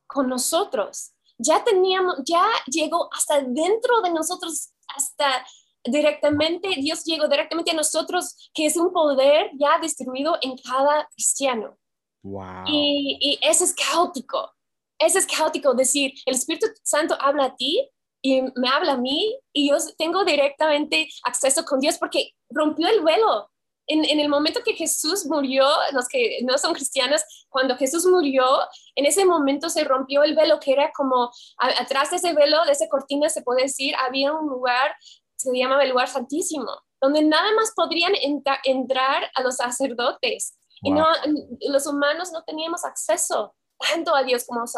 con 0.07 0.27
nosotros. 0.27 1.13
Ya 1.37 1.63
teníamos, 1.63 2.17
ya 2.25 2.45
llegó 2.67 3.09
hasta 3.13 3.39
dentro 3.39 4.01
de 4.01 4.09
nosotros, 4.11 4.73
hasta 4.89 5.45
directamente, 5.83 6.69
Dios 6.77 7.03
llegó 7.03 7.27
directamente 7.27 7.71
a 7.71 7.75
nosotros, 7.75 8.51
que 8.53 8.65
es 8.65 8.77
un 8.77 8.91
poder 8.91 9.51
ya 9.59 9.79
distribuido 9.79 10.37
en 10.41 10.57
cada 10.57 11.07
cristiano. 11.13 11.77
Wow. 12.23 12.65
Y, 12.67 13.17
y 13.19 13.39
eso 13.41 13.63
es 13.63 13.73
caótico. 13.73 14.53
Eso 14.99 15.17
es 15.17 15.25
caótico, 15.25 15.73
decir, 15.73 16.13
el 16.25 16.35
Espíritu 16.35 16.67
Santo 16.83 17.17
habla 17.19 17.45
a 17.45 17.55
ti 17.55 17.89
y 18.21 18.41
me 18.55 18.69
habla 18.69 18.93
a 18.93 18.97
mí 18.97 19.35
y 19.51 19.69
yo 19.69 19.77
tengo 19.97 20.23
directamente 20.23 21.09
acceso 21.23 21.65
con 21.65 21.79
Dios 21.79 21.97
porque 21.97 22.33
rompió 22.49 22.87
el 22.87 23.01
velo. 23.01 23.49
En, 23.87 24.05
en, 24.05 24.19
el 24.19 24.29
momento 24.29 24.61
que 24.63 24.75
Jesús 24.75 25.25
murió, 25.25 25.65
los 25.91 26.07
que 26.07 26.39
no 26.43 26.57
son 26.57 26.73
cristianos, 26.73 27.23
cuando 27.49 27.75
Jesús 27.75 28.05
murió, 28.05 28.45
en 28.95 29.05
ese 29.05 29.25
momento 29.25 29.69
se 29.69 29.83
rompió 29.83 30.23
el 30.23 30.35
velo, 30.35 30.59
que 30.59 30.71
era 30.71 30.91
como 30.95 31.31
a, 31.57 31.81
atrás 31.81 32.11
de 32.11 32.17
ese 32.17 32.33
velo, 32.33 32.63
de 32.65 32.71
esa 32.71 32.87
cortina, 32.87 33.27
se 33.27 33.41
puede 33.41 33.63
decir, 33.63 33.95
había 33.95 34.33
un 34.33 34.47
lugar 34.47 34.95
se 35.41 35.57
llamaba 35.57 35.83
el 35.83 35.89
lugar 35.89 36.07
santísimo, 36.07 36.69
donde 37.01 37.23
nada 37.23 37.51
más 37.55 37.73
podrían 37.75 38.13
entrar 38.63 39.23
a 39.35 39.41
los 39.41 39.57
sacerdotes. 39.57 40.57
Wow. 40.81 40.91
Y 40.91 40.95
no, 40.95 41.05
los 41.73 41.85
humanos 41.87 42.31
no 42.31 42.43
teníamos 42.43 42.85
acceso 42.85 43.55
tanto 43.89 44.15
a 44.15 44.23
Dios 44.23 44.45
como 44.45 44.61
los 44.61 44.71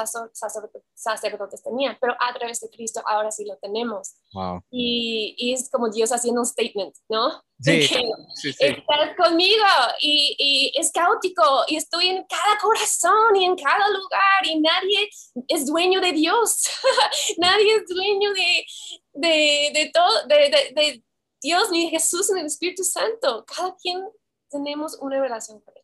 sacerdotes 0.93 1.63
tenían, 1.63 1.97
pero 1.99 2.13
a 2.19 2.33
través 2.33 2.59
de 2.61 2.69
Cristo 2.69 3.01
ahora 3.05 3.31
sí 3.31 3.45
lo 3.45 3.57
tenemos. 3.57 4.15
Wow. 4.33 4.63
Y, 4.69 5.35
y, 5.37 5.53
es 5.53 5.69
como 5.69 5.89
Dios 5.89 6.11
haciendo 6.11 6.41
un 6.41 6.45
statement, 6.45 6.95
¿no? 7.09 7.43
Sí, 7.59 7.83
sí, 7.83 8.01
sí. 8.35 8.55
estás 8.59 9.15
conmigo 9.15 9.65
y, 10.01 10.35
y, 10.37 10.79
es 10.79 10.91
caótico 10.91 11.43
y 11.67 11.77
estoy 11.77 12.07
en 12.07 12.25
cada 12.25 12.57
corazón 12.61 13.35
y 13.35 13.45
en 13.45 13.55
cada 13.55 13.87
lugar 13.89 14.45
y 14.45 14.59
nadie 14.59 15.09
es 15.47 15.65
dueño 15.67 16.01
de 16.01 16.11
Dios, 16.11 16.67
nadie 17.37 17.75
es 17.75 17.87
dueño 17.87 18.33
de, 18.33 18.65
de, 19.13 19.71
de 19.73 19.91
todo, 19.93 20.27
de, 20.27 20.35
de, 20.35 20.81
de 20.81 21.03
Dios 21.41 21.69
ni 21.71 21.89
Jesús 21.89 22.31
ni 22.33 22.41
el 22.41 22.47
Espíritu 22.47 22.83
Santo, 22.83 23.45
cada 23.45 23.75
quien 23.75 24.01
tenemos 24.49 24.97
una 24.99 25.19
relación 25.19 25.59
con 25.61 25.73
él. 25.75 25.83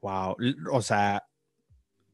Wow, 0.00 0.36
o 0.72 0.82
sea, 0.82 1.26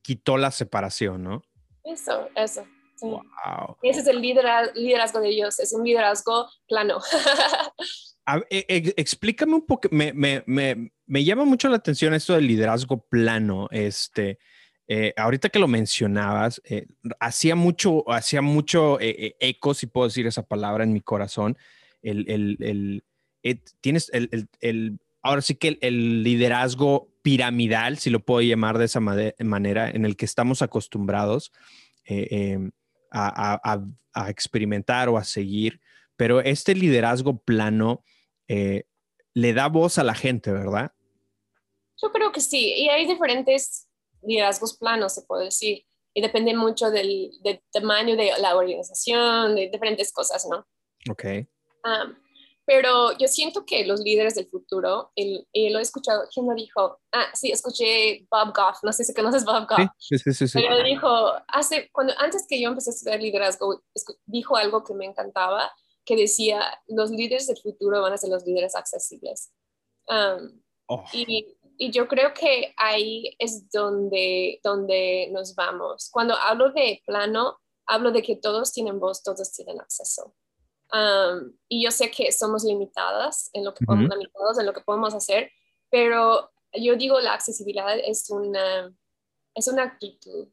quitó 0.03 0.36
la 0.36 0.51
separación, 0.51 1.22
¿no? 1.22 1.42
Eso, 1.84 2.28
eso. 2.34 2.64
Sí. 2.96 3.07
Wow. 3.07 3.76
Ese 3.82 4.01
es 4.01 4.07
el 4.07 4.20
liderazgo 4.20 5.20
de 5.20 5.30
Dios, 5.30 5.59
es 5.59 5.72
un 5.72 5.84
liderazgo 5.84 6.48
plano. 6.68 6.98
A, 8.26 8.36
e, 8.51 8.66
e, 8.68 8.94
explícame 8.96 9.55
un 9.55 9.66
poco, 9.66 9.88
me, 9.90 10.12
me, 10.12 10.44
me, 10.46 10.92
me, 11.07 11.24
llama 11.24 11.44
mucho 11.44 11.68
la 11.68 11.76
atención 11.76 12.12
esto 12.12 12.34
del 12.34 12.46
liderazgo 12.46 12.98
plano. 13.09 13.68
Este, 13.70 14.38
eh, 14.86 15.14
ahorita 15.16 15.48
que 15.48 15.59
lo 15.59 15.68
mencionabas, 15.68 16.61
eh, 16.64 16.86
hacía 17.18 17.55
mucho, 17.55 18.05
hacía 18.11 18.42
mucho 18.42 19.01
eh, 19.01 19.36
eco, 19.40 19.72
si 19.72 19.86
puedo 19.86 20.09
decir 20.09 20.26
esa 20.26 20.42
palabra, 20.42 20.84
en 20.84 20.92
mi 20.92 21.01
corazón. 21.01 21.57
El, 22.03 22.28
el, 22.30 22.57
el, 22.61 23.05
el 23.42 23.62
tienes 23.80 24.11
el, 24.12 24.48
el, 24.61 24.98
ahora 25.22 25.42
sí 25.42 25.55
que 25.55 25.78
el, 25.80 26.22
liderazgo 26.22 27.10
piramidal, 27.23 27.99
si 27.99 28.11
lo 28.11 28.21
puedo 28.21 28.41
llamar 28.41 28.79
de 28.79 28.87
esa 28.87 29.01
manera, 29.01 29.91
en 29.91 30.05
el 30.05 30.16
que 30.16 30.25
estamos 30.25 30.62
acostumbrados 30.62 31.53
eh, 32.05 32.29
eh, 32.31 32.71
a, 33.11 33.61
a, 33.62 33.85
a, 34.14 34.31
experimentar 34.31 35.09
o 35.09 35.18
a 35.18 35.25
seguir, 35.25 35.81
pero 36.16 36.41
este 36.41 36.75
liderazgo 36.75 37.39
plano 37.39 38.05
eh, 38.49 38.85
le 39.35 39.53
da 39.53 39.68
voz 39.68 39.99
a 39.99 40.05
la 40.05 40.14
gente, 40.14 40.53
¿verdad? 40.53 40.93
Yo 42.01 42.12
creo 42.12 42.33
que 42.33 42.41
sí, 42.41 42.75
y 42.77 42.89
hay 42.89 43.07
diferentes 43.07 43.89
liderazgos 44.23 44.77
planos, 44.77 45.14
se 45.14 45.23
puede 45.23 45.47
decir, 45.47 45.85
y 46.14 46.21
depende 46.21 46.55
mucho 46.55 46.91
del, 46.91 47.31
del 47.43 47.62
tamaño 47.73 48.16
de 48.16 48.33
la 48.41 48.57
organización, 48.57 49.55
de 49.55 49.68
diferentes 49.68 50.12
cosas, 50.12 50.47
¿no? 50.51 50.66
Ok. 51.11 51.25
Um, 51.85 52.14
pero 52.65 53.17
yo 53.19 53.27
siento 53.27 53.65
que 53.65 53.85
los 53.85 54.01
líderes 54.01 54.35
del 54.35 54.49
futuro, 54.49 55.11
el, 55.17 55.47
el, 55.53 55.73
lo 55.73 55.79
he 55.79 55.83
escuchado, 55.83 56.23
¿quién 56.33 56.47
lo 56.47 56.55
dijo? 56.55 57.01
Ah, 57.13 57.27
sí, 57.35 57.51
escuché 57.51 58.27
Bob 58.31 58.55
Goff, 58.55 58.79
no 58.83 58.93
sé 58.93 59.05
si 59.05 59.15
conoces 59.15 59.45
Bob 59.45 59.67
Goff. 59.69 59.89
Sí, 59.99 60.19
sí, 60.19 60.33
sí. 60.33 60.47
sí. 60.47 60.59
Pero 60.61 60.83
dijo, 60.85 61.09
hace, 61.49 61.91
cuando, 61.93 62.13
antes 62.19 62.47
que 62.49 62.61
yo 62.61 62.69
empecé 62.69 62.91
a 62.91 62.95
estudiar 62.95 63.21
liderazgo, 63.21 63.83
dijo 64.27 64.57
algo 64.57 64.85
que 64.85 64.95
me 64.95 65.07
encantaba, 65.07 65.73
que 66.05 66.17
decía, 66.17 66.63
los 66.87 67.11
líderes 67.11 67.47
del 67.47 67.59
futuro 67.59 68.03
van 68.03 68.13
a 68.13 68.19
ser 68.19 68.31
los 68.31 68.45
líderes 68.45 68.75
accesibles. 68.77 69.53
Um, 70.09 70.61
oh. 70.87 71.05
y, 71.13 71.57
y, 71.79 71.91
yo 71.91 72.09
creo 72.09 72.35
que 72.35 72.75
ahí 72.77 73.35
es 73.39 73.71
donde, 73.71 74.61
donde 74.63 75.29
nos 75.33 75.55
vamos. 75.55 76.09
Cuando 76.11 76.35
hablo 76.35 76.73
de 76.73 77.03
plano, 77.07 77.59
hablo 77.87 78.13
de 78.13 78.23
que 78.23 78.37
todos 78.37 78.73
tienen 78.73 78.99
voz, 78.99 79.23
todos 79.23 79.53
tienen 79.53 79.81
acceso. 79.81 80.35
Um, 80.93 81.53
y 81.68 81.84
yo 81.84 81.91
sé 81.93 82.11
que 82.11 82.32
somos 82.32 82.64
limitadas 82.64 83.51
en 83.53 83.64
lo 83.64 83.72
que, 83.74 83.84
uh 83.84 83.95
-huh. 83.95 84.11
limitados 84.11 84.59
en 84.59 84.66
lo 84.66 84.72
que 84.72 84.80
podemos 84.80 85.14
hacer, 85.14 85.53
pero 85.88 86.51
yo 86.72 86.97
digo 86.97 87.20
la 87.20 87.34
accesibilidad 87.34 87.97
es 87.99 88.28
una, 88.30 88.93
es 89.55 89.68
una 89.68 89.84
actitud, 89.84 90.49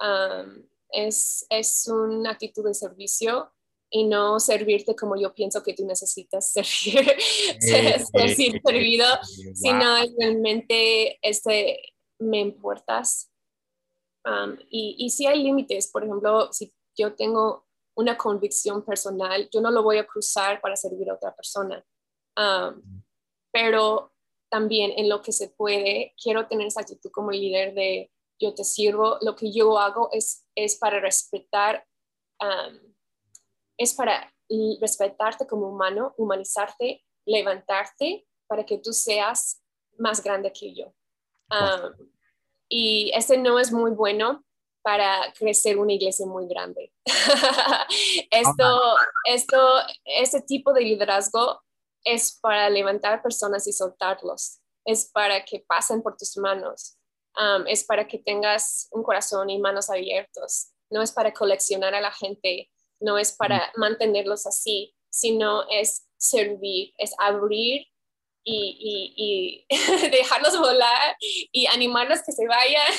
um, 0.00 0.66
es, 0.90 1.46
es 1.50 1.86
una 1.88 2.30
actitud 2.30 2.64
de 2.64 2.74
servicio 2.74 3.52
y 3.90 4.04
no 4.04 4.40
servirte 4.40 4.96
como 4.96 5.16
yo 5.16 5.34
pienso 5.34 5.62
que 5.62 5.74
tú 5.74 5.86
necesitas 5.86 6.50
servir, 6.52 7.16
ser, 7.60 8.00
ser 8.00 8.60
servido, 8.62 9.06
wow. 9.06 9.54
sino 9.54 9.96
realmente 10.18 11.18
este, 11.22 11.78
me 12.18 12.40
importas. 12.40 13.30
Um, 14.24 14.56
y, 14.70 14.96
y 14.98 15.10
si 15.10 15.26
hay 15.26 15.42
límites, 15.42 15.90
por 15.90 16.04
ejemplo, 16.04 16.50
si 16.52 16.72
yo 16.96 17.14
tengo 17.14 17.63
una 17.96 18.16
convicción 18.16 18.84
personal, 18.84 19.48
yo 19.52 19.60
no 19.60 19.70
lo 19.70 19.82
voy 19.82 19.98
a 19.98 20.06
cruzar 20.06 20.60
para 20.60 20.76
servir 20.76 21.10
a 21.10 21.14
otra 21.14 21.34
persona. 21.34 21.84
Um, 22.36 23.02
pero 23.52 24.12
también 24.50 24.92
en 24.96 25.08
lo 25.08 25.22
que 25.22 25.32
se 25.32 25.48
puede, 25.48 26.14
quiero 26.20 26.46
tener 26.46 26.66
esa 26.66 26.80
actitud 26.80 27.10
como 27.10 27.30
líder 27.30 27.74
de 27.74 28.10
yo 28.40 28.52
te 28.52 28.64
sirvo, 28.64 29.18
lo 29.20 29.36
que 29.36 29.52
yo 29.52 29.78
hago 29.78 30.08
es, 30.12 30.44
es 30.54 30.76
para 30.76 30.98
respetar, 31.00 31.86
um, 32.40 32.78
es 33.78 33.94
para 33.94 34.32
respetarte 34.80 35.46
como 35.46 35.68
humano, 35.68 36.14
humanizarte, 36.18 37.04
levantarte 37.24 38.26
para 38.46 38.64
que 38.64 38.78
tú 38.78 38.92
seas 38.92 39.62
más 39.98 40.22
grande 40.22 40.52
que 40.52 40.74
yo. 40.74 40.92
Um, 41.50 42.08
y 42.68 43.12
ese 43.14 43.38
no 43.38 43.58
es 43.58 43.70
muy 43.70 43.92
bueno 43.92 44.44
para 44.84 45.32
crecer 45.32 45.78
una 45.78 45.94
iglesia 45.94 46.26
muy 46.26 46.46
grande. 46.46 46.92
esto, 48.30 48.80
esto, 49.26 49.78
este 50.04 50.42
tipo 50.42 50.74
de 50.74 50.82
liderazgo 50.82 51.62
es 52.04 52.38
para 52.42 52.68
levantar 52.68 53.22
personas 53.22 53.66
y 53.66 53.72
soltarlos, 53.72 54.60
es 54.84 55.10
para 55.10 55.42
que 55.42 55.64
pasen 55.66 56.02
por 56.02 56.18
tus 56.18 56.36
manos, 56.36 56.98
um, 57.38 57.66
es 57.66 57.82
para 57.82 58.06
que 58.06 58.18
tengas 58.18 58.88
un 58.90 59.02
corazón 59.02 59.48
y 59.48 59.58
manos 59.58 59.88
abiertos, 59.88 60.72
no 60.90 61.00
es 61.00 61.12
para 61.12 61.32
coleccionar 61.32 61.94
a 61.94 62.02
la 62.02 62.12
gente, 62.12 62.70
no 63.00 63.16
es 63.16 63.32
para 63.32 63.72
mantenerlos 63.76 64.46
así, 64.46 64.94
sino 65.08 65.66
es 65.70 66.06
servir, 66.18 66.92
es 66.98 67.14
abrir 67.18 67.86
y, 68.44 69.14
y, 69.16 69.66
y 69.70 70.10
dejarlos 70.10 70.58
volar 70.58 71.16
y 71.20 71.66
animarlos 71.66 72.22
que 72.22 72.32
se 72.32 72.46
vayan 72.46 72.92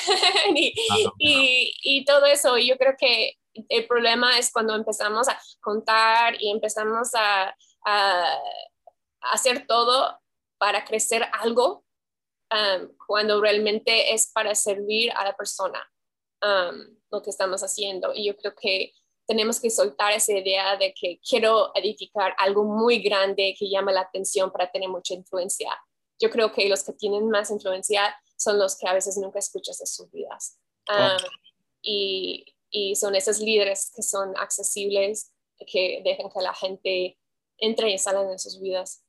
y, 0.56 0.74
y, 1.20 1.74
y, 1.84 2.06
todo 2.06 2.26
eso. 2.26 2.58
Y 2.58 2.68
yo 2.68 2.78
creo 2.78 2.96
que 2.98 3.38
el 3.70 3.88
problema 3.88 4.38
es 4.38 4.52
cuando 4.52 4.76
empezamos 4.76 5.30
a 5.30 5.40
contar 5.62 6.36
y 6.42 6.52
empezamos 6.52 7.14
a, 7.14 7.56
a, 7.86 8.34
a 9.22 9.32
hacer 9.32 9.66
todo 9.68 10.20
para 10.58 10.84
crecer 10.84 11.26
algo 11.40 11.86
um, 12.52 12.90
cuando 13.08 13.40
realmente 13.42 14.14
es 14.14 14.32
para 14.32 14.56
servir 14.56 15.12
a 15.16 15.24
la 15.24 15.36
persona 15.36 15.82
um, 16.42 16.98
lo 17.12 17.22
que 17.22 17.30
estamos 17.30 17.62
haciendo. 17.62 18.14
Y 18.14 18.26
yo 18.26 18.36
creo 18.36 18.56
que 18.56 18.94
tenemos 19.28 19.60
que 19.60 19.70
soltar 19.70 20.14
esa 20.14 20.34
idea 20.34 20.78
de 20.78 20.94
que 20.94 21.20
quiero 21.28 21.72
edificar 21.76 22.36
algo 22.38 22.64
muy 22.64 23.00
grande 23.00 23.56
que 23.58 23.70
llame 23.70 23.94
la 23.94 24.02
atención 24.02 24.52
para 24.52 24.72
tener 24.72 24.90
mucha 24.90 25.14
influencia. 25.14 25.70
Yo 26.20 26.30
creo 26.30 26.52
que 26.52 26.70
los 26.70 26.84
que 26.84 26.94
tienen 26.94 27.30
más 27.30 27.50
influencia 27.52 28.16
son 28.38 28.60
los 28.60 28.78
que 28.78 28.88
a 28.88 28.94
veces 28.94 29.18
nunca 29.18 29.40
escuchas 29.40 29.80
de 29.80 29.86
sus 29.86 30.12
vidas. 30.12 30.60
Ah, 30.88 31.18
y, 31.82 32.46
y, 32.70 32.96
son 32.96 33.16
esos 33.16 33.40
líderes 33.40 33.92
que 33.96 34.04
son 34.04 34.36
accesibles, 34.38 35.32
que 35.66 36.02
dejan 36.04 36.30
que 36.30 36.42
la 36.42 36.54
gente 36.54 37.18
entre 37.58 37.92
y 37.92 37.98
salga 37.98 38.32
en 38.32 38.40
sus 38.40 38.60
vidas. 38.60 39.04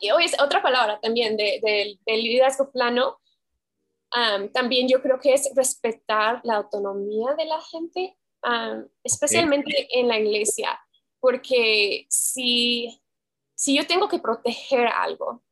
Y 0.00 0.10
hoy 0.10 0.24
es 0.24 0.40
otra 0.40 0.62
palabra 0.62 0.98
también 1.00 1.36
del 1.36 1.60
de, 1.60 2.16
liderazgo 2.16 2.70
plano. 2.70 3.20
también 4.52 4.88
yo 4.88 5.00
creo 5.00 5.18
que 5.20 5.34
es 5.34 5.50
respetar 5.54 6.40
la 6.44 6.56
autonomía 6.56 7.34
de 7.34 7.44
la 7.44 7.60
gente 7.60 8.17
especialmente 9.02 9.88
en 9.98 10.08
la 10.08 10.18
iglesia, 10.18 10.78
porque 11.20 12.06
si, 12.08 13.02
si 13.54 13.76
yo 13.76 13.86
tengo 13.86 14.08
que 14.08 14.18
proteger 14.18 14.86
algo, 14.86 15.42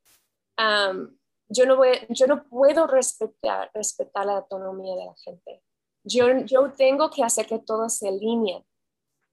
yo, 1.48 1.66
no 1.66 1.76
voy, 1.76 1.98
yo 2.10 2.26
no 2.26 2.44
puedo 2.48 2.86
respetar, 2.86 3.70
respetar 3.74 4.26
la 4.26 4.38
autonomía 4.38 4.94
de 4.94 5.06
la 5.06 5.14
gente. 5.16 5.62
Yo, 6.02 6.26
yo 6.44 6.72
tengo 6.72 7.10
que 7.10 7.24
hacer 7.24 7.46
que 7.46 7.58
todos 7.58 7.94
se 7.94 8.08
alineen, 8.08 8.64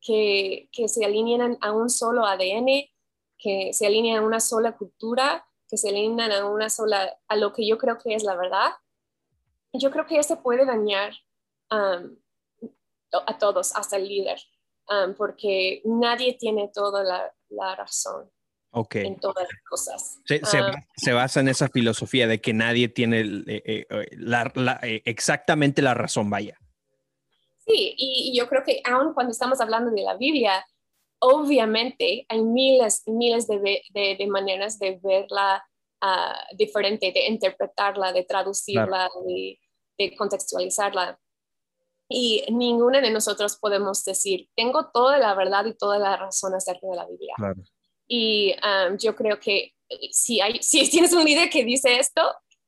que, 0.01 0.69
que 0.71 0.87
se 0.87 1.05
alineen 1.05 1.57
a 1.61 1.71
un 1.71 1.89
solo 1.89 2.25
ADN, 2.25 2.89
que 3.37 3.73
se 3.73 3.85
alineen 3.85 4.17
a 4.17 4.21
una 4.21 4.39
sola 4.39 4.75
cultura, 4.75 5.45
que 5.67 5.77
se 5.77 5.89
alineen 5.89 6.31
a 6.31 6.45
una 6.45 6.69
sola, 6.69 7.19
a 7.27 7.35
lo 7.35 7.53
que 7.53 7.67
yo 7.67 7.77
creo 7.77 7.97
que 7.97 8.15
es 8.15 8.23
la 8.23 8.35
verdad. 8.35 8.71
Yo 9.73 9.91
creo 9.91 10.05
que 10.05 10.17
eso 10.17 10.41
puede 10.41 10.65
dañar 10.65 11.13
a 13.25 13.37
todos, 13.37 13.75
hasta 13.75 13.97
el 13.97 14.07
líder, 14.07 14.39
um, 14.89 15.13
porque 15.15 15.81
nadie 15.85 16.33
tiene 16.39 16.69
toda 16.73 17.03
la, 17.03 17.75
razón. 17.75 18.31
en 18.73 19.19
todas 19.19 19.47
las 19.47 19.61
cosas. 19.69 20.19
Um, 20.29 20.81
se, 20.95 21.13
basa 21.13 21.39
en 21.39 21.47
esa 21.47 21.69
filosofía 21.69 22.27
de 22.27 22.41
que 22.41 22.53
nadie 22.53 22.89
tiene 22.89 23.21
eh, 23.21 23.63
eh, 23.65 23.87
eh, 23.89 25.01
exactamente 25.05 25.81
la 25.81 25.93
razón, 25.93 26.29
vaya. 26.29 26.57
Sí, 27.65 27.95
y, 27.97 28.37
yo 28.37 28.47
creo 28.49 28.63
que 28.63 28.81
aun 28.85 29.13
cuando 29.13 29.31
estamos 29.31 29.61
hablando 29.61 29.91
de 29.91 30.01
la 30.01 30.17
Biblia, 30.17 30.65
obviamente 31.19 32.25
hay 32.27 32.41
miles 32.41 33.03
y 33.05 33.11
miles 33.11 33.47
de, 33.47 34.27
maneras 34.27 34.77
de 34.79 34.99
verla 35.01 35.63
uh, 36.01 36.55
diferente, 36.57 37.11
de 37.11 37.27
interpretarla, 37.27 38.11
de 38.11 38.23
traducirla, 38.23 39.09
de, 39.97 40.15
contextualizarla 40.17 41.17
y 42.15 42.45
ninguno 42.51 43.01
de 43.01 43.09
nosotros 43.09 43.57
podemos 43.57 44.03
decir, 44.03 44.47
tengo 44.55 44.91
toda 44.93 45.17
la 45.17 45.33
verdad 45.33 45.65
y 45.65 45.73
toda 45.73 45.97
la 45.97 46.15
razón 46.15 46.53
acerca 46.53 46.85
de 46.87 46.95
la 46.95 47.07
Biblia. 47.07 47.33
Y 48.07 48.53
um, 48.53 48.97
yo 48.99 49.15
creo 49.15 49.39
que 49.39 49.73
eh, 49.89 50.09
si, 50.11 50.39
hay, 50.39 50.59
si 50.61 50.87
tienes 50.91 51.11
un 51.13 51.23
líder 51.23 51.49
que 51.49 51.65
dice 51.65 51.97
esto, 51.97 52.21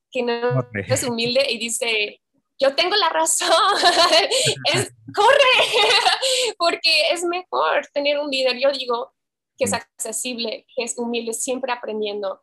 que 0.09 0.23
no 0.23 0.67
es 0.73 1.03
humilde 1.03 1.45
y 1.47 1.59
dice, 1.59 2.19
yo 2.57 2.73
tengo 2.75 2.95
la 2.95 3.09
razón, 3.09 3.49
es, 4.73 4.91
corre, 5.13 5.93
porque 6.57 7.11
es 7.11 7.23
mejor 7.23 7.85
tener 7.93 8.17
un 8.17 8.31
líder, 8.31 8.57
yo 8.57 8.71
digo, 8.71 9.13
que 9.59 9.65
es 9.65 9.71
mm. 9.71 9.75
accesible, 9.75 10.65
que 10.75 10.85
es 10.85 10.97
humilde, 10.97 11.33
siempre 11.33 11.71
aprendiendo, 11.71 12.41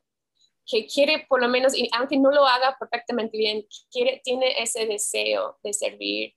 que 0.65 0.87
quiere 0.87 1.27
por 1.29 1.43
lo 1.43 1.49
menos, 1.49 1.77
y 1.77 1.89
aunque 1.95 2.17
no 2.17 2.31
lo 2.31 2.47
haga 2.47 2.77
perfectamente 2.79 3.37
bien, 3.37 3.67
quiere, 3.91 4.21
tiene 4.23 4.55
ese 4.63 4.87
deseo 4.87 5.59
de 5.65 5.73
servir, 5.73 6.35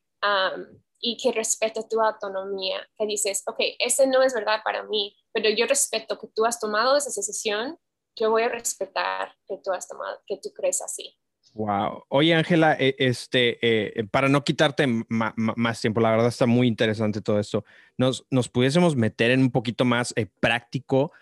y 0.99 1.17
que 1.17 1.31
respete 1.31 1.81
tu 1.89 2.01
autonomía, 2.01 2.87
que 2.97 3.05
dices, 3.05 3.43
ok, 3.45 3.59
ese 3.79 4.07
no 4.07 4.23
es 4.23 4.33
verdad 4.33 4.61
para 4.63 4.83
mí, 4.83 5.15
pero 5.31 5.49
yo 5.49 5.67
respeto 5.67 6.17
que 6.17 6.27
tú 6.33 6.45
has 6.45 6.59
tomado 6.59 6.97
esa 6.97 7.09
decisión, 7.09 7.77
yo 8.15 8.31
voy 8.31 8.43
a 8.43 8.49
respetar 8.49 9.35
que 9.47 9.57
tú 9.63 9.71
has 9.71 9.87
tomado, 9.87 10.19
que 10.25 10.37
tú 10.41 10.49
crees 10.55 10.81
así. 10.81 11.15
Wow. 11.53 12.03
Oye, 12.09 12.33
Ángela, 12.33 12.75
eh, 12.77 12.95
este, 12.97 13.59
eh, 13.61 14.03
para 14.11 14.27
no 14.27 14.43
quitarte 14.43 14.87
más 15.07 15.79
tiempo, 15.79 16.01
la 16.01 16.11
verdad 16.11 16.27
está 16.27 16.45
muy 16.45 16.67
interesante 16.67 17.21
todo 17.21 17.39
esto. 17.39 17.63
Nos, 17.97 18.25
nos 18.29 18.49
pudiésemos 18.49 18.97
meter 18.97 19.31
en 19.31 19.39
un 19.39 19.51
poquito 19.51 19.85
más 19.85 20.13
eh, 20.17 20.27
práctico. 20.41 21.13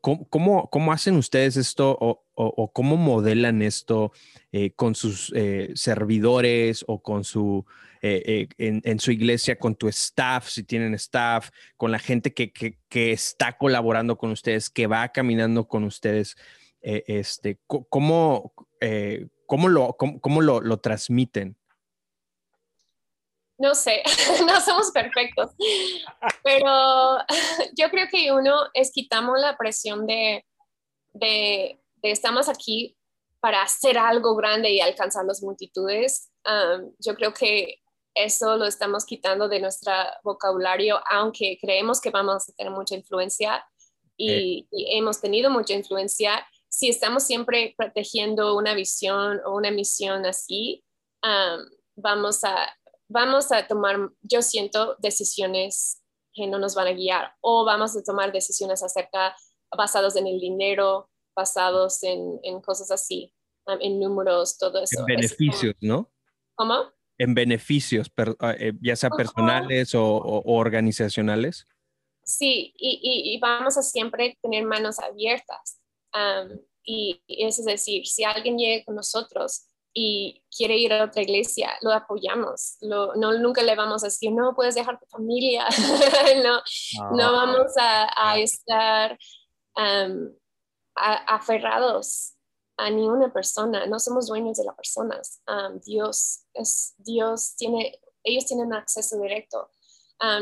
¿Cómo, 0.00 0.68
cómo, 0.70 0.92
hacen 0.92 1.16
ustedes 1.16 1.56
esto 1.56 1.96
o, 2.00 2.72
cómo 2.72 2.96
modelan 2.96 3.62
esto 3.62 4.12
con 4.76 4.94
sus 4.94 5.32
servidores 5.74 6.84
o 6.86 7.02
con 7.02 7.24
su 7.24 7.64
eh, 8.02 8.48
eh, 8.56 8.80
en, 8.82 8.98
su 8.98 9.12
iglesia, 9.12 9.58
con 9.58 9.74
tu 9.74 9.86
staff, 9.88 10.48
si 10.48 10.62
tienen 10.62 10.94
staff, 10.94 11.50
con 11.76 11.92
la 11.92 11.98
gente 11.98 12.32
que, 12.32 12.52
está 12.90 13.58
colaborando 13.58 14.16
con 14.16 14.30
ustedes, 14.30 14.70
que 14.70 14.86
va 14.86 15.10
caminando 15.10 15.68
con 15.68 15.84
ustedes, 15.84 16.34
eh, 16.80 17.04
este, 17.08 17.60
¿cómo, 17.66 18.54
cómo, 19.44 19.68
lo, 19.68 19.96
cómo, 19.98 20.40
lo, 20.40 20.76
transmiten? 20.78 21.56
No 23.60 23.74
sé, 23.74 24.02
no 24.46 24.58
somos 24.62 24.90
perfectos, 24.90 25.50
pero 26.42 27.18
yo 27.76 27.90
creo 27.90 28.06
que 28.10 28.32
uno 28.32 28.54
es 28.72 28.90
quitamos 28.90 29.38
la 29.38 29.58
presión 29.58 30.06
de, 30.06 30.46
de, 31.12 31.78
estamos 32.02 32.48
aquí 32.48 32.96
para 33.38 33.62
hacer 33.62 33.98
algo 33.98 34.34
grande 34.34 34.70
y 34.70 34.80
alcanzar 34.80 35.26
las 35.26 35.42
multitudes. 35.42 36.30
yo 36.98 37.14
creo 37.14 37.34
que 37.34 37.82
eso 38.14 38.56
lo 38.56 38.64
estamos 38.64 39.04
quitando 39.04 39.46
de 39.46 39.60
nuestro 39.60 39.92
vocabulario, 40.24 40.98
aunque 41.10 41.58
creemos 41.60 42.00
que 42.00 42.10
vamos 42.10 42.48
a 42.48 42.52
tener 42.54 42.72
mucha 42.72 42.94
influencia 42.94 43.62
y, 44.16 44.66
hemos 44.72 45.20
tenido 45.20 45.50
mucha 45.50 45.74
influencia. 45.74 46.46
Si 46.68 46.88
estamos 46.88 47.24
siempre 47.24 47.74
protegiendo 47.76 48.56
una 48.56 48.72
visión 48.72 49.40
o 49.44 49.54
una 49.54 49.70
misión 49.70 50.24
así, 50.24 50.82
vamos, 51.94 52.42
a, 52.44 52.56
vamos 53.10 53.52
a 53.52 53.66
tomar, 53.66 53.98
yo 54.22 54.40
siento, 54.40 54.96
decisiones 55.00 56.02
que 56.32 56.46
no 56.46 56.58
nos 56.58 56.74
van 56.74 56.86
a 56.86 56.92
guiar 56.92 57.34
o 57.40 57.64
vamos 57.64 57.96
a 57.96 58.02
tomar 58.02 58.32
decisiones 58.32 58.82
acerca 58.82 59.36
basados 59.76 60.16
en 60.16 60.26
el 60.26 60.40
dinero, 60.40 61.10
basados 61.34 62.02
en, 62.02 62.60
cosas 62.62 62.90
así, 62.90 63.34
en 63.66 64.00
números, 64.00 64.56
todo 64.58 64.82
eso. 64.82 65.00
En 65.00 65.06
beneficios, 65.06 65.74
¿no? 65.80 66.10
¿Cómo? 66.54 66.92
en 67.20 67.34
beneficios, 67.34 68.10
ah, 68.38 68.54
eh, 68.58 68.72
ya 68.80 68.96
sea 68.96 69.10
personales 69.10 69.94
o, 69.94 70.42
organizacionales? 70.46 71.66
Sí, 72.24 72.72
y, 72.78 73.38
vamos 73.40 73.76
a 73.76 73.82
siempre 73.82 74.38
tener 74.42 74.64
manos 74.64 74.98
abiertas. 74.98 75.82
y, 76.82 77.22
es 77.28 77.62
decir, 77.62 78.06
si 78.06 78.24
alguien 78.24 78.56
llega 78.56 78.86
con 78.86 78.94
nosotros 78.94 79.66
y 79.92 80.44
quiere 80.54 80.76
ir 80.76 80.92
a 80.92 81.04
otra 81.04 81.22
iglesia, 81.22 81.70
lo 81.82 81.92
apoyamos. 81.92 82.76
no, 82.82 83.14
nunca 83.14 83.62
le 83.62 83.74
vamos 83.74 84.02
a 84.02 84.06
decir, 84.06 84.32
no 84.32 84.54
puedes 84.54 84.74
dejar 84.74 84.98
tu 84.98 85.06
familia. 85.06 85.66
no, 86.44 86.60
no 87.16 87.24
ah, 87.24 87.32
vamos 87.32 87.72
a, 87.76 88.38
estar 88.38 89.18
aferrados 90.94 92.34
a 92.76 92.90
ni 92.90 93.08
una 93.08 93.32
persona, 93.32 93.86
no 93.86 93.98
somos 93.98 94.28
dueños 94.28 94.58
de 94.58 94.64
las 94.64 94.76
personas. 94.76 95.42
Dios 95.84 96.44
es, 96.54 96.94
Dios 96.98 97.54
tiene, 97.56 97.98
ellos 98.22 98.46
tienen 98.46 98.72
acceso 98.72 99.20
directo. 99.20 99.70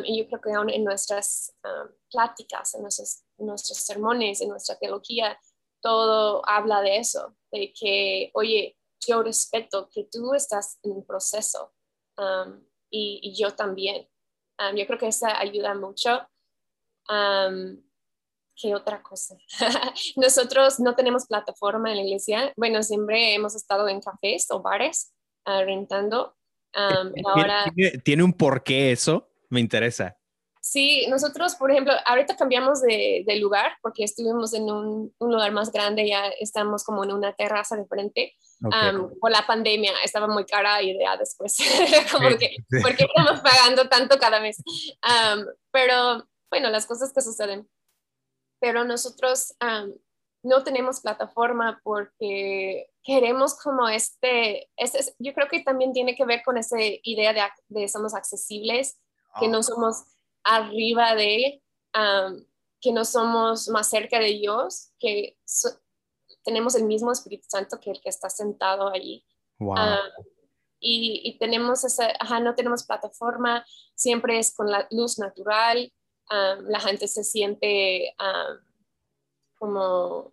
y 0.05 0.19
yo 0.19 0.27
creo 0.29 0.41
que 0.41 0.53
aún 0.53 0.71
en 0.71 0.85
nuestras 0.85 1.55
pláticas, 2.11 2.75
en 2.75 2.83
nuestros, 2.83 3.23
nuestros 3.39 3.79
sermones, 3.79 4.41
en 4.41 4.51
nuestra 4.51 4.77
teología, 4.77 5.39
todo 5.81 6.43
habla 6.47 6.83
de 6.83 6.99
eso, 6.99 7.37
de 7.53 7.73
que, 7.73 8.31
oye, 8.35 8.78
yo 9.07 9.23
respeto 9.23 9.89
que 9.93 10.09
tú 10.11 10.35
estás 10.35 10.79
en 10.83 10.93
un 10.93 11.07
proceso 11.07 11.73
y, 12.91 13.35
yo 13.39 13.55
también. 13.55 14.09
yo 14.77 14.87
creo 14.87 14.99
que 14.99 15.09
eso 15.09 15.27
ayuda 15.27 15.75
mucho. 15.75 16.29
¿Qué 18.61 18.75
otra 18.75 19.03
cosa? 19.03 19.37
Nosotros 20.17 20.81
no 20.81 20.97
tenemos 20.97 21.27
plataforma 21.27 21.91
en 21.91 21.97
la 21.99 22.03
iglesia. 22.03 22.53
Bueno, 22.57 22.83
siempre 22.83 23.35
hemos 23.35 23.55
estado 23.55 23.89
en 23.89 24.01
cafés 24.01 24.51
o 24.51 24.61
bares 24.61 25.15
uh, 25.47 25.65
rentando. 25.65 26.37
Um, 26.75 27.13
ahora... 27.25 27.73
¿Tiene, 28.03 28.25
un 28.25 28.33
porqué 28.33 28.91
eso? 28.91 29.29
Me 29.49 29.61
interesa. 29.61 30.19
Sí, 30.61 31.07
nosotros, 31.09 31.55
por 31.55 31.71
ejemplo, 31.71 31.93
ahorita 32.05 32.37
cambiamos 32.37 32.83
de, 32.83 33.25
lugar 33.41 33.73
porque 33.81 34.03
estuvimos 34.03 34.53
en 34.53 34.65
un, 34.65 35.15
lugar 35.21 35.53
más 35.53 35.71
grande, 35.71 36.09
ya 36.09 36.27
estamos 36.41 36.83
como 36.83 37.05
en 37.05 37.13
una 37.13 37.33
terraza 37.35 37.77
de 37.77 37.85
frente. 38.61 38.97
Um, 38.97 39.19
por 39.21 39.31
la 39.31 39.47
pandemia 39.47 39.93
estaba 40.05 40.27
muy 40.27 40.45
cara 40.45 40.83
y 40.83 40.99
ya 40.99 41.17
después, 41.17 41.57
como 42.13 42.29
que, 42.37 42.57
¿por 42.83 42.95
qué 42.97 43.05
estamos 43.05 43.41
pagando 43.41 43.89
tanto 43.89 44.19
cada 44.19 44.41
mes? 44.41 44.63
Um, 44.67 45.45
pero 45.71 46.27
bueno, 46.51 46.71
las 46.71 46.87
cosas 46.87 47.13
que 47.13 47.21
suceden 47.21 47.69
pero 48.61 48.85
nosotros 48.85 49.55
no 50.43 50.65
tenemos 50.65 51.01
plataforma 51.01 51.81
porque 51.85 52.91
queremos 53.05 53.55
como 53.57 53.89
este, 53.89 54.69
este, 54.77 55.15
yo 55.21 55.33
creo 55.33 55.47
que 55.47 55.61
también 55.63 55.93
tiene 55.93 56.17
que 56.17 56.25
ver 56.25 56.43
con 56.45 56.59
esa 56.59 56.77
idea 56.81 57.33
de, 57.33 57.43
de 57.69 57.89
somos 57.89 58.15
accesibles 58.15 58.99
que 59.39 59.47
Oh. 59.47 59.51
no 59.51 59.63
somos 59.63 60.03
arriba 60.43 61.15
de, 61.15 61.63
que 62.81 62.93
no 62.93 63.05
somos 63.05 63.69
más 63.69 63.89
cerca 63.89 64.19
de 64.19 64.33
Dios, 64.33 64.91
que 64.99 65.37
so- 65.45 65.79
tenemos 66.45 66.75
el 66.75 66.85
mismo 66.85 67.13
Espíritu 67.13 67.47
Santo 67.49 67.79
que 67.81 67.91
el 67.91 68.01
que 68.01 68.09
está 68.09 68.31
sentado 68.31 68.89
allí. 68.89 69.25
Wow. 69.59 69.75
Ah, 69.77 70.01
y, 70.81 71.23
y 71.25 71.39
tenemos 71.39 71.85
esa, 71.85 72.13
ajá, 72.21 72.39
no 72.41 72.55
tenemos 72.55 72.85
plataforma, 72.85 73.65
siempre 73.95 74.39
es 74.39 74.55
con 74.55 74.71
la 74.71 74.87
luz 74.91 75.19
natural, 75.19 75.93
am, 76.29 76.67
la 76.69 76.79
gente 76.81 77.09
se 77.09 77.25
siente 77.25 78.15
am, 78.19 78.59
como 79.59 80.33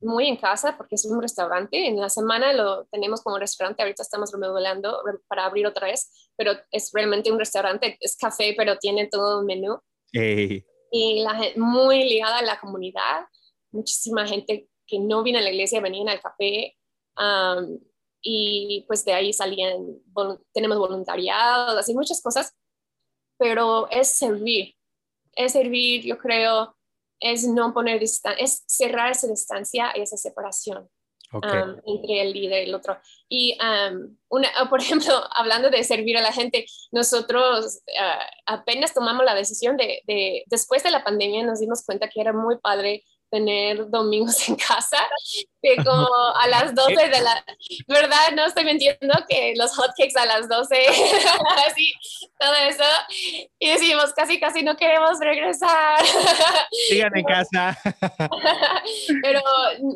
muy 0.00 0.26
en 0.26 0.36
casa 0.36 0.76
porque 0.76 0.96
es 0.96 1.04
un 1.06 1.22
restaurante, 1.22 1.86
en 1.86 1.98
la 1.98 2.08
semana 2.10 2.52
lo 2.52 2.84
tenemos 2.86 3.22
como 3.22 3.38
restaurante, 3.38 3.82
ahorita 3.82 4.02
estamos 4.02 4.32
remodelando 4.32 5.00
re- 5.04 5.18
para 5.28 5.46
abrir 5.46 5.66
otra 5.66 5.86
vez, 5.86 6.30
pero 6.36 6.52
es 6.70 6.90
realmente 6.92 7.32
un 7.32 7.38
restaurante, 7.38 7.96
es 8.00 8.16
café, 8.16 8.54
pero 8.56 8.76
tiene 8.78 9.06
todo 9.06 9.40
un 9.40 9.46
menú 9.46 9.80
Ey, 10.12 10.64
y 10.90 11.22
la 11.22 11.34
gente 11.36 11.58
muy 11.58 12.04
ligada 12.04 12.38
a 12.38 12.42
la 12.42 12.60
comunidad, 12.60 13.26
muchísima 13.72 14.26
gente 14.26 14.68
que 14.94 15.00
no 15.00 15.22
viene 15.22 15.38
a 15.40 15.42
la 15.42 15.50
iglesia 15.50 15.80
venían 15.80 16.08
al 16.08 16.20
café 16.20 16.76
am, 17.16 17.78
y 18.22 18.84
pues 18.86 19.04
de 19.04 19.12
ahí 19.12 19.32
salían, 19.32 19.74
volu- 20.12 20.42
tenemos 20.52 20.78
voluntariado, 20.78 21.78
así 21.78 21.94
muchas 21.94 22.22
cosas, 22.22 22.54
pero 23.38 23.88
es 23.90 24.08
servir, 24.08 24.74
es 25.34 25.52
servir, 25.52 26.04
yo 26.04 26.16
creo, 26.18 26.76
es 27.20 27.46
no 27.46 27.74
poner 27.74 28.00
distancia, 28.00 28.42
es 28.44 28.64
cerrar 28.66 29.10
esa 29.12 29.26
distancia 29.26 29.92
y 29.94 30.00
esa 30.02 30.16
separación 30.16 30.88
ok. 31.32 31.44
um, 31.44 31.76
entre 31.86 32.22
el 32.22 32.32
líder 32.32 32.62
y 32.64 32.68
el 32.68 32.74
otro. 32.74 32.98
Y, 33.28 33.58
um, 33.60 34.16
una, 34.28 34.48
por 34.70 34.80
ejemplo, 34.80 35.12
hablando 35.34 35.70
de 35.70 35.84
servir 35.84 36.16
a 36.16 36.22
la 36.22 36.32
gente, 36.32 36.66
nosotros 36.92 37.82
ah, 38.00 38.26
apenas 38.46 38.94
tomamos 38.94 39.24
la 39.24 39.34
decisión 39.34 39.76
de, 39.76 40.02
de, 40.06 40.44
después 40.46 40.82
de 40.82 40.90
la 40.90 41.04
pandemia, 41.04 41.44
nos 41.44 41.60
dimos 41.60 41.84
cuenta 41.84 42.08
que 42.08 42.20
era 42.20 42.32
muy 42.32 42.58
padre 42.58 43.04
tener 43.34 43.90
domingos 43.90 44.48
en 44.48 44.54
casa, 44.54 44.98
que 45.62 45.76
como 45.76 46.08
a 46.40 46.46
las 46.46 46.72
12 46.72 46.94
de 46.94 47.20
la, 47.20 47.44
¿verdad? 47.88 48.30
No 48.36 48.46
estoy 48.46 48.64
mintiendo 48.64 49.12
que 49.28 49.54
los 49.56 49.74
hotcakes 49.74 50.16
a 50.16 50.24
las 50.24 50.48
12, 50.48 50.76
así, 51.66 51.92
todo 52.38 52.54
eso, 52.54 52.84
y 53.58 53.70
decimos, 53.70 54.12
casi, 54.14 54.38
casi 54.38 54.62
no 54.62 54.76
queremos 54.76 55.18
regresar. 55.18 55.98
Sigan 56.88 57.16
en 57.16 57.24
casa. 57.24 57.76
Pero 59.22 59.40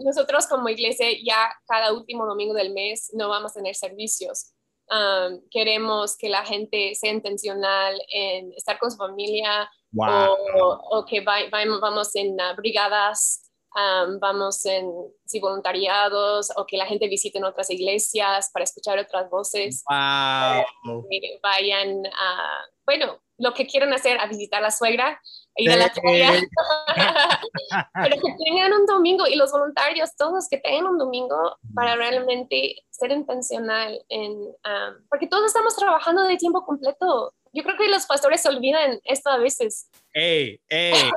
nosotros 0.04 0.48
como 0.48 0.68
iglesia 0.68 1.06
ya 1.24 1.48
cada 1.68 1.92
último 1.92 2.26
domingo 2.26 2.54
del 2.54 2.72
mes 2.72 3.10
no 3.14 3.28
vamos 3.28 3.52
a 3.52 3.54
tener 3.54 3.76
servicios. 3.76 4.52
Um, 4.90 5.42
queremos 5.50 6.16
que 6.16 6.28
la 6.28 6.44
gente 6.44 6.94
sea 6.94 7.12
intencional 7.12 8.00
en 8.10 8.52
estar 8.56 8.78
con 8.78 8.90
su 8.90 8.96
familia 8.96 9.70
Wow. 9.92 10.36
o, 10.60 10.98
o 10.98 11.04
que 11.06 11.20
va- 11.22 11.48
va- 11.52 11.78
vamos 11.80 12.14
en 12.16 12.38
ah, 12.40 12.52
brigadas, 12.54 13.50
um, 13.74 14.18
vamos 14.20 14.64
en 14.66 14.90
sí, 15.24 15.40
voluntariados 15.40 16.50
o 16.56 16.66
que 16.66 16.76
la 16.76 16.86
gente 16.86 17.08
visite 17.08 17.38
en 17.38 17.44
otras 17.44 17.70
iglesias 17.70 18.50
para 18.52 18.64
escuchar 18.64 18.98
otras 18.98 19.30
voces 19.30 19.82
Wow. 19.88 21.06
que 21.10 21.38
vayan 21.42 22.02
a, 22.06 22.64
bueno, 22.86 23.18
lo 23.40 23.54
que 23.54 23.66
quieran 23.66 23.92
hacer, 23.92 24.18
a 24.20 24.26
visitar 24.26 24.58
a 24.58 24.62
la 24.64 24.70
suegra, 24.72 25.10
a 25.10 25.62
ir 25.62 25.70
a 25.70 25.76
la 25.76 25.88
playa. 25.92 26.32
Pero 28.02 28.16
que 28.16 28.34
tengan 28.44 28.72
un 28.72 28.86
domingo 28.86 29.26
y 29.26 29.36
los 29.36 29.52
voluntarios, 29.52 30.14
todos 30.16 30.48
que 30.48 30.58
tengan 30.58 30.86
un 30.86 30.98
domingo 30.98 31.56
para 31.74 31.94
realmente 31.96 32.76
ser 32.90 33.12
intencional 33.12 34.04
en, 34.08 34.32
um, 34.32 35.06
porque 35.08 35.28
todos 35.28 35.46
estamos 35.46 35.76
trabajando 35.76 36.22
de 36.24 36.36
tiempo 36.36 36.64
completo. 36.64 37.32
Yo 37.52 37.62
creo 37.62 37.76
que 37.76 37.88
los 37.88 38.06
pastores 38.06 38.42
se 38.42 38.48
olvidan 38.48 39.00
esto 39.04 39.30
a 39.30 39.38
veces. 39.38 39.88
Ey, 40.12 40.60
ey. 40.68 41.10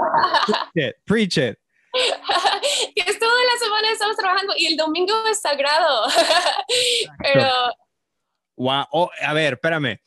Preach 0.45 0.87
it. 0.87 0.95
Preach 1.05 1.37
it. 1.37 1.57
que 2.95 3.01
es 3.01 3.19
toda 3.19 3.43
la 3.53 3.59
semana 3.59 3.91
estamos 3.91 4.15
trabajando 4.15 4.53
y 4.57 4.67
el 4.67 4.77
domingo 4.77 5.13
es 5.29 5.41
sagrado. 5.41 6.07
Pero 7.19 7.49
Wow. 8.61 8.85
Oh, 8.91 9.09
a 9.19 9.33
ver, 9.33 9.53
espérame. 9.53 9.99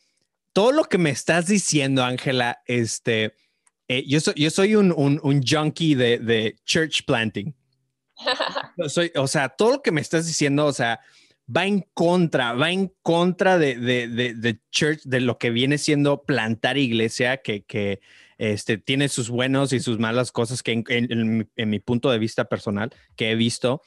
Todo 0.53 0.71
lo 0.71 0.85
que 0.85 0.97
me 0.97 1.09
estás 1.09 1.47
diciendo, 1.47 2.05
Ángela, 2.05 2.61
este, 2.65 3.35
eh, 3.89 4.05
yo 4.07 4.21
soy, 4.21 4.33
yo 4.37 4.49
soy 4.49 4.75
un, 4.75 4.93
un, 4.95 5.19
un 5.23 5.43
junkie 5.45 5.93
de, 5.93 6.19
de 6.19 6.55
church 6.63 7.03
planting. 7.05 7.53
Soy, 8.87 9.11
o 9.15 9.27
sea, 9.27 9.49
todo 9.49 9.71
lo 9.71 9.81
que 9.81 9.91
me 9.91 9.99
estás 9.99 10.25
diciendo, 10.25 10.65
o 10.65 10.71
sea, 10.71 11.01
va 11.53 11.65
en 11.65 11.85
contra, 11.93 12.53
va 12.53 12.71
en 12.71 12.91
contra 13.01 13.57
de, 13.57 13.75
de, 13.75 14.07
de, 14.07 14.33
de 14.33 14.59
church, 14.71 15.01
de 15.03 15.21
lo 15.21 15.37
que 15.37 15.49
viene 15.51 15.77
siendo 15.77 16.23
plantar 16.23 16.77
iglesia, 16.77 17.37
que, 17.37 17.63
que 17.63 17.99
este, 18.37 18.77
tiene 18.77 19.09
sus 19.09 19.29
buenos 19.29 19.71
y 19.73 19.79
sus 19.79 19.99
malas 19.99 20.31
cosas 20.31 20.63
que 20.63 20.71
en, 20.87 21.37
mi- 21.37 21.79
punto 21.79 22.09
de 22.11 22.19
vista 22.19 22.45
personal 22.45 22.91
que 23.15 23.31
he 23.31 23.35
visto. 23.35 23.81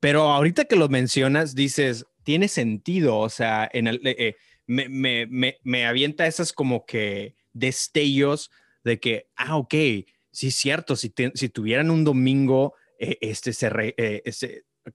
Pero 0.00 0.22
ahorita 0.22 0.64
que 0.64 0.76
lo 0.76 0.88
mencionas, 0.88 1.54
dices, 1.54 2.06
tiene 2.24 2.48
sentido, 2.48 3.18
o 3.18 3.28
sea, 3.28 3.68
eh, 3.72 3.82
eh, 4.04 4.36
me, 4.66 4.88
me, 4.88 5.26
me, 5.26 5.58
me 5.62 5.86
avienta 5.86 6.26
esas 6.26 6.52
como 6.52 6.86
que 6.86 7.36
destellos 7.52 8.50
de 8.84 8.98
que, 8.98 9.28
ah, 9.36 9.56
ok, 9.56 9.74
sí 10.30 10.48
es 10.48 10.54
cierto, 10.56 10.96
si, 10.96 11.12
si 11.34 11.48
tuvieran 11.48 11.90
un 11.90 12.04
domingo, 12.04 12.74
eh, 12.98 13.18
este, 13.20 13.52
se, 13.52 13.68
eh, 13.96 14.22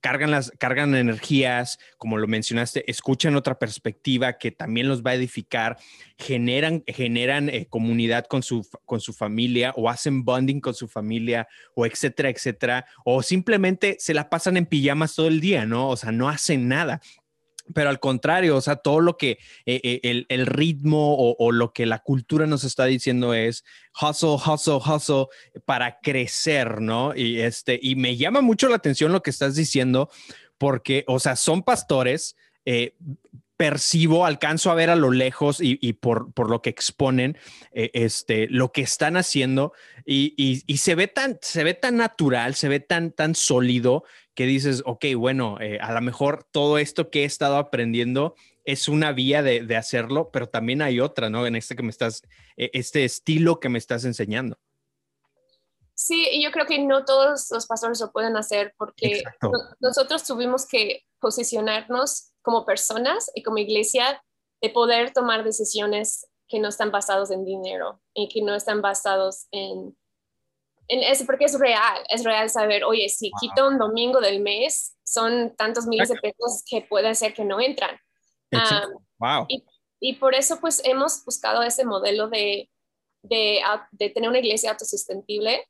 cargan, 0.01 0.31
las, 0.31 0.51
cargan 0.57 0.95
energías, 0.95 1.79
como 1.97 2.17
lo 2.17 2.27
mencionaste, 2.27 2.89
escuchan 2.89 3.35
otra 3.35 3.59
perspectiva 3.59 4.37
que 4.37 4.51
también 4.51 4.87
los 4.87 5.03
va 5.03 5.11
a 5.11 5.15
edificar, 5.15 5.77
generan, 6.17 6.83
generan 6.87 7.49
eh, 7.49 7.67
comunidad 7.69 8.25
con 8.25 8.43
su, 8.43 8.67
con 8.85 8.99
su 8.99 9.13
familia 9.13 9.73
o 9.75 9.89
hacen 9.89 10.23
bonding 10.23 10.59
con 10.59 10.73
su 10.73 10.87
familia 10.87 11.47
o 11.75 11.85
etcétera, 11.85 12.29
etcétera, 12.29 12.85
o 13.05 13.23
simplemente 13.23 13.97
se 13.99 14.13
la 14.13 14.29
pasan 14.29 14.57
en 14.57 14.65
pijamas 14.65 15.15
todo 15.15 15.27
el 15.27 15.39
día, 15.39 15.65
¿no? 15.65 15.89
O 15.89 15.97
sea, 15.97 16.11
no 16.11 16.29
hacen 16.29 16.67
nada. 16.67 17.01
Pero 17.73 17.89
al 17.89 17.99
contrario, 17.99 18.55
o 18.55 18.61
sea, 18.61 18.77
todo 18.77 18.99
lo 19.01 19.17
que 19.17 19.31
eh, 19.65 19.81
eh, 19.83 19.99
el, 20.03 20.25
el 20.29 20.45
ritmo 20.45 21.15
o, 21.15 21.35
o 21.39 21.51
lo 21.51 21.73
que 21.73 21.85
la 21.85 21.99
cultura 21.99 22.45
nos 22.47 22.63
está 22.63 22.85
diciendo 22.85 23.33
es 23.33 23.63
hustle, 24.01 24.35
hustle, 24.45 24.75
hustle 24.85 25.25
para 25.65 25.99
crecer, 26.01 26.81
¿no? 26.81 27.15
Y 27.15 27.39
este, 27.41 27.79
y 27.81 27.95
me 27.95 28.15
llama 28.17 28.41
mucho 28.41 28.69
la 28.69 28.77
atención 28.77 29.11
lo 29.11 29.21
que 29.23 29.29
estás 29.31 29.55
diciendo, 29.55 30.09
porque, 30.57 31.03
o 31.07 31.19
sea, 31.19 31.35
son 31.35 31.63
pastores, 31.63 32.35
eh, 32.65 32.95
percibo, 33.57 34.25
alcanzo 34.25 34.69
a 34.69 34.75
ver 34.75 34.91
a 34.91 34.95
lo 34.95 35.09
lejos 35.11 35.61
y, 35.61 35.79
y 35.81 35.93
por, 35.93 36.31
por 36.33 36.49
lo 36.49 36.61
que 36.61 36.69
exponen, 36.69 37.37
eh, 37.71 37.89
este, 37.93 38.47
lo 38.49 38.71
que 38.71 38.81
están 38.81 39.17
haciendo 39.17 39.73
y, 40.05 40.35
y- 40.37 40.61
y 40.67 40.77
se 40.77 40.93
ve 40.93 41.07
tan, 41.07 41.39
se 41.41 41.63
ve 41.63 41.73
tan 41.73 41.97
natural, 41.97 42.53
se 42.53 42.69
ve 42.69 42.79
tan, 42.79 43.11
tan 43.11 43.33
sólido 43.33 44.03
que 44.37 44.45
dices, 44.45 44.83
ok, 44.85 45.03
bueno, 45.17 45.57
eh, 45.59 45.79
a 45.81 45.91
lo 45.93 45.99
mejor 45.99 46.43
todo 46.51 46.77
esto 46.77 47.09
que 47.09 47.23
he 47.23 47.25
estado 47.25 47.57
aprendiendo 47.57 48.35
es 48.65 48.87
una 48.87 49.11
vía 49.11 49.41
de, 49.41 49.63
de 49.63 49.75
hacerlo, 49.75 50.29
pero 50.31 50.47
también 50.47 50.83
hay 50.83 50.99
otra, 50.99 51.31
¿no? 51.31 51.47
En 51.47 51.55
este 51.55 51.75
que 51.75 51.81
me 51.81 51.89
estás, 51.89 52.21
eh, 52.55 52.69
este 52.73 53.03
estilo 53.03 53.59
que 53.59 53.69
me 53.69 53.79
estás 53.79 54.05
enseñando. 54.05 54.55
sí, 55.95 56.27
y 56.31 56.43
yo 56.43 56.51
creo 56.51 56.67
que 56.67 56.77
no 56.77 57.03
todos 57.03 57.49
los 57.49 57.65
pastores 57.65 57.99
lo 57.99 58.11
pueden 58.11 58.37
hacer 58.37 58.75
porque 58.77 59.07
Exacto. 59.07 59.51
nosotros 59.79 60.23
tuvimos 60.23 60.67
que 60.67 61.01
posicionarnos 61.19 62.29
como 62.43 62.63
personas 62.63 63.31
y 63.33 63.41
como 63.41 63.57
iglesia 63.57 64.23
de 64.61 64.69
poder 64.69 65.13
tomar 65.13 65.43
decisiones 65.43 66.27
que 66.47 66.59
no 66.59 66.69
están 66.69 66.91
basados 66.91 67.31
en 67.31 67.43
dinero 67.43 68.03
y 68.13 68.29
que 68.29 68.43
no 68.43 68.53
están 68.53 68.83
basados 68.83 69.47
en, 69.49 69.97
en 70.89 71.03
eso, 71.03 71.25
porque 71.25 71.45
es 71.45 71.59
real, 71.59 72.03
es 72.09 72.23
real 72.23 72.49
saber, 72.49 72.83
oye, 72.83 73.09
si 73.09 73.31
quito 73.39 73.67
un 73.67 73.77
domingo 73.77 74.19
del 74.21 74.39
mes, 74.41 74.95
son 75.03 75.55
tantos 75.55 75.85
miles 75.87 76.09
de 76.09 76.15
pesos 76.15 76.63
que 76.69 76.81
puede 76.81 77.13
ser 77.15 77.33
que 77.33 77.43
no 77.43 77.59
entran. 77.59 77.99
Wow. 79.19 79.45
y- 79.49 79.63
Y 79.99 80.13
por 80.13 80.35
eso 80.35 80.59
pues 80.61 80.79
hemos 80.85 81.25
buscado 81.25 81.63
ese 81.63 81.83
modelo 81.83 82.27
de, 82.29 82.69
de, 83.23 83.61
tener 84.13 84.29
una 84.29 84.37
iglesia 84.39 84.69
autosustentable, 84.71 85.65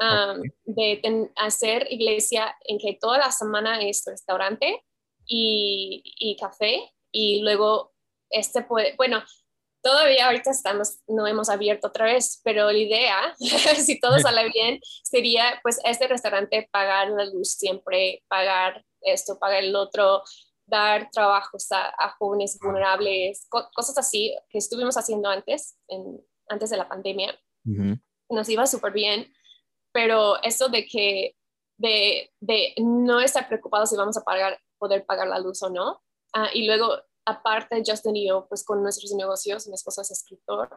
um, 0.00 0.42
de 0.64 0.98
ten- 1.00 1.32
hacer 1.36 1.86
iglesia 1.90 2.56
en 2.64 2.78
que 2.78 2.98
toda 3.00 3.18
la 3.18 3.30
semana 3.30 3.80
es 3.80 4.02
restaurante 4.04 4.84
y, 5.26 6.02
y 6.18 6.36
café 6.36 6.92
y 7.12 7.40
luego 7.42 7.92
este 8.30 8.62
puede, 8.62 8.96
bueno, 8.96 9.22
todavía 9.82 10.26
ahorita 10.26 10.50
estamos, 10.50 10.98
no 11.06 11.26
hemos 11.26 11.48
abierto 11.48 11.88
otra 11.88 12.06
vez, 12.06 12.40
pero 12.44 12.70
la 12.70 12.78
idea, 12.78 13.34
si 13.38 14.00
todo 14.00 14.18
sale 14.18 14.48
bien, 14.50 14.80
sería 15.04 15.58
pues 15.62 15.80
este 15.84 16.06
restaurante 16.08 16.68
pagar 16.72 17.08
la 17.10 17.24
luz 17.26 17.52
siempre, 17.54 18.22
pagar 18.28 18.84
esto, 19.02 19.38
pagar 19.38 19.62
el 19.64 19.74
otro, 19.76 20.22
dar 20.66 21.08
trabajos 21.10 21.70
a, 21.72 21.88
a 21.98 22.10
jóvenes 22.18 22.58
vulnerables, 22.60 23.46
co- 23.48 23.68
cosas 23.74 23.96
así 23.98 24.36
que 24.50 24.58
estuvimos 24.58 24.96
haciendo 24.96 25.28
antes, 25.28 25.78
en- 25.88 26.20
antes 26.48 26.70
de 26.70 26.76
la 26.76 26.88
pandemia. 26.88 27.38
Nos 28.30 28.48
iba 28.48 28.66
súper 28.66 28.92
bien, 28.92 29.32
pero 29.92 30.42
eso 30.42 30.68
de 30.68 30.86
que, 30.86 31.36
de, 31.78 32.30
de 32.40 32.74
no 32.78 33.20
estar 33.20 33.46
preocupados 33.48 33.88
si 33.90 33.96
vamos 33.96 34.16
a 34.18 34.22
pagar, 34.24 34.58
poder 34.78 35.06
pagar 35.06 35.28
la 35.28 35.38
luz 35.38 35.62
o 35.62 35.70
no. 35.70 36.02
Ah, 36.34 36.50
y 36.52 36.66
luego, 36.66 37.00
aparte, 37.28 37.82
Justin 37.86 38.16
y 38.16 38.28
yo, 38.28 38.46
pues 38.48 38.64
con 38.64 38.82
nuestros 38.82 39.12
negocios, 39.12 39.66
mi 39.68 39.74
esposo 39.74 40.00
es 40.02 40.10
escritor, 40.10 40.68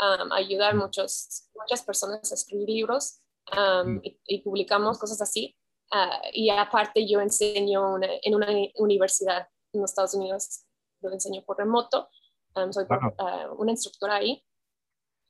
um, 0.00 0.32
ayudar 0.32 0.74
muchos, 0.74 1.48
muchas 1.54 1.82
personas 1.82 2.30
a 2.32 2.34
escribir 2.34 2.68
libros 2.68 3.20
um, 3.56 4.00
y, 4.02 4.18
y 4.26 4.42
publicamos 4.42 4.98
cosas 4.98 5.20
así. 5.22 5.56
Ah, 5.92 6.22
y 6.32 6.50
aparte 6.50 7.04
yo 7.08 7.20
enseño 7.20 7.94
una- 7.94 8.14
en 8.22 8.34
una 8.34 8.46
universidad 8.76 9.48
en 9.72 9.80
los 9.80 9.90
Estados 9.90 10.14
Unidos, 10.14 10.64
lo 11.02 11.12
enseño 11.12 11.42
por 11.44 11.58
remoto. 11.58 12.08
Um, 12.54 12.72
soy 12.72 12.84
Wow. 12.84 13.14
ah, 13.18 13.48
una 13.58 13.72
instructora 13.72 14.16
ahí. 14.16 14.44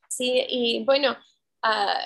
Sí, 0.08 0.44
y 0.48 0.84
bueno, 0.84 1.16
ah, 1.62 1.98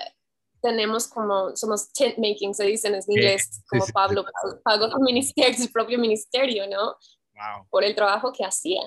tenemos 0.63 1.09
como, 1.09 1.55
somos 1.57 1.93
tent 1.93 2.17
making, 2.19 2.55
se 2.55 2.65
dice 2.65 2.89
en 2.89 3.01
inglés, 3.09 3.63
como 3.69 3.85
sí, 3.87 3.93
Pablo 3.93 4.25
pagó 4.65 4.89
su 4.91 4.99
ministerio, 5.01 5.59
su 5.59 5.71
propio 5.73 5.99
ministerio, 5.99 6.67
¿no? 6.69 6.97
Wow. 7.35 7.67
Por 7.71 7.85
el 7.85 7.95
trabajo 7.95 8.33
que 8.33 8.45
hacía. 8.45 8.81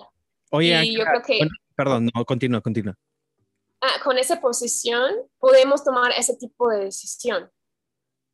Oye, 0.52 0.86
y 0.86 0.98
yo 0.98 1.04
creo 1.04 1.22
que 1.22 1.38
bueno, 1.40 1.52
perdón, 1.76 2.10
no, 2.16 2.24
continúa, 2.26 2.62
continúa. 2.62 2.96
ah, 3.82 4.02
con 4.04 4.18
esa 4.18 4.40
posición 4.40 5.12
podemos 5.40 5.84
tomar 5.84 6.12
ese 6.18 6.36
tipo 6.38 6.70
de 6.70 6.86
decisión. 6.86 7.52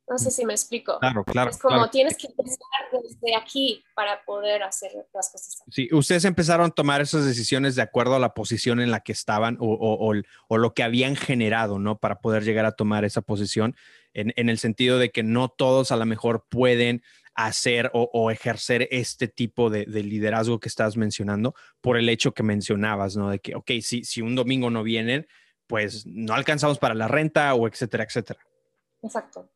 No 0.06 0.18
sé 0.18 0.30
si 0.30 0.44
me 0.44 0.52
explico. 0.52 0.98
Claro, 1.00 1.24
claro. 1.24 1.48
es 1.50 1.56
como 1.58 1.76
claro. 1.76 1.90
tienes 1.90 2.16
que 2.18 2.28
pensar 2.28 2.58
desde 2.92 3.34
aquí 3.34 3.82
para 3.96 4.22
poder 4.26 4.62
hacer 4.62 4.90
las 5.14 5.30
cosas. 5.30 5.62
Sí, 5.70 5.88
ustedes 5.92 6.26
empezaron 6.26 6.66
a 6.66 6.70
tomar 6.74 7.00
esas 7.00 7.24
decisiones 7.24 7.74
de 7.74 7.80
acuerdo 7.82 8.14
a 8.14 8.18
la 8.18 8.34
posición 8.34 8.80
en 8.80 8.90
la 8.90 9.00
que 9.00 9.12
estaban 9.12 9.56
o, 9.60 9.64
o- 9.64 10.10
o- 10.10 10.22
o 10.48 10.58
lo 10.58 10.74
que 10.74 10.82
habían 10.82 11.16
generado, 11.16 11.78
¿no? 11.78 11.96
Para 11.98 12.20
poder 12.20 12.44
llegar 12.44 12.66
a 12.66 12.72
tomar 12.72 13.06
esa 13.06 13.22
posición, 13.22 13.74
en, 14.12 14.34
en 14.36 14.50
el 14.50 14.58
sentido 14.58 14.98
de 14.98 15.10
que 15.10 15.22
no 15.22 15.48
todos 15.48 15.90
a 15.90 15.96
lo 15.96 16.04
mejor 16.04 16.44
pueden 16.50 17.02
hacer 17.34 17.90
o, 17.94 18.08
o 18.12 18.30
ejercer 18.30 18.88
este 18.90 19.28
tipo 19.28 19.70
de, 19.70 19.84
de 19.86 20.02
liderazgo 20.02 20.60
que 20.60 20.68
estás 20.68 20.96
mencionando 20.96 21.54
por 21.80 21.96
el 21.96 22.08
hecho 22.08 22.32
que 22.32 22.42
mencionabas, 22.42 23.16
¿no? 23.16 23.30
De 23.30 23.38
que, 23.38 23.54
ok, 23.54 23.70
si, 23.82 24.04
si 24.04 24.20
un 24.22 24.34
domingo 24.34 24.70
no 24.70 24.82
vienen, 24.82 25.26
pues 25.66 26.06
no 26.06 26.34
alcanzamos 26.34 26.78
para 26.78 26.94
la 26.94 27.08
renta 27.08 27.54
o 27.54 27.66
etcétera, 27.66 28.04
etcétera. 28.04 28.40
Exacto. 29.02 29.50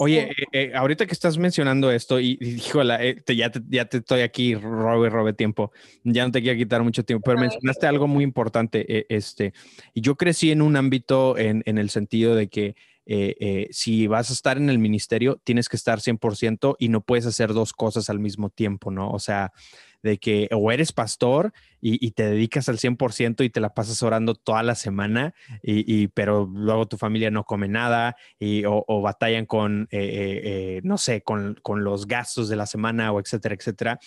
Oye, 0.00 0.30
eh, 0.30 0.44
eh, 0.52 0.72
ahorita 0.76 1.06
que 1.06 1.12
estás 1.12 1.38
mencionando 1.38 1.90
esto 1.90 2.20
y, 2.20 2.38
y 2.40 2.50
híjola, 2.54 3.04
eh, 3.04 3.14
te- 3.20 3.34
ya, 3.34 3.50
te, 3.50 3.60
ya 3.68 3.84
te 3.86 3.96
estoy 3.96 4.20
aquí, 4.20 4.54
robe, 4.54 5.10
robe 5.10 5.32
tiempo, 5.32 5.72
ya 6.04 6.24
no 6.24 6.30
te 6.30 6.40
quiero 6.40 6.56
quitar 6.56 6.84
mucho 6.84 7.04
tiempo, 7.04 7.24
pero 7.24 7.36
mencionaste 7.38 7.88
algo 7.88 8.06
muy 8.06 8.22
importante, 8.22 8.86
eh, 8.96 9.06
este, 9.08 9.54
y 9.94 10.00
yo 10.00 10.14
crecí 10.14 10.52
en 10.52 10.62
un 10.62 10.76
ámbito 10.76 11.36
en, 11.36 11.64
en 11.66 11.78
el 11.78 11.90
sentido 11.90 12.36
de 12.36 12.46
que 12.48 12.76
eh, 13.10 13.36
eh, 13.40 13.68
si 13.70 14.06
vas 14.06 14.28
a 14.28 14.34
estar 14.34 14.58
en 14.58 14.68
el 14.68 14.78
ministerio, 14.78 15.40
tienes 15.42 15.70
que 15.70 15.76
estar 15.76 15.98
100% 16.00 16.76
y 16.78 16.90
no 16.90 17.00
puedes 17.00 17.24
hacer 17.24 17.54
dos 17.54 17.72
cosas 17.72 18.10
al 18.10 18.18
mismo 18.18 18.50
tiempo, 18.50 18.90
¿no? 18.90 19.10
O 19.10 19.18
sea, 19.18 19.50
de 20.02 20.18
que 20.18 20.46
o 20.52 20.70
eres 20.70 20.92
pastor 20.92 21.54
y, 21.80 22.10
te 22.10 22.24
dedicas 22.28 22.68
al 22.68 22.76
100% 22.76 23.44
y 23.44 23.50
te 23.50 23.60
la 23.60 23.72
pasas 23.72 24.02
orando 24.02 24.34
toda 24.34 24.62
la 24.62 24.74
semana, 24.74 25.34
y, 25.62 26.08
pero 26.08 26.50
luego 26.52 26.86
tu 26.86 26.98
familia 26.98 27.30
no 27.30 27.44
come 27.44 27.66
nada 27.66 28.14
y, 28.38 28.66
o, 28.66 28.84
o 28.86 29.00
batallan 29.00 29.46
con, 29.46 29.88
eh, 29.90 30.80
no 30.84 30.98
sé, 30.98 31.22
con, 31.22 31.56
los 31.64 32.06
gastos 32.06 32.50
de 32.50 32.56
la 32.56 32.66
semana 32.66 33.10
o 33.10 33.20
etcétera, 33.20 33.54
etcétera. 33.54 33.98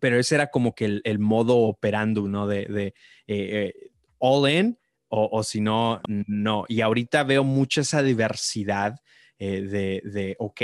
Pero 0.00 0.18
ese 0.18 0.36
era 0.36 0.46
como 0.46 0.74
que 0.74 1.02
el, 1.04 1.18
modo 1.18 1.58
operando, 1.58 2.26
¿no? 2.26 2.46
De, 2.46 2.94
all 4.18 4.50
in 4.50 4.78
o, 5.14 5.42
si 5.42 5.60
no, 5.60 6.00
no. 6.08 6.64
Y 6.68 6.80
ahorita 6.80 7.22
veo 7.24 7.44
mucha 7.44 7.82
esa 7.82 8.02
diversidad 8.02 8.94
eh, 9.38 9.60
de, 9.60 10.02
de, 10.04 10.36
ok, 10.38 10.62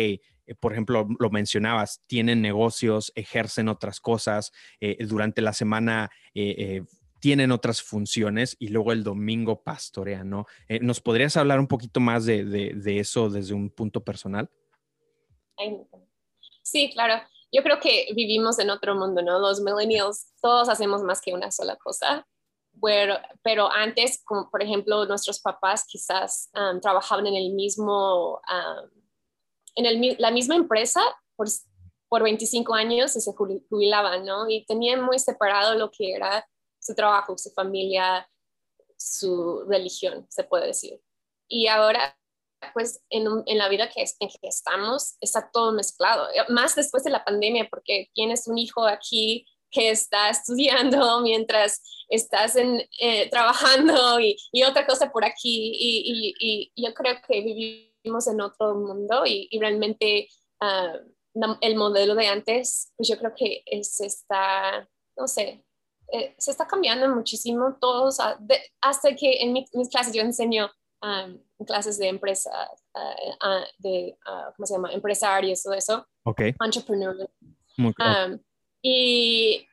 por 0.61 0.73
ejemplo, 0.73 1.07
lo 1.19 1.31
mencionabas, 1.31 2.03
tienen 2.07 2.41
negocios, 2.41 3.13
ejercen 3.15 3.69
otras 3.69 4.01
cosas, 4.01 4.51
eh, 4.81 4.97
durante 5.07 5.43
la 5.43 5.53
semana 5.53 6.11
eh, 6.35 6.83
tienen 7.21 7.53
otras 7.53 7.83
funciones 7.83 8.57
y 8.59 8.69
luego 8.69 8.93
el 8.93 9.05
domingo 9.05 9.63
pastorean, 9.63 10.31
¿no? 10.31 10.47
¿Nos 10.81 11.01
podrías 11.01 11.37
hablar 11.37 11.59
un 11.61 11.67
poquito 11.67 12.01
más 12.01 12.25
de, 12.25 12.45
de- 12.45 12.99
eso 13.01 13.29
desde 13.29 13.53
un 13.55 13.69
punto 13.71 14.03
personal? 14.03 14.49
Sí, 16.63 16.91
claro. 16.93 17.23
Yo 17.53 17.63
creo 17.63 17.81
que 17.81 18.07
vivimos 18.15 18.59
en 18.59 18.71
otro 18.71 18.95
mundo, 18.95 19.21
¿no? 19.23 19.39
Los 19.39 19.61
millennials, 19.61 20.33
todos 20.41 20.69
hacemos 20.69 21.03
más 21.03 21.21
que 21.21 21.33
una 21.35 21.51
sola 21.51 21.77
cosa. 21.77 22.27
Pero, 22.83 23.17
pero 23.43 23.71
antes, 23.71 24.23
como 24.25 24.51
por 24.51 24.63
ejemplo, 24.63 25.05
nuestros 25.07 25.41
papás 25.41 25.85
quizás 25.87 26.51
um, 26.55 26.81
trabajaban 26.81 27.27
en 27.27 27.35
el 27.35 27.51
mismo, 27.53 28.35
um, 28.35 28.91
en 29.75 29.87
el 29.87 30.17
la 30.19 30.31
misma 30.31 30.57
empresa 30.57 31.01
por, 31.37 31.49
por 32.09 32.23
25 32.23 32.75
años 32.75 33.17
y 33.17 33.21
se 33.21 33.33
jubilaban, 33.33 34.25
¿no? 34.25 34.49
Y 34.49 34.65
tenían 34.67 35.03
muy 35.03 35.19
separado 35.19 35.75
lo 35.75 35.91
que 35.91 36.13
era 36.13 36.47
su 36.79 36.95
trabajo, 36.95 37.37
su 37.37 37.51
familia, 37.51 38.29
su 38.97 39.65
religión, 39.69 40.27
se 40.29 40.45
puede 40.45 40.69
decir. 40.69 41.01
Y 41.49 41.67
ahora 41.67 42.15
pues 42.75 43.03
en, 43.11 43.27
en 43.47 43.59
la 43.59 43.69
vida 43.69 43.89
que, 43.89 44.03
en 44.03 44.29
que 44.29 44.49
estamos 44.49 45.17
está 45.21 45.51
todo 45.53 45.73
mezclado, 45.73 46.27
más 46.49 46.75
después 46.75 47.05
de 47.05 47.11
la 47.11 47.25
pandemia, 47.25 47.69
porque 47.71 48.11
tienes 48.15 48.49
un 48.49 48.59
hijo 48.59 48.87
aquí 48.87 49.47
que 49.71 49.91
está 49.91 50.31
estudiando 50.31 51.21
mientras 51.23 51.83
estás 52.09 52.57
en, 52.57 52.81
eh, 53.01 53.29
trabajando 53.31 54.19
y, 54.21 54.37
y 54.53 54.63
otra 54.65 54.87
cosa 54.87 55.11
por 55.11 55.25
aquí 55.25 55.73
y, 55.75 56.35
y- 56.41 56.73
y 56.77 56.87
yo 56.87 56.95
creo 56.95 57.17
que 57.27 57.41
vivimos 57.43 58.27
en 58.29 58.41
otro 58.41 58.75
mundo 58.75 59.25
y, 59.27 59.49
realmente 59.59 60.29
ah, 60.61 60.95
el 61.61 61.77
modelo 61.77 62.15
de 62.15 62.27
antes, 62.27 62.93
pues 62.97 63.09
yo 63.09 63.19
creo 63.19 63.33
que 63.37 63.63
es- 63.67 64.01
está, 64.01 64.89
no 65.17 65.29
sé, 65.29 65.65
eh, 66.13 66.35
se 66.39 66.51
está 66.51 66.67
cambiando 66.67 67.09
muchísimo 67.15 67.77
todos, 67.81 68.19
ah, 68.21 68.37
de- 68.41 68.63
hasta 68.81 69.15
que 69.15 69.43
en 69.43 69.53
mi- 69.53 69.67
mis 69.75 69.89
clases 69.91 70.15
yo 70.15 70.23
enseño 70.23 70.71
um, 71.01 71.39
clases 71.65 71.97
de 71.99 72.09
empresa, 72.09 72.51
ah, 73.41 73.65
de, 73.79 74.17
¿cómo 74.57 74.67
se 74.67 74.75
llama? 74.75 74.93
Empresarios, 74.93 75.63
todo 75.63 75.75
eso, 75.75 76.05
Ok. 76.25 76.41
entrepreneurs. 76.65 77.29
Muy. 77.77 77.95
Um, 78.01 78.41
y, 78.83 79.67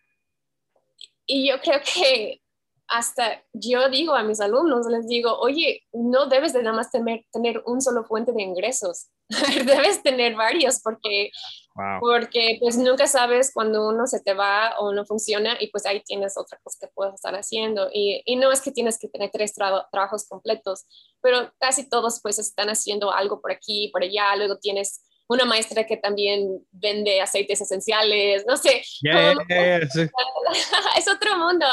y 1.25 1.47
yo 1.49 1.59
creo 1.61 1.79
que 1.81 2.41
hasta 2.87 3.43
yo 3.51 3.89
digo 3.89 4.13
a 4.13 4.21
mis 4.23 4.39
alumnos, 4.39 4.85
les 4.87 5.07
digo, 5.07 5.35
oye, 5.39 5.81
no 5.91 6.27
debes 6.27 6.53
de 6.53 6.61
nada 6.61 6.75
más 6.75 6.91
tener, 6.91 7.25
tener 7.31 7.63
un 7.65 7.81
solo 7.81 8.03
fuente 8.03 8.31
de 8.31 8.43
ingresos, 8.43 9.07
debes 9.65 10.03
tener 10.03 10.35
varios 10.35 10.79
porque, 10.81 11.31
Wow. 11.77 11.99
porque 11.99 12.55
pues 12.61 12.77
nunca 12.77 13.05
sabes 13.05 13.51
cuando 13.53 13.89
uno 13.89 14.07
se 14.07 14.21
te 14.21 14.33
va 14.33 14.79
o 14.79 14.93
no 14.93 15.03
funciona 15.05 15.57
y 15.59 15.67
pues 15.71 15.85
ahí 15.85 16.01
tienes 16.05 16.37
otra 16.37 16.57
cosa 16.63 16.77
que 16.79 16.93
puedes 16.95 17.15
estar 17.15 17.35
haciendo. 17.35 17.89
Y, 17.91 18.21
y 18.25 18.37
no 18.37 18.49
es 18.53 18.61
que 18.61 18.71
tienes 18.71 18.97
que 18.97 19.09
tener 19.09 19.29
tres 19.29 19.53
tra- 19.57 19.85
trabajos 19.91 20.25
completos, 20.29 20.85
pero 21.19 21.51
casi 21.59 21.89
todos 21.89 22.21
pues 22.21 22.39
están 22.39 22.69
haciendo 22.69 23.11
algo 23.11 23.41
por 23.41 23.51
aquí, 23.51 23.89
por 23.91 24.03
allá, 24.03 24.33
luego 24.37 24.57
tienes 24.57 25.03
una 25.27 25.45
maestra 25.45 25.85
que 25.85 25.97
también 25.97 26.65
vende 26.71 27.19
aceites 27.21 27.59
esenciales, 27.61 28.45
no 28.47 28.57
sé, 28.57 28.83
Yeah, 29.01 29.33
como- 29.33 29.47
yeah, 29.47 29.79
yeah, 29.79 29.89
sí. 29.89 30.01
es 30.97 31.07
otro 31.09 31.37
mundo. 31.37 31.65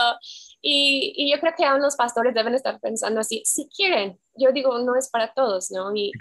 Y, 0.65 1.13
y 1.17 1.31
yo 1.33 1.41
creo 1.41 1.53
que 1.57 1.65
aún 1.65 1.83
los 1.83 1.97
pastores 1.97 2.35
deben 2.35 2.55
estar 2.55 2.79
pensando 2.81 3.21
así, 3.21 3.43
si 3.45 3.69
quieren. 3.69 4.19
Yo 4.35 4.53
digo, 4.53 4.79
no 4.79 4.97
es 4.97 5.11
para 5.11 5.33
todos, 5.35 5.71
¿no? 5.73 5.95
Y, 5.95 6.13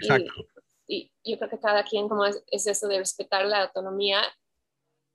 y 0.88 1.10
yo 1.24 1.38
creo 1.38 1.48
que 1.50 1.60
cada 1.60 1.84
quien 1.84 2.08
como 2.08 2.26
es, 2.26 2.42
es 2.48 2.66
eso 2.66 2.88
de 2.88 2.98
respetar 2.98 3.46
la 3.46 3.62
autonomía, 3.64 4.20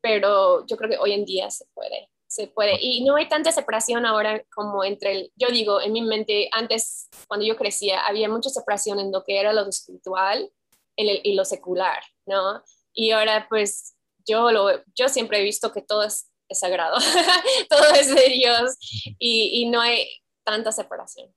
pero 0.02 0.66
yo 0.66 0.78
creo 0.78 0.90
que 0.90 0.98
hoy 0.98 1.12
en 1.14 1.26
día 1.26 1.50
se 1.52 1.66
puede, 1.74 2.10
se 2.28 2.48
puede. 2.48 2.78
Y 2.82 3.04
no 3.04 3.16
hay 3.16 3.28
tanta 3.28 3.52
separación 3.52 4.06
ahora 4.06 4.44
como 4.56 4.84
entre 4.84 5.12
el, 5.12 5.32
yo 5.36 5.50
digo, 5.50 5.82
en 5.82 5.92
mi 5.94 6.02
mente, 6.02 6.50
antes, 6.54 7.10
cuando 7.28 7.46
yo 7.46 7.56
crecía, 7.58 8.06
había 8.08 8.30
mucha 8.30 8.50
separación 8.50 9.00
en 9.00 9.12
lo 9.12 9.24
que 9.24 9.40
era 9.40 9.54
lo 9.54 9.68
espiritual 9.68 10.50
en 10.98 11.08
el- 11.10 11.22
y 11.24 11.34
lo 11.36 11.46
secular, 11.46 12.04
¿no? 12.26 12.64
Y 12.94 13.12
ahora 13.12 13.46
pues 13.50 13.96
yo, 14.28 14.52
lo, 14.52 14.70
yo 14.96 15.08
siempre 15.08 15.40
he 15.40 15.44
visto 15.44 15.72
que 15.72 15.82
todo 15.82 16.04
es, 16.04 16.30
es 16.50 16.60
sagrado, 16.60 16.98
todo 17.70 17.94
es 17.94 18.14
de 18.14 18.30
Dios 18.34 18.78
y, 19.20 19.62
y 19.62 19.70
no 19.70 19.80
hay 19.82 20.06
tanta 20.44 20.72
separación. 20.72 21.34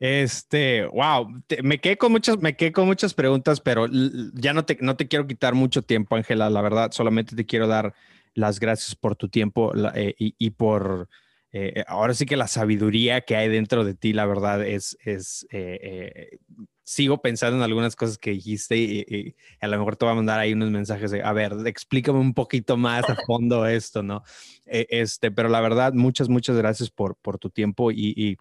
Este, 0.00 0.84
wow, 0.86 1.42
te- 1.46 1.62
me 1.62 1.80
quedé 1.80 1.96
con 1.96 2.12
muchas, 2.12 2.38
me 2.38 2.56
quedé 2.56 2.72
con 2.72 2.86
muchas 2.86 3.14
preguntas, 3.14 3.60
pero 3.60 3.86
ya 4.34 4.52
no 4.52 4.64
te, 4.64 4.76
no 4.80 4.96
te 4.96 5.06
quiero 5.08 5.26
quitar 5.26 5.54
mucho 5.54 5.82
tiempo, 5.82 6.16
Ángela, 6.16 6.50
la 6.50 6.60
verdad, 6.60 6.90
solamente 6.92 7.36
te 7.36 7.46
quiero 7.46 7.68
dar 7.68 7.94
las 8.34 8.58
gracias 8.58 8.96
por 8.96 9.14
tu 9.16 9.28
tiempo 9.28 9.72
la- 9.72 9.92
eh, 9.94 10.14
y, 10.18 10.34
y 10.36 10.50
por, 10.50 11.08
eh, 11.52 11.84
ahora 11.86 12.12
sí 12.14 12.26
que 12.26 12.36
la 12.36 12.48
sabiduría 12.48 13.20
que 13.22 13.36
hay 13.36 13.48
dentro 13.48 13.84
de 13.84 13.94
ti, 13.94 14.12
la 14.12 14.26
verdad, 14.26 14.66
es, 14.66 14.98
es, 15.04 15.46
eh, 15.52 15.78
eh, 15.82 16.38
sigo 16.84 17.20
pensando 17.20 17.56
en 17.56 17.62
algunas 17.62 17.96
cosas 17.96 18.18
que 18.18 18.30
dijiste 18.30 18.76
y, 18.76 19.04
y 19.08 19.36
a 19.60 19.68
lo 19.68 19.78
mejor 19.78 19.96
te 19.96 20.04
voy 20.04 20.12
a 20.12 20.16
mandar 20.16 20.38
ahí 20.38 20.52
unos 20.52 20.70
mensajes 20.70 21.10
de, 21.10 21.22
a 21.22 21.32
ver, 21.32 21.54
explícame 21.66 22.18
un 22.18 22.34
poquito 22.34 22.76
más 22.76 23.08
a 23.08 23.16
fondo 23.26 23.66
esto, 23.66 24.02
¿no? 24.02 24.22
Eh, 24.66 24.86
este, 24.90 25.30
pero 25.30 25.48
la 25.48 25.60
verdad, 25.60 25.94
muchas, 25.94 26.28
muchas 26.28 26.56
gracias 26.56 26.90
por, 26.90 27.16
por 27.16 27.38
tu 27.38 27.50
tiempo 27.50 27.90
y, 27.90 28.14
y 28.16 28.36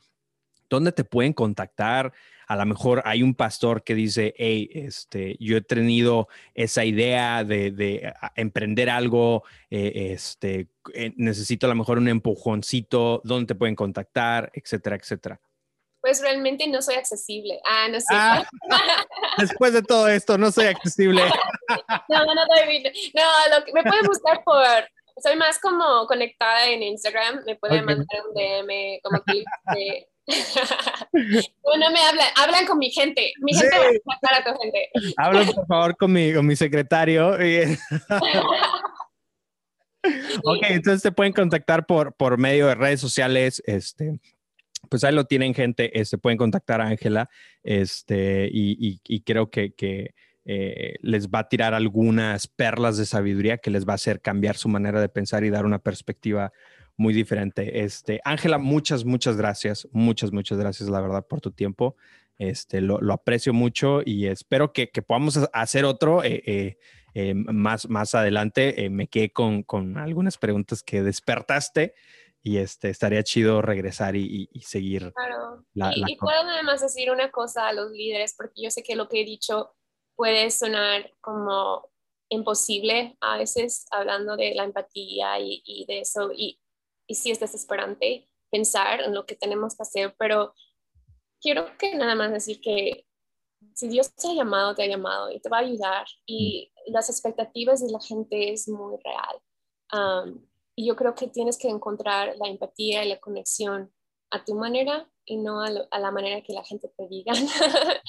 ¿dónde 0.69 0.91
te 0.91 1.03
pueden 1.03 1.33
contactar? 1.33 2.13
A 2.47 2.55
lo 2.57 2.65
mejor 2.65 3.01
hay 3.05 3.23
un 3.23 3.35
pastor 3.35 3.83
que 3.83 3.95
dice, 3.95 4.33
hey, 4.37 4.69
este, 4.73 5.37
yo 5.39 5.57
he 5.57 5.61
tenido 5.61 6.27
esa 6.53 6.83
idea 6.83 7.43
de, 7.43 8.13
emprender 8.35 8.89
algo, 8.89 9.43
eh, 9.69 10.11
este, 10.11 10.67
eh, 10.93 11.13
necesito 11.15 11.67
a 11.67 11.69
lo 11.69 11.75
mejor 11.75 11.97
un 11.97 12.09
empujoncito, 12.09 13.21
¿dónde 13.23 13.47
te 13.47 13.55
pueden 13.55 13.75
contactar? 13.75 14.51
Etcétera, 14.53 14.97
etcétera. 14.97 15.39
Pues 16.04 16.22
realmente 16.22 16.68
no 16.68 16.82
soy 16.82 16.95
accesible. 16.95 17.62
Ah, 17.64 17.88
no 17.89 17.97
sé. 17.99 18.08
Ah, 18.12 18.45
después 19.38 19.72
de 19.72 19.82
todo 19.82 20.10
esto, 20.10 20.38
no 20.38 20.51
soy 20.51 20.66
accesible. 20.66 21.24
no, 22.10 22.26
no, 22.26 22.36
no, 22.36 22.45
no, 22.45 23.58
lo 23.58 23.64
que, 23.64 23.72
me 23.72 23.84
pueden 23.84 24.06
buscar 24.06 24.43
por 24.43 24.66
soy 25.22 25.36
más 25.38 25.60
como 25.60 26.06
conectada 26.08 26.68
en 26.68 26.84
Instagram, 26.84 27.43
me 27.45 27.56
pueden 27.56 27.86
mandar 27.86 28.06
un 28.28 28.34
DM 28.34 28.99
como 29.04 29.22
clip 29.22 29.45
de... 29.76 30.10
no 31.80 31.91
me 31.91 31.99
hablan, 32.01 32.28
hablan 32.36 32.66
con 32.66 32.80
mi 32.80 32.89
gente, 32.89 33.32
mi 33.41 33.54
gente 33.54 33.78
va 33.78 33.86
a 33.86 34.18
hablar 34.18 34.41
a 34.41 34.43
tu 34.43 34.60
gente. 34.60 34.89
Hablan 35.18 35.45
por 35.51 35.68
favor 35.68 35.95
con 35.97 36.12
mi, 36.12 36.34
con 36.34 36.45
mi 36.45 36.56
secretario. 36.56 37.30
ok, 40.43 40.64
entonces 40.64 41.01
te 41.01 41.12
pueden 41.12 41.34
contactar 41.34 41.86
por, 41.86 42.14
por 42.14 42.38
medio 42.38 42.68
de 42.68 42.76
redes 42.76 42.99
sociales, 42.99 43.62
este, 43.66 44.20
pues 44.93 45.03
ahí 45.03 45.15
lo 45.15 45.25
tienen 45.25 45.55
gente, 45.55 45.99
este, 45.99 46.19
pueden 46.19 46.37
contactar 46.37 46.79
a 46.79 46.85
Ángela, 46.85 47.27
este, 47.63 48.47
y, 48.53 49.21
creo 49.21 49.49
que, 49.49 49.73
que 49.73 50.13
eh, 50.45 50.97
les 51.01 51.29
va 51.29 51.39
a 51.39 51.49
tirar 51.49 51.73
algunas 51.73 52.45
perlas 52.45 52.95
de 52.97 53.07
sabiduría 53.07 53.57
que 53.57 53.71
les 53.71 53.87
va 53.87 53.93
a 53.93 53.95
hacer 53.95 54.21
cambiar 54.21 54.55
su 54.55 54.69
manera 54.69 55.01
de 55.01 55.09
pensar 55.09 55.43
y 55.43 55.49
dar 55.49 55.65
una 55.65 55.79
perspectiva 55.79 56.53
muy 56.95 57.11
diferente. 57.11 57.83
Este, 57.83 58.21
Ángela, 58.23 58.59
muchas, 58.59 59.03
muchas 59.03 59.35
gracias, 59.35 59.87
muchas, 59.93 60.31
muchas 60.31 60.59
gracias, 60.59 60.87
la 60.89 61.01
verdad, 61.01 61.25
por 61.25 61.41
tu 61.41 61.49
tiempo. 61.49 61.95
Este, 62.37 62.79
lo, 62.79 62.99
aprecio 63.11 63.51
mucho 63.51 64.03
y 64.05 64.27
espero 64.27 64.73
que, 64.73 64.85
podamos 65.07 65.39
hacer 65.53 65.85
otro 65.85 66.23
eh, 66.23 66.77
eh, 67.15 67.33
más, 67.33 67.89
más 67.89 68.13
adelante. 68.13 68.91
me 68.91 69.07
quedé 69.07 69.31
con, 69.31 69.63
con, 69.63 69.97
algunas 69.97 70.37
preguntas 70.37 70.83
que 70.83 71.01
despertaste 71.01 71.95
y 72.43 72.57
este, 72.57 72.89
estaría 72.89 73.23
chido 73.23 73.61
regresar 73.61 74.17
y, 74.17 74.49
seguir. 74.65 75.13
Claro. 75.13 75.65
y, 75.73 76.11
y 76.11 76.15
puedo 76.17 76.41
además 76.41 76.81
decir 76.81 77.09
una 77.09 77.31
cosa 77.31 77.67
a 77.67 77.73
los 77.73 77.91
líderes, 77.91 78.35
porque 78.35 78.61
yo 78.61 78.69
sé 78.69 78.83
que 78.83 78.97
lo 78.97 79.07
que 79.07 79.21
he 79.21 79.25
dicho 79.25 79.73
puede 80.15 80.51
sonar 80.51 81.11
como 81.21 81.89
imposible 82.29 83.17
a 83.21 83.37
veces 83.37 83.85
hablando 83.91 84.35
de 84.35 84.53
la 84.55 84.65
empatía 84.65 85.39
y, 85.39 85.85
de 85.87 86.01
eso, 86.01 86.31
y, 86.35 86.59
y 87.07 87.15
sí 87.15 87.31
es 87.31 87.39
desesperante 87.39 88.29
pensar 88.51 89.01
en 89.01 89.13
lo 89.13 89.25
que 89.25 89.35
tenemos 89.35 89.75
que 89.75 89.83
hacer, 89.83 90.15
pero 90.17 90.53
quiero 91.41 91.65
que 91.77 91.95
nada 91.95 92.15
más 92.15 92.31
decir 92.31 92.59
que 92.61 93.05
si 93.73 93.87
Dios 93.87 94.13
te 94.13 94.27
ha 94.27 94.33
llamado, 94.33 94.75
te 94.75 94.83
ha 94.83 94.87
llamado 94.87 95.31
y 95.31 95.39
te 95.39 95.49
va 95.49 95.57
a 95.57 95.61
ayudar 95.61 96.05
y 96.25 96.71
las 96.87 97.09
expectativas 97.09 97.81
de 97.81 97.91
la 97.91 97.99
gente 98.01 98.51
es 98.51 98.67
muy 98.67 98.97
real. 99.03 100.43
Y 100.76 100.88
yo 100.88 100.95
creo 100.95 101.15
que 101.15 101.28
tienes 101.28 101.57
que 101.57 101.69
encontrar 101.69 102.36
la 102.38 102.47
empatía 102.47 103.03
y 103.03 103.09
la 103.09 103.19
conexión 103.19 103.93
a 104.32 104.43
tu 104.43 104.55
manera 104.55 105.07
y 105.26 105.38
no 105.38 105.61
a, 105.61 105.69
la 105.69 106.11
manera 106.11 106.41
que 106.41 106.53
la 106.53 106.63
gente 106.63 106.91
te 106.97 107.07
diga. 107.07 107.34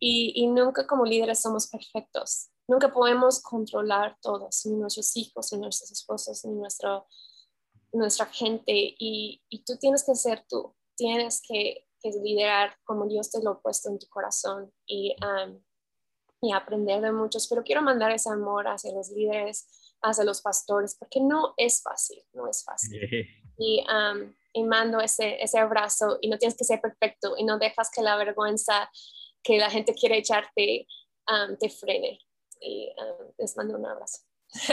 y, 0.00 0.32
y, 0.34 0.46
nunca 0.48 0.86
como 0.86 1.04
líderes 1.04 1.40
somos 1.40 1.68
perfectos. 1.68 2.50
Nunca 2.68 2.92
podemos 2.92 3.40
controlar 3.40 4.16
todos, 4.20 4.66
ni 4.66 4.76
nuestros 4.76 5.16
hijos, 5.16 5.52
ni 5.52 5.58
nuestros 5.60 5.90
esposos, 5.90 6.44
ni 6.44 6.52
nuestro, 6.54 7.06
nuestra 7.92 8.26
gente. 8.26 8.72
Y, 8.74 9.42
y 9.48 9.64
tú 9.64 9.76
tienes 9.78 10.04
que 10.04 10.14
ser 10.14 10.44
tú. 10.48 10.74
Tienes 10.96 11.40
que, 11.46 11.86
que, 12.00 12.10
liderar 12.22 12.76
como 12.84 13.06
Dios 13.06 13.30
te 13.30 13.42
lo 13.42 13.50
ha 13.52 13.62
puesto 13.62 13.88
en 13.88 13.98
tu 13.98 14.06
corazón 14.08 14.72
y, 14.86 15.16
y 16.42 16.52
aprender 16.52 17.00
de 17.00 17.12
muchos. 17.12 17.48
Pero 17.48 17.64
quiero 17.64 17.80
mandar 17.80 18.10
ese 18.10 18.28
amor 18.28 18.68
hacia 18.68 18.92
los 18.92 19.10
líderes, 19.10 19.66
hacia 20.02 20.24
los 20.24 20.40
pastores, 20.40 20.96
porque 20.98 21.20
no 21.20 21.54
es 21.56 21.82
fácil, 21.82 22.22
no 22.32 22.48
es 22.48 22.64
fácil. 22.64 23.00
Y 23.58 23.84
y 24.52 24.64
mando 24.64 25.00
ese, 25.00 25.42
ese 25.42 25.58
abrazo 25.58 26.18
y 26.20 26.28
no 26.28 26.38
tienes 26.38 26.56
que 26.56 26.64
ser 26.64 26.80
perfecto 26.80 27.34
y 27.36 27.44
no 27.44 27.58
dejas 27.58 27.90
que 27.94 28.02
la 28.02 28.16
vergüenza 28.16 28.90
que 29.42 29.58
la 29.58 29.70
gente 29.70 29.94
quiere 29.94 30.18
echarte 30.18 30.86
um, 31.28 31.56
te 31.56 31.68
frene. 31.68 32.18
Y 32.60 32.92
um, 32.98 33.32
les 33.38 33.56
mando 33.56 33.78
un 33.78 33.86
abrazo. 33.86 34.18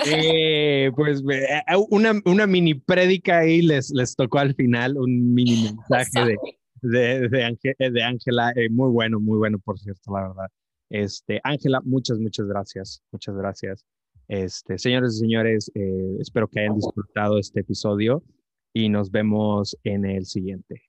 Eh, 0.07 0.91
pues 0.95 1.21
eh, 1.31 1.61
una, 1.89 2.19
una, 2.25 2.47
mini 2.47 2.73
prédica 2.73 3.39
ahí 3.39 3.61
les, 3.61 3.91
les 3.91 4.15
tocó 4.15 4.39
al 4.39 4.55
final, 4.55 4.97
un 4.97 5.35
mini 5.35 5.65
mensaje 5.65 6.35
de, 6.81 7.29
de, 7.29 8.03
Ángela, 8.03 8.51
eh, 8.55 8.69
muy 8.69 8.89
bueno, 8.89 9.19
muy 9.19 9.37
bueno, 9.37 9.59
por 9.59 9.77
cierto, 9.77 10.11
la 10.11 10.29
verdad. 10.29 10.47
Este, 10.89 11.39
Ángela, 11.43 11.79
muchas, 11.83 12.17
muchas 12.17 12.47
gracias, 12.47 13.03
muchas 13.11 13.35
gracias. 13.35 13.85
Este, 14.27 14.77
señores 14.77 15.15
y 15.15 15.19
señores, 15.19 15.71
espero 16.19 16.47
que 16.47 16.61
hayan 16.61 16.75
disfrutado 16.75 17.39
este 17.39 17.61
episodio 17.61 18.23
y 18.73 18.89
nos 18.89 19.09
vemos 19.09 19.77
en 19.83 20.05
el 20.05 20.25
siguiente. 20.25 20.87